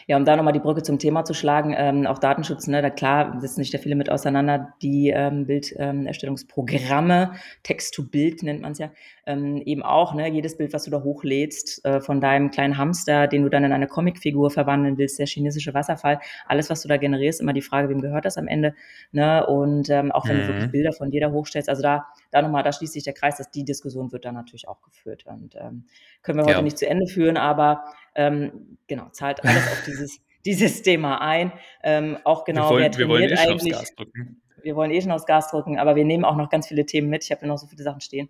Ja, 0.07 0.17
um 0.17 0.25
da 0.25 0.35
nochmal 0.35 0.53
die 0.53 0.59
Brücke 0.59 0.83
zum 0.83 0.99
Thema 0.99 1.25
zu 1.25 1.33
schlagen, 1.33 1.75
ähm, 1.77 2.07
auch 2.07 2.19
Datenschutz, 2.19 2.67
ne, 2.67 2.81
da 2.81 2.89
klar 2.89 3.39
setzen 3.39 3.61
sich 3.61 3.71
da 3.71 3.77
viele 3.77 3.95
mit 3.95 4.09
auseinander, 4.09 4.73
die 4.81 5.09
ähm, 5.09 5.45
Bilderstellungsprogramme, 5.45 7.31
ähm, 7.31 7.39
Text-to-Bild 7.63 8.43
nennt 8.43 8.61
man 8.61 8.73
es 8.73 8.79
ja, 8.79 8.91
ähm, 9.25 9.57
eben 9.57 9.83
auch, 9.83 10.13
ne, 10.13 10.29
jedes 10.29 10.57
Bild, 10.57 10.73
was 10.73 10.83
du 10.83 10.91
da 10.91 11.03
hochlädst, 11.03 11.85
äh, 11.85 12.01
von 12.01 12.21
deinem 12.21 12.51
kleinen 12.51 12.77
Hamster, 12.77 13.27
den 13.27 13.43
du 13.43 13.49
dann 13.49 13.63
in 13.63 13.71
eine 13.71 13.87
Comicfigur 13.87 14.51
verwandeln 14.51 14.97
willst, 14.97 15.19
der 15.19 15.27
chinesische 15.27 15.73
Wasserfall, 15.73 16.19
alles, 16.47 16.69
was 16.69 16.81
du 16.81 16.87
da 16.87 16.97
generierst, 16.97 17.41
immer 17.41 17.53
die 17.53 17.61
Frage, 17.61 17.89
wem 17.89 18.01
gehört 18.01 18.25
das 18.25 18.37
am 18.37 18.47
Ende, 18.47 18.75
ne, 19.11 19.45
und 19.45 19.89
ähm, 19.89 20.11
auch 20.11 20.27
wenn 20.27 20.37
mhm. 20.37 20.41
du 20.41 20.47
wirklich. 20.47 20.71
Bilder 20.71 20.93
von 20.93 21.11
dir 21.11 21.21
da 21.21 21.31
hochstellst, 21.31 21.69
also 21.69 21.81
da, 21.81 22.07
da 22.35 22.41
nochmal, 22.41 22.63
da 22.63 22.73
schließt 22.73 22.93
sich 22.93 23.03
der 23.03 23.13
Kreis, 23.13 23.37
dass 23.37 23.49
die 23.49 23.63
Diskussion 23.63 24.11
wird 24.11 24.25
dann 24.25 24.35
natürlich 24.35 24.67
auch 24.67 24.81
geführt 24.81 25.25
und 25.25 25.55
ähm, 25.55 25.85
können 26.21 26.37
wir 26.37 26.43
heute 26.43 26.57
ja. 26.57 26.61
nicht 26.61 26.77
zu 26.77 26.87
Ende 26.87 27.07
führen, 27.07 27.37
aber 27.37 27.85
ähm, 28.13 28.77
genau, 28.87 29.07
zahlt 29.11 29.43
alles 29.43 29.65
auf 29.71 29.83
dieses, 29.85 30.19
dieses 30.45 30.81
Thema 30.81 31.21
ein. 31.21 31.53
Ähm, 31.81 32.17
auch 32.25 32.43
genau, 32.43 32.71
wir 32.71 32.75
wollen, 32.75 32.91
wer 32.91 32.97
wir 32.99 33.07
wollen 33.07 33.29
eh 33.29 33.37
schon 33.37 33.53
aufs 33.53 33.65
Gas 33.65 33.95
drücken. 33.95 34.41
Wir 34.61 34.75
wollen 34.75 34.91
eh 34.91 35.01
schon 35.01 35.11
aufs 35.11 35.25
Gas 35.25 35.49
drücken, 35.49 35.79
aber 35.79 35.95
wir 35.95 36.03
nehmen 36.03 36.25
auch 36.25 36.35
noch 36.35 36.49
ganz 36.49 36.67
viele 36.67 36.85
Themen 36.85 37.09
mit. 37.09 37.23
Ich 37.23 37.31
habe 37.31 37.41
ja 37.41 37.47
noch 37.47 37.57
so 37.57 37.67
viele 37.67 37.83
Sachen 37.83 38.01
stehen. 38.01 38.29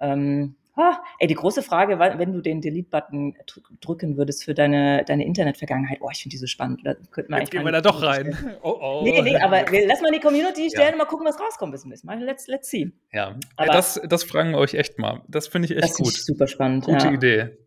Ähm, 0.00 0.56
ah, 0.76 1.02
ey, 1.18 1.26
die 1.26 1.34
große 1.34 1.62
Frage, 1.62 1.98
wenn 1.98 2.32
du 2.32 2.40
den 2.40 2.60
Delete-Button 2.60 3.36
drücken 3.80 4.16
würdest 4.16 4.44
für 4.44 4.54
deine, 4.54 5.04
deine 5.04 5.24
Internet-Vergangenheit, 5.24 5.98
oh, 6.00 6.08
ich 6.10 6.22
finde 6.22 6.34
die 6.34 6.38
so 6.38 6.46
spannend. 6.46 6.80
Da 6.84 6.94
könnten 7.10 7.32
wir 7.32 7.40
Jetzt 7.40 7.50
gehen 7.50 7.64
wir 7.64 7.72
da 7.72 7.80
doch 7.80 8.02
rein. 8.02 8.36
Oh, 8.62 8.78
oh. 8.80 9.00
Nee, 9.04 9.20
nee, 9.22 9.36
aber 9.36 9.64
lass 9.86 10.00
mal 10.00 10.08
in 10.08 10.14
die 10.14 10.20
Community 10.20 10.70
stellen 10.70 10.86
ja. 10.86 10.92
und 10.92 10.98
mal 10.98 11.04
gucken, 11.04 11.26
was 11.26 11.38
rauskommt 11.38 11.72
bis 11.72 11.82
zum 11.82 11.90
nächsten 11.90 12.06
Mal. 12.06 12.22
Let's, 12.22 12.46
let's 12.46 12.70
see. 12.70 12.92
Ja, 13.12 13.36
aber 13.56 13.72
das, 13.72 14.00
das 14.08 14.24
fragen 14.24 14.52
wir 14.52 14.58
euch 14.58 14.74
echt 14.74 14.98
mal. 14.98 15.22
Das 15.28 15.48
finde 15.48 15.66
ich 15.66 15.76
echt 15.76 15.84
das 15.84 15.96
gut. 15.96 16.12
Super 16.12 16.46
spannend. 16.46 16.84
Gute 16.84 17.06
ja. 17.06 17.12
Idee. 17.12 17.58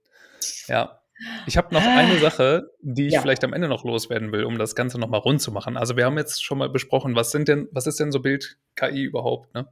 Ja. 0.67 0.99
Ich 1.47 1.57
habe 1.57 1.73
noch 1.73 1.81
eine 1.81 2.17
Sache, 2.19 2.69
die 2.81 3.07
ich 3.07 3.13
ja. 3.13 3.21
vielleicht 3.21 3.43
am 3.43 3.53
Ende 3.53 3.67
noch 3.67 3.83
loswerden 3.83 4.31
will, 4.31 4.43
um 4.43 4.57
das 4.57 4.75
Ganze 4.75 4.99
nochmal 4.99 5.19
rund 5.19 5.41
zu 5.41 5.51
machen. 5.51 5.75
Also 5.75 5.97
wir 5.97 6.05
haben 6.05 6.17
jetzt 6.17 6.43
schon 6.43 6.59
mal 6.59 6.69
besprochen, 6.69 7.15
was 7.15 7.31
sind 7.31 7.47
denn, 7.47 7.67
was 7.71 7.87
ist 7.87 7.99
denn 7.99 8.11
so 8.11 8.19
Bild-KI 8.19 9.03
überhaupt, 9.03 9.53
ne? 9.55 9.67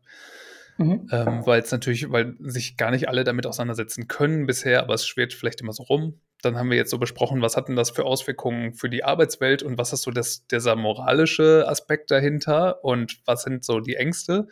Mhm. 0.77 1.07
Ähm, 1.11 1.45
weil 1.45 1.61
es 1.61 1.71
natürlich, 1.71 2.11
weil 2.11 2.35
sich 2.39 2.75
gar 2.75 2.91
nicht 2.91 3.07
alle 3.07 3.23
damit 3.23 3.45
auseinandersetzen 3.45 4.07
können 4.07 4.45
bisher, 4.45 4.81
aber 4.81 4.93
es 4.93 5.07
schwirrt 5.07 5.33
vielleicht 5.33 5.61
immer 5.61 5.71
so 5.71 5.83
rum. 5.83 6.19
Dann 6.41 6.57
haben 6.57 6.69
wir 6.69 6.77
jetzt 6.77 6.91
so 6.91 6.97
besprochen, 6.97 7.41
was 7.41 7.55
hat 7.55 7.69
denn 7.69 7.77
das 7.77 7.91
für 7.91 8.03
Auswirkungen 8.03 8.73
für 8.73 8.89
die 8.89 9.03
Arbeitswelt 9.03 9.63
und 9.63 9.77
was 9.77 9.93
ist 9.93 10.01
so 10.01 10.11
das, 10.11 10.45
dieser 10.47 10.75
moralische 10.75 11.65
Aspekt 11.67 12.11
dahinter 12.11 12.83
und 12.83 13.19
was 13.25 13.43
sind 13.43 13.63
so 13.63 13.79
die 13.79 13.95
Ängste. 13.95 14.47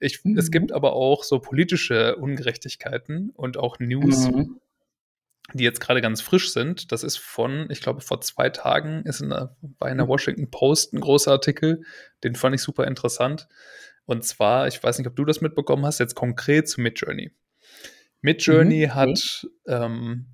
Ich, 0.00 0.24
mhm. 0.24 0.38
Es 0.38 0.50
gibt 0.50 0.72
aber 0.72 0.94
auch 0.94 1.22
so 1.22 1.38
politische 1.38 2.16
Ungerechtigkeiten 2.16 3.30
und 3.30 3.58
auch 3.58 3.78
News, 3.78 4.28
mhm. 4.28 4.58
die 5.52 5.64
jetzt 5.64 5.80
gerade 5.80 6.00
ganz 6.00 6.22
frisch 6.22 6.52
sind. 6.52 6.92
Das 6.92 7.02
ist 7.02 7.18
von, 7.18 7.68
ich 7.70 7.82
glaube, 7.82 8.00
vor 8.00 8.20
zwei 8.22 8.48
Tagen 8.48 9.02
ist 9.04 9.20
in 9.20 9.28
der, 9.28 9.54
bei 9.60 9.88
einer 9.88 10.04
mhm. 10.04 10.08
Washington 10.08 10.50
Post 10.50 10.94
ein 10.94 11.00
großer 11.00 11.32
Artikel. 11.32 11.82
Den 12.24 12.36
fand 12.36 12.54
ich 12.54 12.62
super 12.62 12.86
interessant. 12.86 13.48
Und 14.08 14.24
zwar, 14.24 14.66
ich 14.66 14.82
weiß 14.82 14.96
nicht, 14.96 15.06
ob 15.06 15.16
du 15.16 15.26
das 15.26 15.42
mitbekommen 15.42 15.84
hast, 15.84 16.00
jetzt 16.00 16.14
konkret 16.14 16.66
zu 16.66 16.80
Midjourney. 16.80 17.30
Midjourney 18.22 18.86
mhm. 18.86 18.94
hat 18.94 19.46
ähm, 19.66 20.26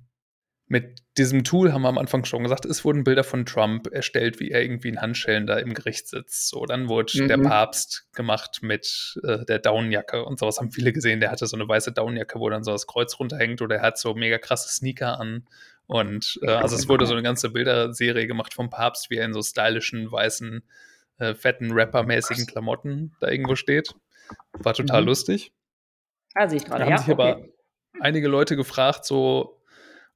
mit 0.67 0.99
diesem 1.17 1.43
Tool, 1.43 1.73
haben 1.73 1.81
wir 1.81 1.89
am 1.89 1.97
Anfang 1.97 2.23
schon 2.23 2.43
gesagt, 2.43 2.63
es 2.63 2.85
wurden 2.85 3.03
Bilder 3.03 3.25
von 3.25 3.45
Trump 3.45 3.91
erstellt, 3.91 4.39
wie 4.39 4.49
er 4.49 4.61
irgendwie 4.61 4.87
in 4.87 5.01
Handschellen 5.01 5.45
da 5.45 5.57
im 5.57 5.73
Gericht 5.73 6.07
sitzt. 6.07 6.47
So, 6.47 6.65
dann 6.65 6.87
wurde 6.87 7.21
mhm. 7.21 7.27
der 7.27 7.37
Papst 7.37 8.07
gemacht 8.13 8.59
mit 8.61 9.19
äh, 9.23 9.43
der 9.43 9.59
Downjacke 9.59 10.23
und 10.23 10.39
sowas 10.39 10.57
haben 10.59 10.71
viele 10.71 10.93
gesehen. 10.93 11.19
Der 11.19 11.29
hatte 11.29 11.45
so 11.45 11.57
eine 11.57 11.67
weiße 11.67 11.91
Downjacke, 11.91 12.39
wo 12.39 12.49
dann 12.49 12.63
so 12.63 12.71
das 12.71 12.87
Kreuz 12.87 13.19
runterhängt 13.19 13.61
oder 13.61 13.75
er 13.75 13.81
hat 13.81 13.97
so 13.97 14.13
mega 14.13 14.37
krasse 14.37 14.73
Sneaker 14.73 15.19
an. 15.19 15.49
Und 15.85 16.39
äh, 16.43 16.51
also 16.51 16.77
es 16.77 16.87
wurde 16.87 17.07
so 17.07 17.13
eine 17.13 17.23
ganze 17.23 17.49
Bilderserie 17.49 18.25
gemacht 18.25 18.53
vom 18.53 18.69
Papst, 18.69 19.09
wie 19.09 19.17
er 19.17 19.25
in 19.25 19.33
so 19.33 19.41
stylischen 19.41 20.09
weißen 20.09 20.63
äh, 21.17 21.33
fetten 21.33 21.71
Rapper-mäßigen 21.71 22.45
Klamotten 22.45 23.15
da 23.19 23.29
irgendwo 23.29 23.55
steht. 23.55 23.93
War 24.53 24.73
total 24.73 25.01
mhm. 25.01 25.07
lustig. 25.07 25.53
Ah, 26.33 26.49
sehe 26.49 26.57
ich 26.57 26.65
gerade, 26.65 26.79
da 26.79 26.85
haben 26.85 26.91
ja. 26.91 26.97
sich 26.97 27.09
okay. 27.09 27.21
aber 27.21 27.45
einige 28.01 28.27
Leute 28.27 28.55
gefragt, 28.55 29.05
so, 29.05 29.61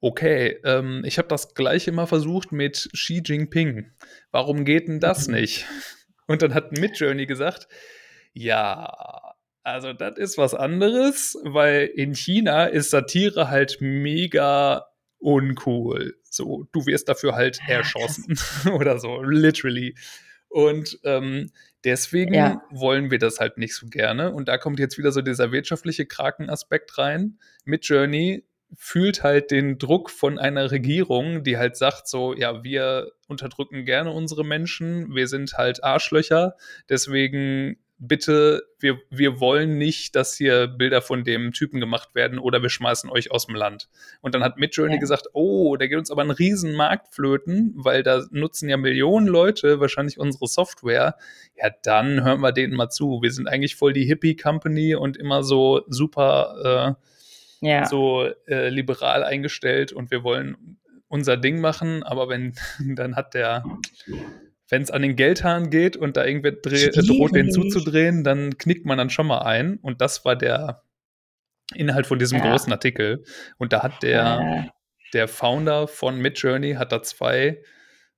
okay, 0.01 0.59
ähm, 0.63 1.03
ich 1.05 1.17
habe 1.17 1.27
das 1.27 1.53
gleiche 1.53 1.91
mal 1.91 2.07
versucht 2.07 2.51
mit 2.51 2.89
Xi 2.93 3.21
Jinping. 3.23 3.91
Warum 4.31 4.65
geht 4.65 4.87
denn 4.87 4.99
das 4.99 5.27
mhm. 5.27 5.35
nicht? 5.35 5.65
Und 6.27 6.41
dann 6.41 6.53
hat 6.53 6.73
Midjourney 6.73 7.25
gesagt, 7.25 7.67
ja, 8.33 9.33
also 9.63 9.93
das 9.93 10.17
ist 10.17 10.37
was 10.37 10.53
anderes, 10.53 11.37
weil 11.43 11.87
in 11.87 12.15
China 12.15 12.65
ist 12.65 12.91
Satire 12.91 13.49
halt 13.49 13.77
mega 13.79 14.85
uncool. 15.19 16.15
So, 16.23 16.67
du 16.71 16.85
wirst 16.85 17.09
dafür 17.09 17.35
halt 17.35 17.59
ah, 17.67 17.71
erschossen 17.71 18.37
oder 18.73 18.99
so, 18.99 19.21
literally. 19.21 19.95
Und 20.49 20.99
ähm, 21.03 21.51
deswegen 21.83 22.33
ja. 22.33 22.61
wollen 22.71 23.11
wir 23.11 23.19
das 23.19 23.39
halt 23.39 23.57
nicht 23.57 23.75
so 23.75 23.87
gerne. 23.87 24.31
Und 24.33 24.47
da 24.47 24.57
kommt 24.57 24.79
jetzt 24.79 24.97
wieder 24.97 25.11
so 25.11 25.21
dieser 25.21 25.51
wirtschaftliche 25.51 26.05
Krakenaspekt 26.05 26.97
rein. 26.97 27.37
Mit 27.65 27.85
Journey 27.85 28.45
fühlt 28.75 29.23
halt 29.23 29.51
den 29.51 29.77
Druck 29.77 30.09
von 30.09 30.37
einer 30.37 30.71
Regierung, 30.71 31.43
die 31.43 31.57
halt 31.57 31.75
sagt 31.75 32.07
so, 32.07 32.35
ja, 32.35 32.63
wir 32.63 33.11
unterdrücken 33.27 33.85
gerne 33.85 34.11
unsere 34.11 34.43
Menschen, 34.43 35.15
wir 35.15 35.27
sind 35.27 35.53
halt 35.53 35.83
Arschlöcher, 35.83 36.55
deswegen 36.87 37.77
bitte, 37.99 38.63
wir, 38.79 38.97
wir 39.09 39.39
wollen 39.39 39.77
nicht, 39.77 40.15
dass 40.15 40.33
hier 40.35 40.67
Bilder 40.67 41.01
von 41.01 41.23
dem 41.23 41.51
Typen 41.51 41.79
gemacht 41.79 42.15
werden 42.15 42.39
oder 42.39 42.61
wir 42.61 42.69
schmeißen 42.69 43.09
euch 43.09 43.29
aus 43.31 43.45
dem 43.45 43.55
Land. 43.55 43.89
Und 44.21 44.33
dann 44.33 44.43
hat 44.43 44.57
Midjourney 44.57 44.95
ja. 44.95 44.99
gesagt, 44.99 45.27
oh, 45.33 45.75
der 45.75 45.89
geht 45.89 45.97
uns 45.97 46.09
aber 46.09 46.21
einen 46.21 46.31
riesen 46.31 46.75
Markt 46.75 47.13
flöten, 47.13 47.73
weil 47.75 48.01
da 48.01 48.25
nutzen 48.31 48.69
ja 48.69 48.77
Millionen 48.77 49.27
Leute 49.27 49.79
wahrscheinlich 49.79 50.17
unsere 50.17 50.47
Software. 50.47 51.15
Ja, 51.55 51.69
dann 51.83 52.23
hören 52.23 52.39
wir 52.39 52.53
denen 52.53 52.75
mal 52.75 52.89
zu. 52.89 53.21
Wir 53.21 53.31
sind 53.31 53.47
eigentlich 53.47 53.75
voll 53.75 53.93
die 53.93 54.05
Hippie-Company 54.05 54.95
und 54.95 55.17
immer 55.17 55.43
so 55.43 55.83
super 55.87 56.95
äh, 57.61 57.67
ja. 57.67 57.85
so 57.85 58.29
äh, 58.47 58.69
liberal 58.69 59.23
eingestellt 59.23 59.91
und 59.91 60.11
wir 60.11 60.23
wollen 60.23 60.77
unser 61.07 61.37
Ding 61.37 61.59
machen, 61.59 62.03
aber 62.03 62.29
wenn, 62.29 62.53
dann 62.95 63.15
hat 63.15 63.33
der 63.33 63.63
wenn 64.69 64.83
es 64.83 64.91
an 64.91 65.01
den 65.01 65.15
Geldhahn 65.15 65.69
geht 65.69 65.97
und 65.97 66.15
da 66.15 66.25
irgendwer 66.25 66.51
dreh, 66.51 66.89
droht, 66.89 67.35
den 67.35 67.51
zuzudrehen, 67.51 68.23
dann 68.23 68.57
knickt 68.57 68.85
man 68.85 68.97
dann 68.97 69.09
schon 69.09 69.27
mal 69.27 69.39
ein. 69.39 69.77
Und 69.81 69.99
das 69.99 70.25
war 70.25 70.35
der 70.35 70.83
Inhalt 71.73 72.07
von 72.07 72.19
diesem 72.19 72.37
ja. 72.37 72.49
großen 72.49 72.71
Artikel. 72.71 73.23
Und 73.57 73.73
da 73.73 73.81
hat 73.81 74.03
der, 74.03 74.65
äh. 74.65 74.69
der 75.13 75.27
Founder 75.27 75.87
von 75.87 76.19
Midjourney 76.19 76.73
hat 76.75 76.91
da 76.91 77.01
zwei 77.01 77.61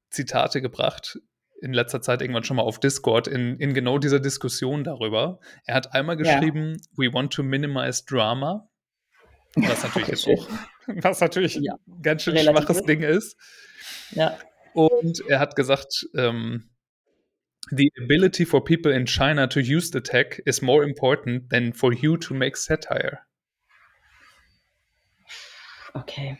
Zitate 0.10 0.62
gebracht, 0.62 1.20
in 1.62 1.74
letzter 1.74 2.02
Zeit 2.02 2.22
irgendwann 2.22 2.44
schon 2.44 2.58
mal 2.58 2.64
auf 2.64 2.80
Discord, 2.80 3.28
in, 3.28 3.58
in 3.58 3.74
genau 3.74 3.98
dieser 3.98 4.20
Diskussion 4.20 4.84
darüber. 4.84 5.40
Er 5.66 5.76
hat 5.76 5.94
einmal 5.94 6.18
geschrieben, 6.18 6.74
ja. 6.74 6.88
we 6.98 7.14
want 7.14 7.32
to 7.34 7.44
minimize 7.44 8.04
drama. 8.06 8.68
Was 9.56 9.84
natürlich 9.84 10.08
jetzt 10.10 10.28
auch, 10.28 10.50
was 10.88 11.22
natürlich 11.22 11.56
ja. 11.56 11.76
ein 11.88 12.02
ganz 12.02 12.24
schön 12.24 12.36
Relativ 12.36 12.66
schwaches 12.66 12.84
Ding 12.84 13.02
ist. 13.02 13.38
Ja. 14.12 14.38
Und 14.74 15.22
er 15.28 15.40
hat 15.40 15.56
gesagt, 15.56 16.08
ähm, 16.16 16.72
The 17.70 17.92
ability 18.02 18.46
for 18.46 18.64
people 18.64 18.92
in 18.92 19.06
China 19.06 19.48
to 19.48 19.60
use 19.60 19.92
the 19.92 20.02
tech 20.02 20.42
is 20.46 20.62
more 20.62 20.84
important 20.84 21.50
than 21.50 21.74
for 21.74 21.94
you 21.94 22.18
to 22.18 22.34
make 22.34 22.58
satire. 22.58 23.20
Okay. 25.94 26.38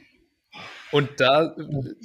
Und 0.92 1.22
da, 1.22 1.56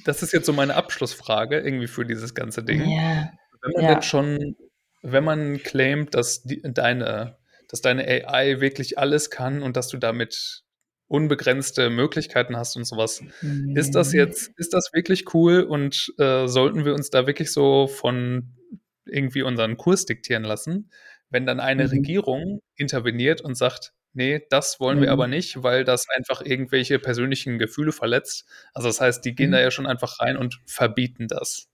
das 0.04 0.22
ist 0.22 0.32
jetzt 0.32 0.46
so 0.46 0.52
meine 0.52 0.74
Abschlussfrage 0.74 1.58
irgendwie 1.58 1.88
für 1.88 2.04
dieses 2.04 2.34
ganze 2.34 2.62
Ding. 2.62 2.88
Ja. 2.88 3.32
Wenn 3.62 3.72
man 3.72 3.84
ja. 3.84 3.92
jetzt 3.94 4.06
schon, 4.06 4.56
wenn 5.02 5.24
man 5.24 5.60
claimt, 5.62 6.14
dass 6.14 6.42
die, 6.42 6.62
deine, 6.62 7.36
dass 7.68 7.80
deine 7.80 8.06
AI 8.06 8.60
wirklich 8.60 8.98
alles 8.98 9.30
kann 9.30 9.62
und 9.62 9.76
dass 9.76 9.88
du 9.88 9.96
damit 9.96 10.62
unbegrenzte 11.08 11.90
Möglichkeiten 11.90 12.56
hast 12.56 12.76
und 12.76 12.84
sowas. 12.84 13.22
Mhm. 13.40 13.76
Ist 13.76 13.94
das 13.94 14.12
jetzt, 14.12 14.50
ist 14.56 14.74
das 14.74 14.90
wirklich 14.92 15.32
cool 15.34 15.62
und 15.62 16.12
äh, 16.18 16.46
sollten 16.48 16.84
wir 16.84 16.94
uns 16.94 17.10
da 17.10 17.26
wirklich 17.26 17.52
so 17.52 17.86
von 17.86 18.54
irgendwie 19.04 19.42
unseren 19.42 19.76
Kurs 19.76 20.04
diktieren 20.04 20.42
lassen, 20.42 20.90
wenn 21.30 21.46
dann 21.46 21.60
eine 21.60 21.84
mhm. 21.84 21.90
Regierung 21.90 22.60
interveniert 22.74 23.40
und 23.40 23.56
sagt, 23.56 23.92
nee, 24.12 24.42
das 24.50 24.80
wollen 24.80 24.98
mhm. 24.98 25.02
wir 25.02 25.12
aber 25.12 25.28
nicht, 25.28 25.62
weil 25.62 25.84
das 25.84 26.06
einfach 26.16 26.40
irgendwelche 26.42 26.98
persönlichen 26.98 27.58
Gefühle 27.58 27.92
verletzt. 27.92 28.46
Also 28.74 28.88
das 28.88 29.00
heißt, 29.00 29.24
die 29.24 29.34
gehen 29.34 29.52
da 29.52 29.58
mhm. 29.58 29.64
ja 29.64 29.70
schon 29.70 29.86
einfach 29.86 30.18
rein 30.18 30.36
und 30.36 30.60
verbieten 30.66 31.28
das. 31.28 31.68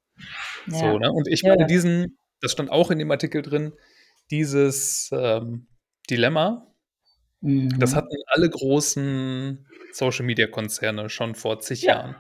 Ja. 0.67 0.79
So, 0.79 0.99
ne? 0.99 1.11
Und 1.11 1.27
ich 1.29 1.43
meine, 1.43 1.63
ja. 1.63 1.67
diesen, 1.67 2.19
das 2.41 2.53
stand 2.53 2.71
auch 2.71 2.91
in 2.91 2.99
dem 2.99 3.11
Artikel 3.11 3.41
drin, 3.41 3.73
dieses 4.31 5.11
ähm, 5.13 5.69
Dilemma, 6.11 6.72
das 7.43 7.93
mhm. 7.93 7.97
hatten 7.97 8.17
alle 8.27 8.49
großen 8.49 9.67
Social-Media-Konzerne 9.93 11.11
schon 11.11 11.35
vor 11.35 11.61
zig 11.61 11.83
ja. 11.83 11.95
Jahren. 11.95 12.17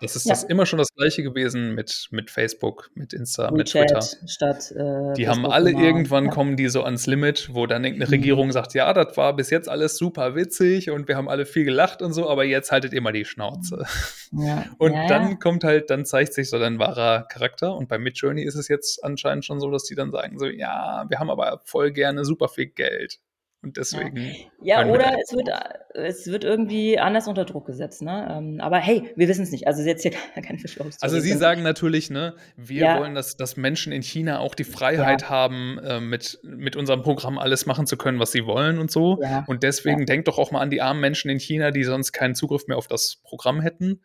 Das 0.00 0.16
ist 0.16 0.26
ja. 0.26 0.32
das 0.32 0.42
immer 0.42 0.66
schon 0.66 0.78
das 0.78 0.92
Gleiche 0.94 1.22
gewesen 1.22 1.74
mit, 1.74 2.08
mit 2.10 2.28
Facebook, 2.28 2.90
mit 2.94 3.12
Insta, 3.12 3.44
WeChat 3.44 3.56
mit 3.56 3.68
Twitter. 3.68 4.02
Statt, 4.26 4.72
äh, 4.72 5.12
die 5.14 5.28
haben 5.28 5.46
alle 5.46 5.70
immer. 5.70 5.82
irgendwann 5.82 6.26
ja. 6.26 6.30
kommen 6.30 6.56
die 6.56 6.68
so 6.68 6.82
ans 6.82 7.06
Limit, 7.06 7.50
wo 7.52 7.66
dann 7.66 7.84
irgendeine 7.84 8.08
mhm. 8.08 8.14
Regierung 8.14 8.52
sagt, 8.52 8.74
ja, 8.74 8.92
das 8.92 9.16
war 9.16 9.36
bis 9.36 9.50
jetzt 9.50 9.68
alles 9.68 9.96
super 9.96 10.34
witzig 10.34 10.90
und 10.90 11.06
wir 11.06 11.16
haben 11.16 11.28
alle 11.28 11.46
viel 11.46 11.64
gelacht 11.64 12.02
und 12.02 12.12
so, 12.12 12.28
aber 12.28 12.44
jetzt 12.44 12.72
haltet 12.72 12.92
ihr 12.92 13.00
mal 13.00 13.12
die 13.12 13.24
Schnauze. 13.24 13.86
Ja. 14.32 14.64
Und 14.78 14.94
dann 15.08 15.38
kommt 15.38 15.62
halt, 15.62 15.90
dann 15.90 16.04
zeigt 16.04 16.34
sich 16.34 16.50
so 16.50 16.58
dein 16.58 16.78
wahrer 16.80 17.26
Charakter. 17.28 17.74
Und 17.76 17.88
bei 17.88 17.98
Midjourney 17.98 18.42
ist 18.42 18.56
es 18.56 18.66
jetzt 18.68 19.02
anscheinend 19.04 19.44
schon 19.44 19.60
so, 19.60 19.70
dass 19.70 19.84
die 19.84 19.94
dann 19.94 20.10
sagen 20.10 20.38
so, 20.38 20.46
ja, 20.46 21.04
wir 21.08 21.20
haben 21.20 21.30
aber 21.30 21.62
voll 21.64 21.92
gerne 21.92 22.24
super 22.24 22.48
viel 22.48 22.66
Geld. 22.66 23.20
Und 23.64 23.78
deswegen. 23.78 24.18
Ja, 24.62 24.82
ja 24.82 24.86
oder 24.86 25.16
es 25.20 25.32
wird, 25.32 25.48
es 25.94 26.26
wird 26.26 26.44
irgendwie 26.44 26.98
anders 26.98 27.26
unter 27.26 27.46
Druck 27.46 27.66
gesetzt. 27.66 28.02
Ne? 28.02 28.28
Ähm, 28.30 28.60
aber 28.60 28.76
hey, 28.76 29.10
wir 29.16 29.26
wissen 29.26 29.42
es 29.42 29.52
nicht. 29.52 29.66
Also 29.66 29.82
jetzt 29.82 30.02
hier 30.02 30.12
keine 30.12 30.58
Verschwörungstheorie. 30.58 31.14
Also 31.14 31.18
Sie 31.18 31.32
sagen 31.32 31.62
natürlich, 31.62 32.10
ne, 32.10 32.34
wir 32.56 32.82
ja. 32.82 33.00
wollen, 33.00 33.14
dass, 33.14 33.38
dass 33.38 33.56
Menschen 33.56 33.90
in 33.90 34.02
China 34.02 34.38
auch 34.38 34.54
die 34.54 34.64
Freiheit 34.64 35.22
ja. 35.22 35.28
haben, 35.30 35.78
äh, 35.78 35.98
mit, 35.98 36.38
mit 36.42 36.76
unserem 36.76 37.02
Programm 37.02 37.38
alles 37.38 37.64
machen 37.64 37.86
zu 37.86 37.96
können, 37.96 38.18
was 38.18 38.32
sie 38.32 38.44
wollen 38.44 38.78
und 38.78 38.90
so. 38.90 39.18
Und 39.46 39.62
deswegen 39.62 40.04
denkt 40.04 40.28
doch 40.28 40.38
auch 40.38 40.50
mal 40.50 40.60
an 40.60 40.70
die 40.70 40.82
armen 40.82 41.00
Menschen 41.00 41.30
in 41.30 41.40
China, 41.40 41.70
die 41.70 41.84
sonst 41.84 42.12
keinen 42.12 42.34
Zugriff 42.34 42.66
mehr 42.66 42.76
auf 42.76 42.86
das 42.86 43.16
Programm 43.24 43.62
hätten. 43.62 44.00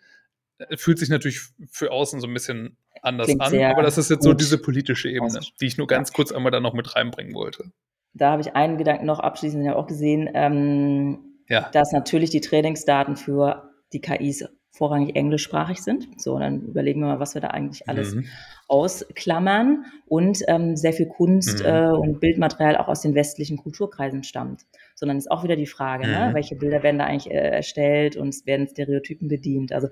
Äh, 0.58 0.78
fühlt 0.78 1.00
sich 1.00 1.10
natürlich 1.10 1.42
für 1.70 1.92
außen 1.92 2.22
so 2.22 2.28
ein 2.28 2.34
bisschen 2.34 2.78
anders 3.02 3.28
Klingt 3.28 3.42
an, 3.42 3.60
aber 3.64 3.84
das 3.84 3.98
ist 3.98 4.10
jetzt 4.10 4.20
gut. 4.20 4.26
so 4.26 4.34
diese 4.34 4.58
politische 4.58 5.10
Ebene, 5.10 5.42
die 5.60 5.66
ich 5.66 5.78
nur 5.78 5.88
ganz 5.88 6.14
kurz 6.14 6.32
einmal 6.32 6.52
da 6.52 6.62
noch 6.62 6.74
mit 6.74 6.96
reinbringen 6.96 7.34
wollte 7.34 7.72
da 8.14 8.32
habe 8.32 8.42
ich 8.42 8.56
einen 8.56 8.78
Gedanken 8.78 9.06
noch 9.06 9.20
abschließend 9.20 9.64
ja 9.66 9.76
auch 9.76 9.88
gesehen, 9.88 10.30
ähm, 10.34 11.20
ja. 11.48 11.70
dass 11.72 11.92
natürlich 11.92 12.30
die 12.30 12.42
Trainingsdaten 12.42 13.16
für 13.16 13.70
die 13.94 14.02
KIs 14.02 14.46
vorrangig 14.72 15.16
englischsprachig 15.16 15.80
sind. 15.80 16.08
So, 16.18 16.36
und 16.36 16.42
dann 16.42 16.62
überlegen 16.62 17.02
wir 17.02 17.08
mal, 17.08 17.20
was 17.20 17.34
wir 17.34 17.42
da 17.42 17.50
eigentlich 17.50 17.90
alles 17.90 18.16
mhm. 18.16 18.26
ausklammern 18.68 19.86
und 20.06 20.42
ähm, 20.48 20.76
sehr 20.78 20.94
viel 20.94 21.08
Kunst 21.08 21.60
mhm. 21.60 21.66
äh, 21.66 21.92
und 21.92 22.20
Bildmaterial 22.20 22.78
auch 22.78 22.88
aus 22.88 23.02
den 23.02 23.16
westlichen 23.16 23.58
Kulturkreisen 23.58 24.24
stammt. 24.24 24.62
Sondern 24.96 25.18
ist 25.18 25.32
auch 25.32 25.44
wieder 25.44 25.56
die 25.56 25.66
Frage, 25.66 26.08
ne, 26.08 26.20
mhm. 26.20 26.28
ne, 26.28 26.34
welche 26.34 26.56
Bilder 26.56 26.84
werden 26.84 27.00
da 27.00 27.06
eigentlich 27.06 27.34
äh, 27.34 27.50
erstellt 27.50 28.16
und 28.16 28.46
werden 28.46 28.68
Stereotypen 28.68 29.28
bedient. 29.28 29.74
Also 29.74 29.90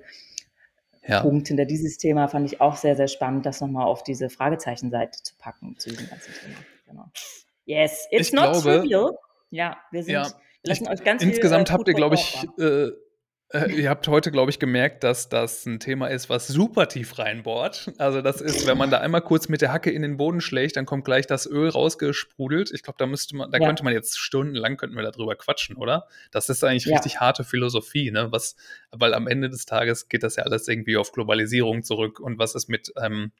ja. 1.06 1.22
Punkt 1.22 1.48
hinter 1.48 1.64
dieses 1.64 1.98
Thema 1.98 2.28
fand 2.28 2.50
ich 2.50 2.60
auch 2.60 2.76
sehr, 2.76 2.94
sehr 2.94 3.08
spannend, 3.08 3.46
das 3.46 3.60
nochmal 3.60 3.86
auf 3.86 4.04
diese 4.04 4.28
Fragezeichenseite 4.28 5.22
zu 5.22 5.34
packen 5.38 5.76
zu 5.78 5.90
diesem 5.90 6.08
ganzen 6.08 6.32
Thema. 6.34 6.58
Genau. 6.86 7.04
Yes, 7.68 8.08
it's 8.10 8.28
ich 8.28 8.32
not 8.32 8.52
glaube, 8.52 8.80
trivial. 8.80 9.18
Ja, 9.50 9.76
wir 9.90 10.02
sind, 10.02 10.14
ja, 10.14 10.24
wir 10.24 10.70
lassen 10.70 10.84
ich, 10.84 10.90
euch 10.90 11.04
ganz 11.04 11.22
Insgesamt 11.22 11.68
viel, 11.68 11.74
äh, 11.74 11.78
habt 11.78 11.88
ihr, 11.88 11.94
glaube 11.94 12.14
ich, 12.14 12.46
äh, 12.58 12.92
äh, 13.50 13.70
ihr 13.72 13.90
habt 13.90 14.08
heute, 14.08 14.30
glaube 14.30 14.50
ich, 14.50 14.58
gemerkt, 14.58 15.04
dass 15.04 15.28
das 15.28 15.66
ein 15.66 15.78
Thema 15.78 16.08
ist, 16.08 16.30
was 16.30 16.48
super 16.48 16.88
tief 16.88 17.18
reinbohrt. 17.18 17.92
Also 17.98 18.22
das 18.22 18.40
ist, 18.40 18.66
wenn 18.66 18.78
man 18.78 18.90
da 18.90 19.00
einmal 19.00 19.20
kurz 19.20 19.50
mit 19.50 19.60
der 19.60 19.70
Hacke 19.70 19.90
in 19.90 20.00
den 20.00 20.16
Boden 20.16 20.40
schlägt, 20.40 20.76
dann 20.76 20.86
kommt 20.86 21.04
gleich 21.04 21.26
das 21.26 21.46
Öl 21.46 21.68
rausgesprudelt. 21.68 22.70
Ich 22.72 22.82
glaube, 22.82 22.96
da 22.98 23.04
müsste 23.04 23.36
man, 23.36 23.50
da 23.50 23.58
ja. 23.58 23.66
könnte 23.66 23.84
man 23.84 23.92
jetzt 23.92 24.18
stundenlang 24.18 24.78
könnten 24.78 24.96
wir 24.96 25.02
darüber 25.02 25.36
quatschen, 25.36 25.76
oder? 25.76 26.08
Das 26.30 26.48
ist 26.48 26.64
eigentlich 26.64 26.86
ja. 26.86 26.96
richtig 26.96 27.20
harte 27.20 27.44
Philosophie, 27.44 28.10
ne? 28.10 28.32
Was, 28.32 28.56
weil 28.92 29.12
am 29.12 29.26
Ende 29.26 29.50
des 29.50 29.66
Tages 29.66 30.08
geht 30.08 30.22
das 30.22 30.36
ja 30.36 30.44
alles 30.44 30.68
irgendwie 30.68 30.96
auf 30.96 31.12
Globalisierung 31.12 31.82
zurück 31.82 32.18
und 32.18 32.38
was 32.38 32.54
ist 32.54 32.70
mit, 32.70 32.94
ähm, 32.98 33.32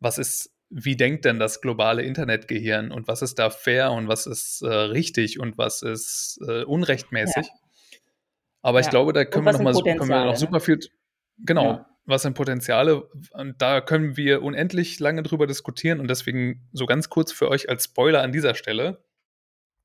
was 0.00 0.18
ist 0.18 0.50
wie 0.70 0.96
denkt 0.96 1.24
denn 1.24 1.38
das 1.38 1.60
globale 1.60 2.02
Internetgehirn 2.02 2.90
und 2.90 3.06
was 3.06 3.22
ist 3.22 3.38
da 3.38 3.50
fair 3.50 3.92
und 3.92 4.08
was 4.08 4.26
ist 4.26 4.62
äh, 4.62 4.68
richtig 4.68 5.38
und 5.38 5.58
was 5.58 5.82
ist 5.82 6.40
äh, 6.46 6.64
unrechtmäßig? 6.64 7.46
Ja. 7.46 8.00
Aber 8.62 8.80
ja. 8.80 8.84
ich 8.84 8.90
glaube, 8.90 9.12
da 9.12 9.24
können 9.24 9.44
wir 9.44 9.52
noch 9.52 9.60
mal 9.60 9.74
können 9.74 10.08
wir 10.08 10.24
noch 10.24 10.36
super 10.36 10.60
viel, 10.60 10.80
genau, 11.38 11.64
ja. 11.64 11.86
was 12.06 12.22
sind 12.22 12.34
Potenziale? 12.34 13.08
Und 13.32 13.60
da 13.60 13.80
können 13.80 14.16
wir 14.16 14.42
unendlich 14.42 14.98
lange 15.00 15.22
drüber 15.22 15.46
diskutieren 15.46 16.00
und 16.00 16.08
deswegen 16.08 16.66
so 16.72 16.86
ganz 16.86 17.10
kurz 17.10 17.30
für 17.30 17.48
euch 17.48 17.68
als 17.68 17.84
Spoiler 17.84 18.22
an 18.22 18.32
dieser 18.32 18.54
Stelle. 18.54 19.04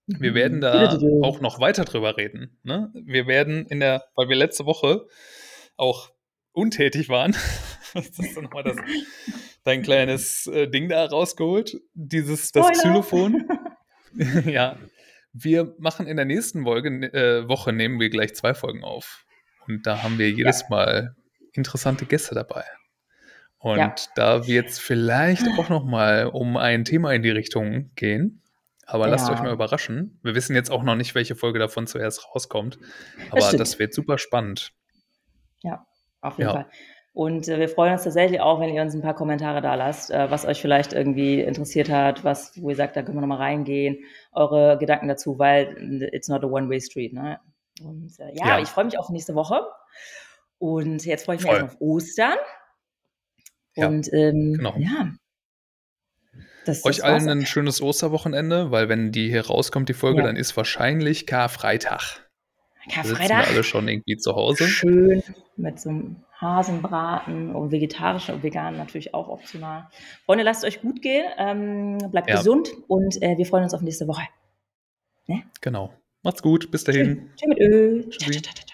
Wir 0.08 0.34
werden 0.34 0.58
mhm. 0.58 0.62
da 0.62 0.98
auch 1.22 1.40
noch 1.40 1.60
weiter 1.60 1.86
drüber 1.86 2.18
reden. 2.18 2.58
Ne? 2.64 2.92
Wir 2.94 3.28
werden 3.28 3.68
in 3.68 3.80
der, 3.80 4.06
weil 4.16 4.28
wir 4.28 4.36
letzte 4.36 4.66
Woche 4.66 5.06
auch 5.78 6.12
untätig 6.52 7.10
waren, 7.10 7.36
das 7.94 8.20
ist 8.20 8.36
dann 8.36 8.46
nochmal 8.46 8.64
das, 8.64 8.78
dein 9.64 9.82
kleines 9.82 10.48
äh, 10.48 10.68
Ding 10.68 10.90
da 10.90 11.06
rausgeholt, 11.06 11.80
dieses, 11.94 12.52
das 12.52 12.72
Xylophon. 12.72 13.48
ja, 14.46 14.78
wir 15.34 15.76
machen 15.78 16.08
in 16.08 16.18
der 16.18 16.26
nächsten 16.26 16.64
Folge, 16.64 16.90
äh, 17.14 17.48
Woche, 17.48 17.74
nehmen 17.74 18.00
wir 18.00 18.10
gleich 18.10 18.36
zwei 18.36 18.54
Folgen 18.54 18.84
auf. 18.84 19.26
Und 19.68 19.86
da 19.86 20.04
haben 20.04 20.18
wir 20.18 20.32
jedes 20.32 20.62
ja. 20.62 20.68
Mal 20.70 21.16
interessante 21.54 22.06
Gäste 22.06 22.36
dabei. 22.36 22.64
Und 23.60 23.78
ja. 23.78 23.96
da 24.16 24.48
wird 24.48 24.70
es 24.70 24.80
vielleicht 24.80 25.46
auch 25.60 25.70
noch 25.70 25.86
mal 25.86 26.28
um 26.28 26.58
ein 26.58 26.86
Thema 26.86 27.14
in 27.14 27.22
die 27.22 27.30
Richtung 27.30 27.92
gehen. 27.96 28.42
Aber 28.86 29.06
ja. 29.06 29.12
lasst 29.12 29.30
euch 29.30 29.40
mal 29.42 29.54
überraschen. 29.54 30.20
Wir 30.24 30.34
wissen 30.34 30.56
jetzt 30.56 30.72
auch 30.72 30.82
noch 30.82 30.96
nicht, 30.96 31.14
welche 31.14 31.36
Folge 31.36 31.60
davon 31.60 31.86
zuerst 31.86 32.26
rauskommt. 32.34 32.80
Aber 33.30 33.40
das, 33.40 33.56
das 33.56 33.80
wird 33.80 33.94
super 33.94 34.18
spannend. 34.18 34.72
Ja, 35.62 35.86
auf 36.22 36.40
jeden 36.40 36.50
Fall. 36.50 36.66
Und 37.14 37.48
äh, 37.48 37.60
wir 37.60 37.70
freuen 37.70 37.94
uns 37.94 38.04
tatsächlich 38.04 38.40
auch, 38.40 38.60
wenn 38.60 38.74
ihr 38.74 38.82
uns 38.82 38.94
ein 38.94 39.02
paar 39.02 39.16
Kommentare 39.16 39.62
da 39.62 39.76
lasst, 39.76 40.12
äh, 40.12 40.30
was 40.30 40.46
euch 40.46 40.62
vielleicht 40.62 40.94
irgendwie 40.94 41.42
interessiert 41.42 41.90
hat, 41.90 42.24
was, 42.24 42.54
wo 42.62 42.70
ihr 42.70 42.76
sagt, 42.76 42.96
da 42.96 43.02
können 43.02 43.18
wir 43.18 43.22
nochmal 43.22 43.40
reingehen, 43.40 44.00
eure 44.32 44.78
Gedanken 44.78 45.08
dazu, 45.08 45.40
weil 45.40 46.10
it's 46.14 46.28
not 46.28 46.44
a 46.44 46.48
one-way 46.48 46.80
street. 46.80 47.14
Ne? 47.14 47.40
Und 47.82 48.20
äh, 48.20 48.36
ja, 48.36 48.48
ja, 48.48 48.60
ich 48.60 48.70
freue 48.70 48.86
mich 48.86 48.98
auf 48.98 49.10
nächste 49.10 49.36
Woche. 49.36 49.62
Und 50.60 51.06
jetzt 51.06 51.26
freue 51.26 51.38
ich 51.38 51.44
mich 51.44 51.62
auf 51.62 51.78
Ostern. 51.80 52.38
Und 53.76 54.08
ja, 54.08 54.14
ähm, 54.14 54.54
genau. 54.58 54.76
ja. 54.78 55.14
Das, 56.66 56.86
Euch 56.86 57.04
allen 57.04 57.28
ein 57.30 57.46
schönes 57.46 57.82
Osterwochenende, 57.82 58.70
weil 58.70 58.90
wenn 58.90 59.12
die 59.12 59.30
hier 59.30 59.48
rauskommt, 59.48 59.90
die 59.90 59.94
Folge, 59.94 60.20
ja. 60.20 60.28
dann 60.28 60.36
ist 60.36 60.56
wahrscheinlich 60.56 61.26
Karfreitag. 61.26 62.29
Karfreitag. 62.92 63.46
Sitzen 63.46 63.54
alle 63.56 63.64
schon 63.64 63.88
irgendwie 63.88 64.18
zu 64.18 64.36
Hause. 64.36 64.68
Schön 64.68 65.24
mit 65.58 65.80
so 65.80 65.90
einem 65.90 66.16
Hasenbraten 66.40 67.54
und 67.54 67.72
vegetarisch 67.72 68.30
und 68.30 68.44
vegan 68.44 68.78
natürlich 68.78 69.14
auch 69.14 69.28
optional. 69.28 69.90
Freunde, 70.26 70.44
lasst 70.44 70.64
es 70.64 70.70
euch 70.70 70.82
gut 70.82 71.02
gehen, 71.02 71.26
ähm, 71.38 71.98
bleibt 72.12 72.30
ja. 72.30 72.38
gesund 72.38 72.70
und 72.88 73.22
äh, 73.22 73.38
wir 73.38 73.46
freuen 73.46 73.64
uns 73.64 73.74
auf 73.74 73.82
nächste 73.82 74.08
Woche. 74.08 74.24
Ne? 75.28 75.44
Genau. 75.62 75.94
Macht's 76.24 76.42
gut, 76.42 76.72
bis 76.72 76.84
dahin. 76.84 77.30
Tschüss 77.36 77.48
mit 77.50 78.20
ciao, 78.20 78.54
ciao, 78.54 78.66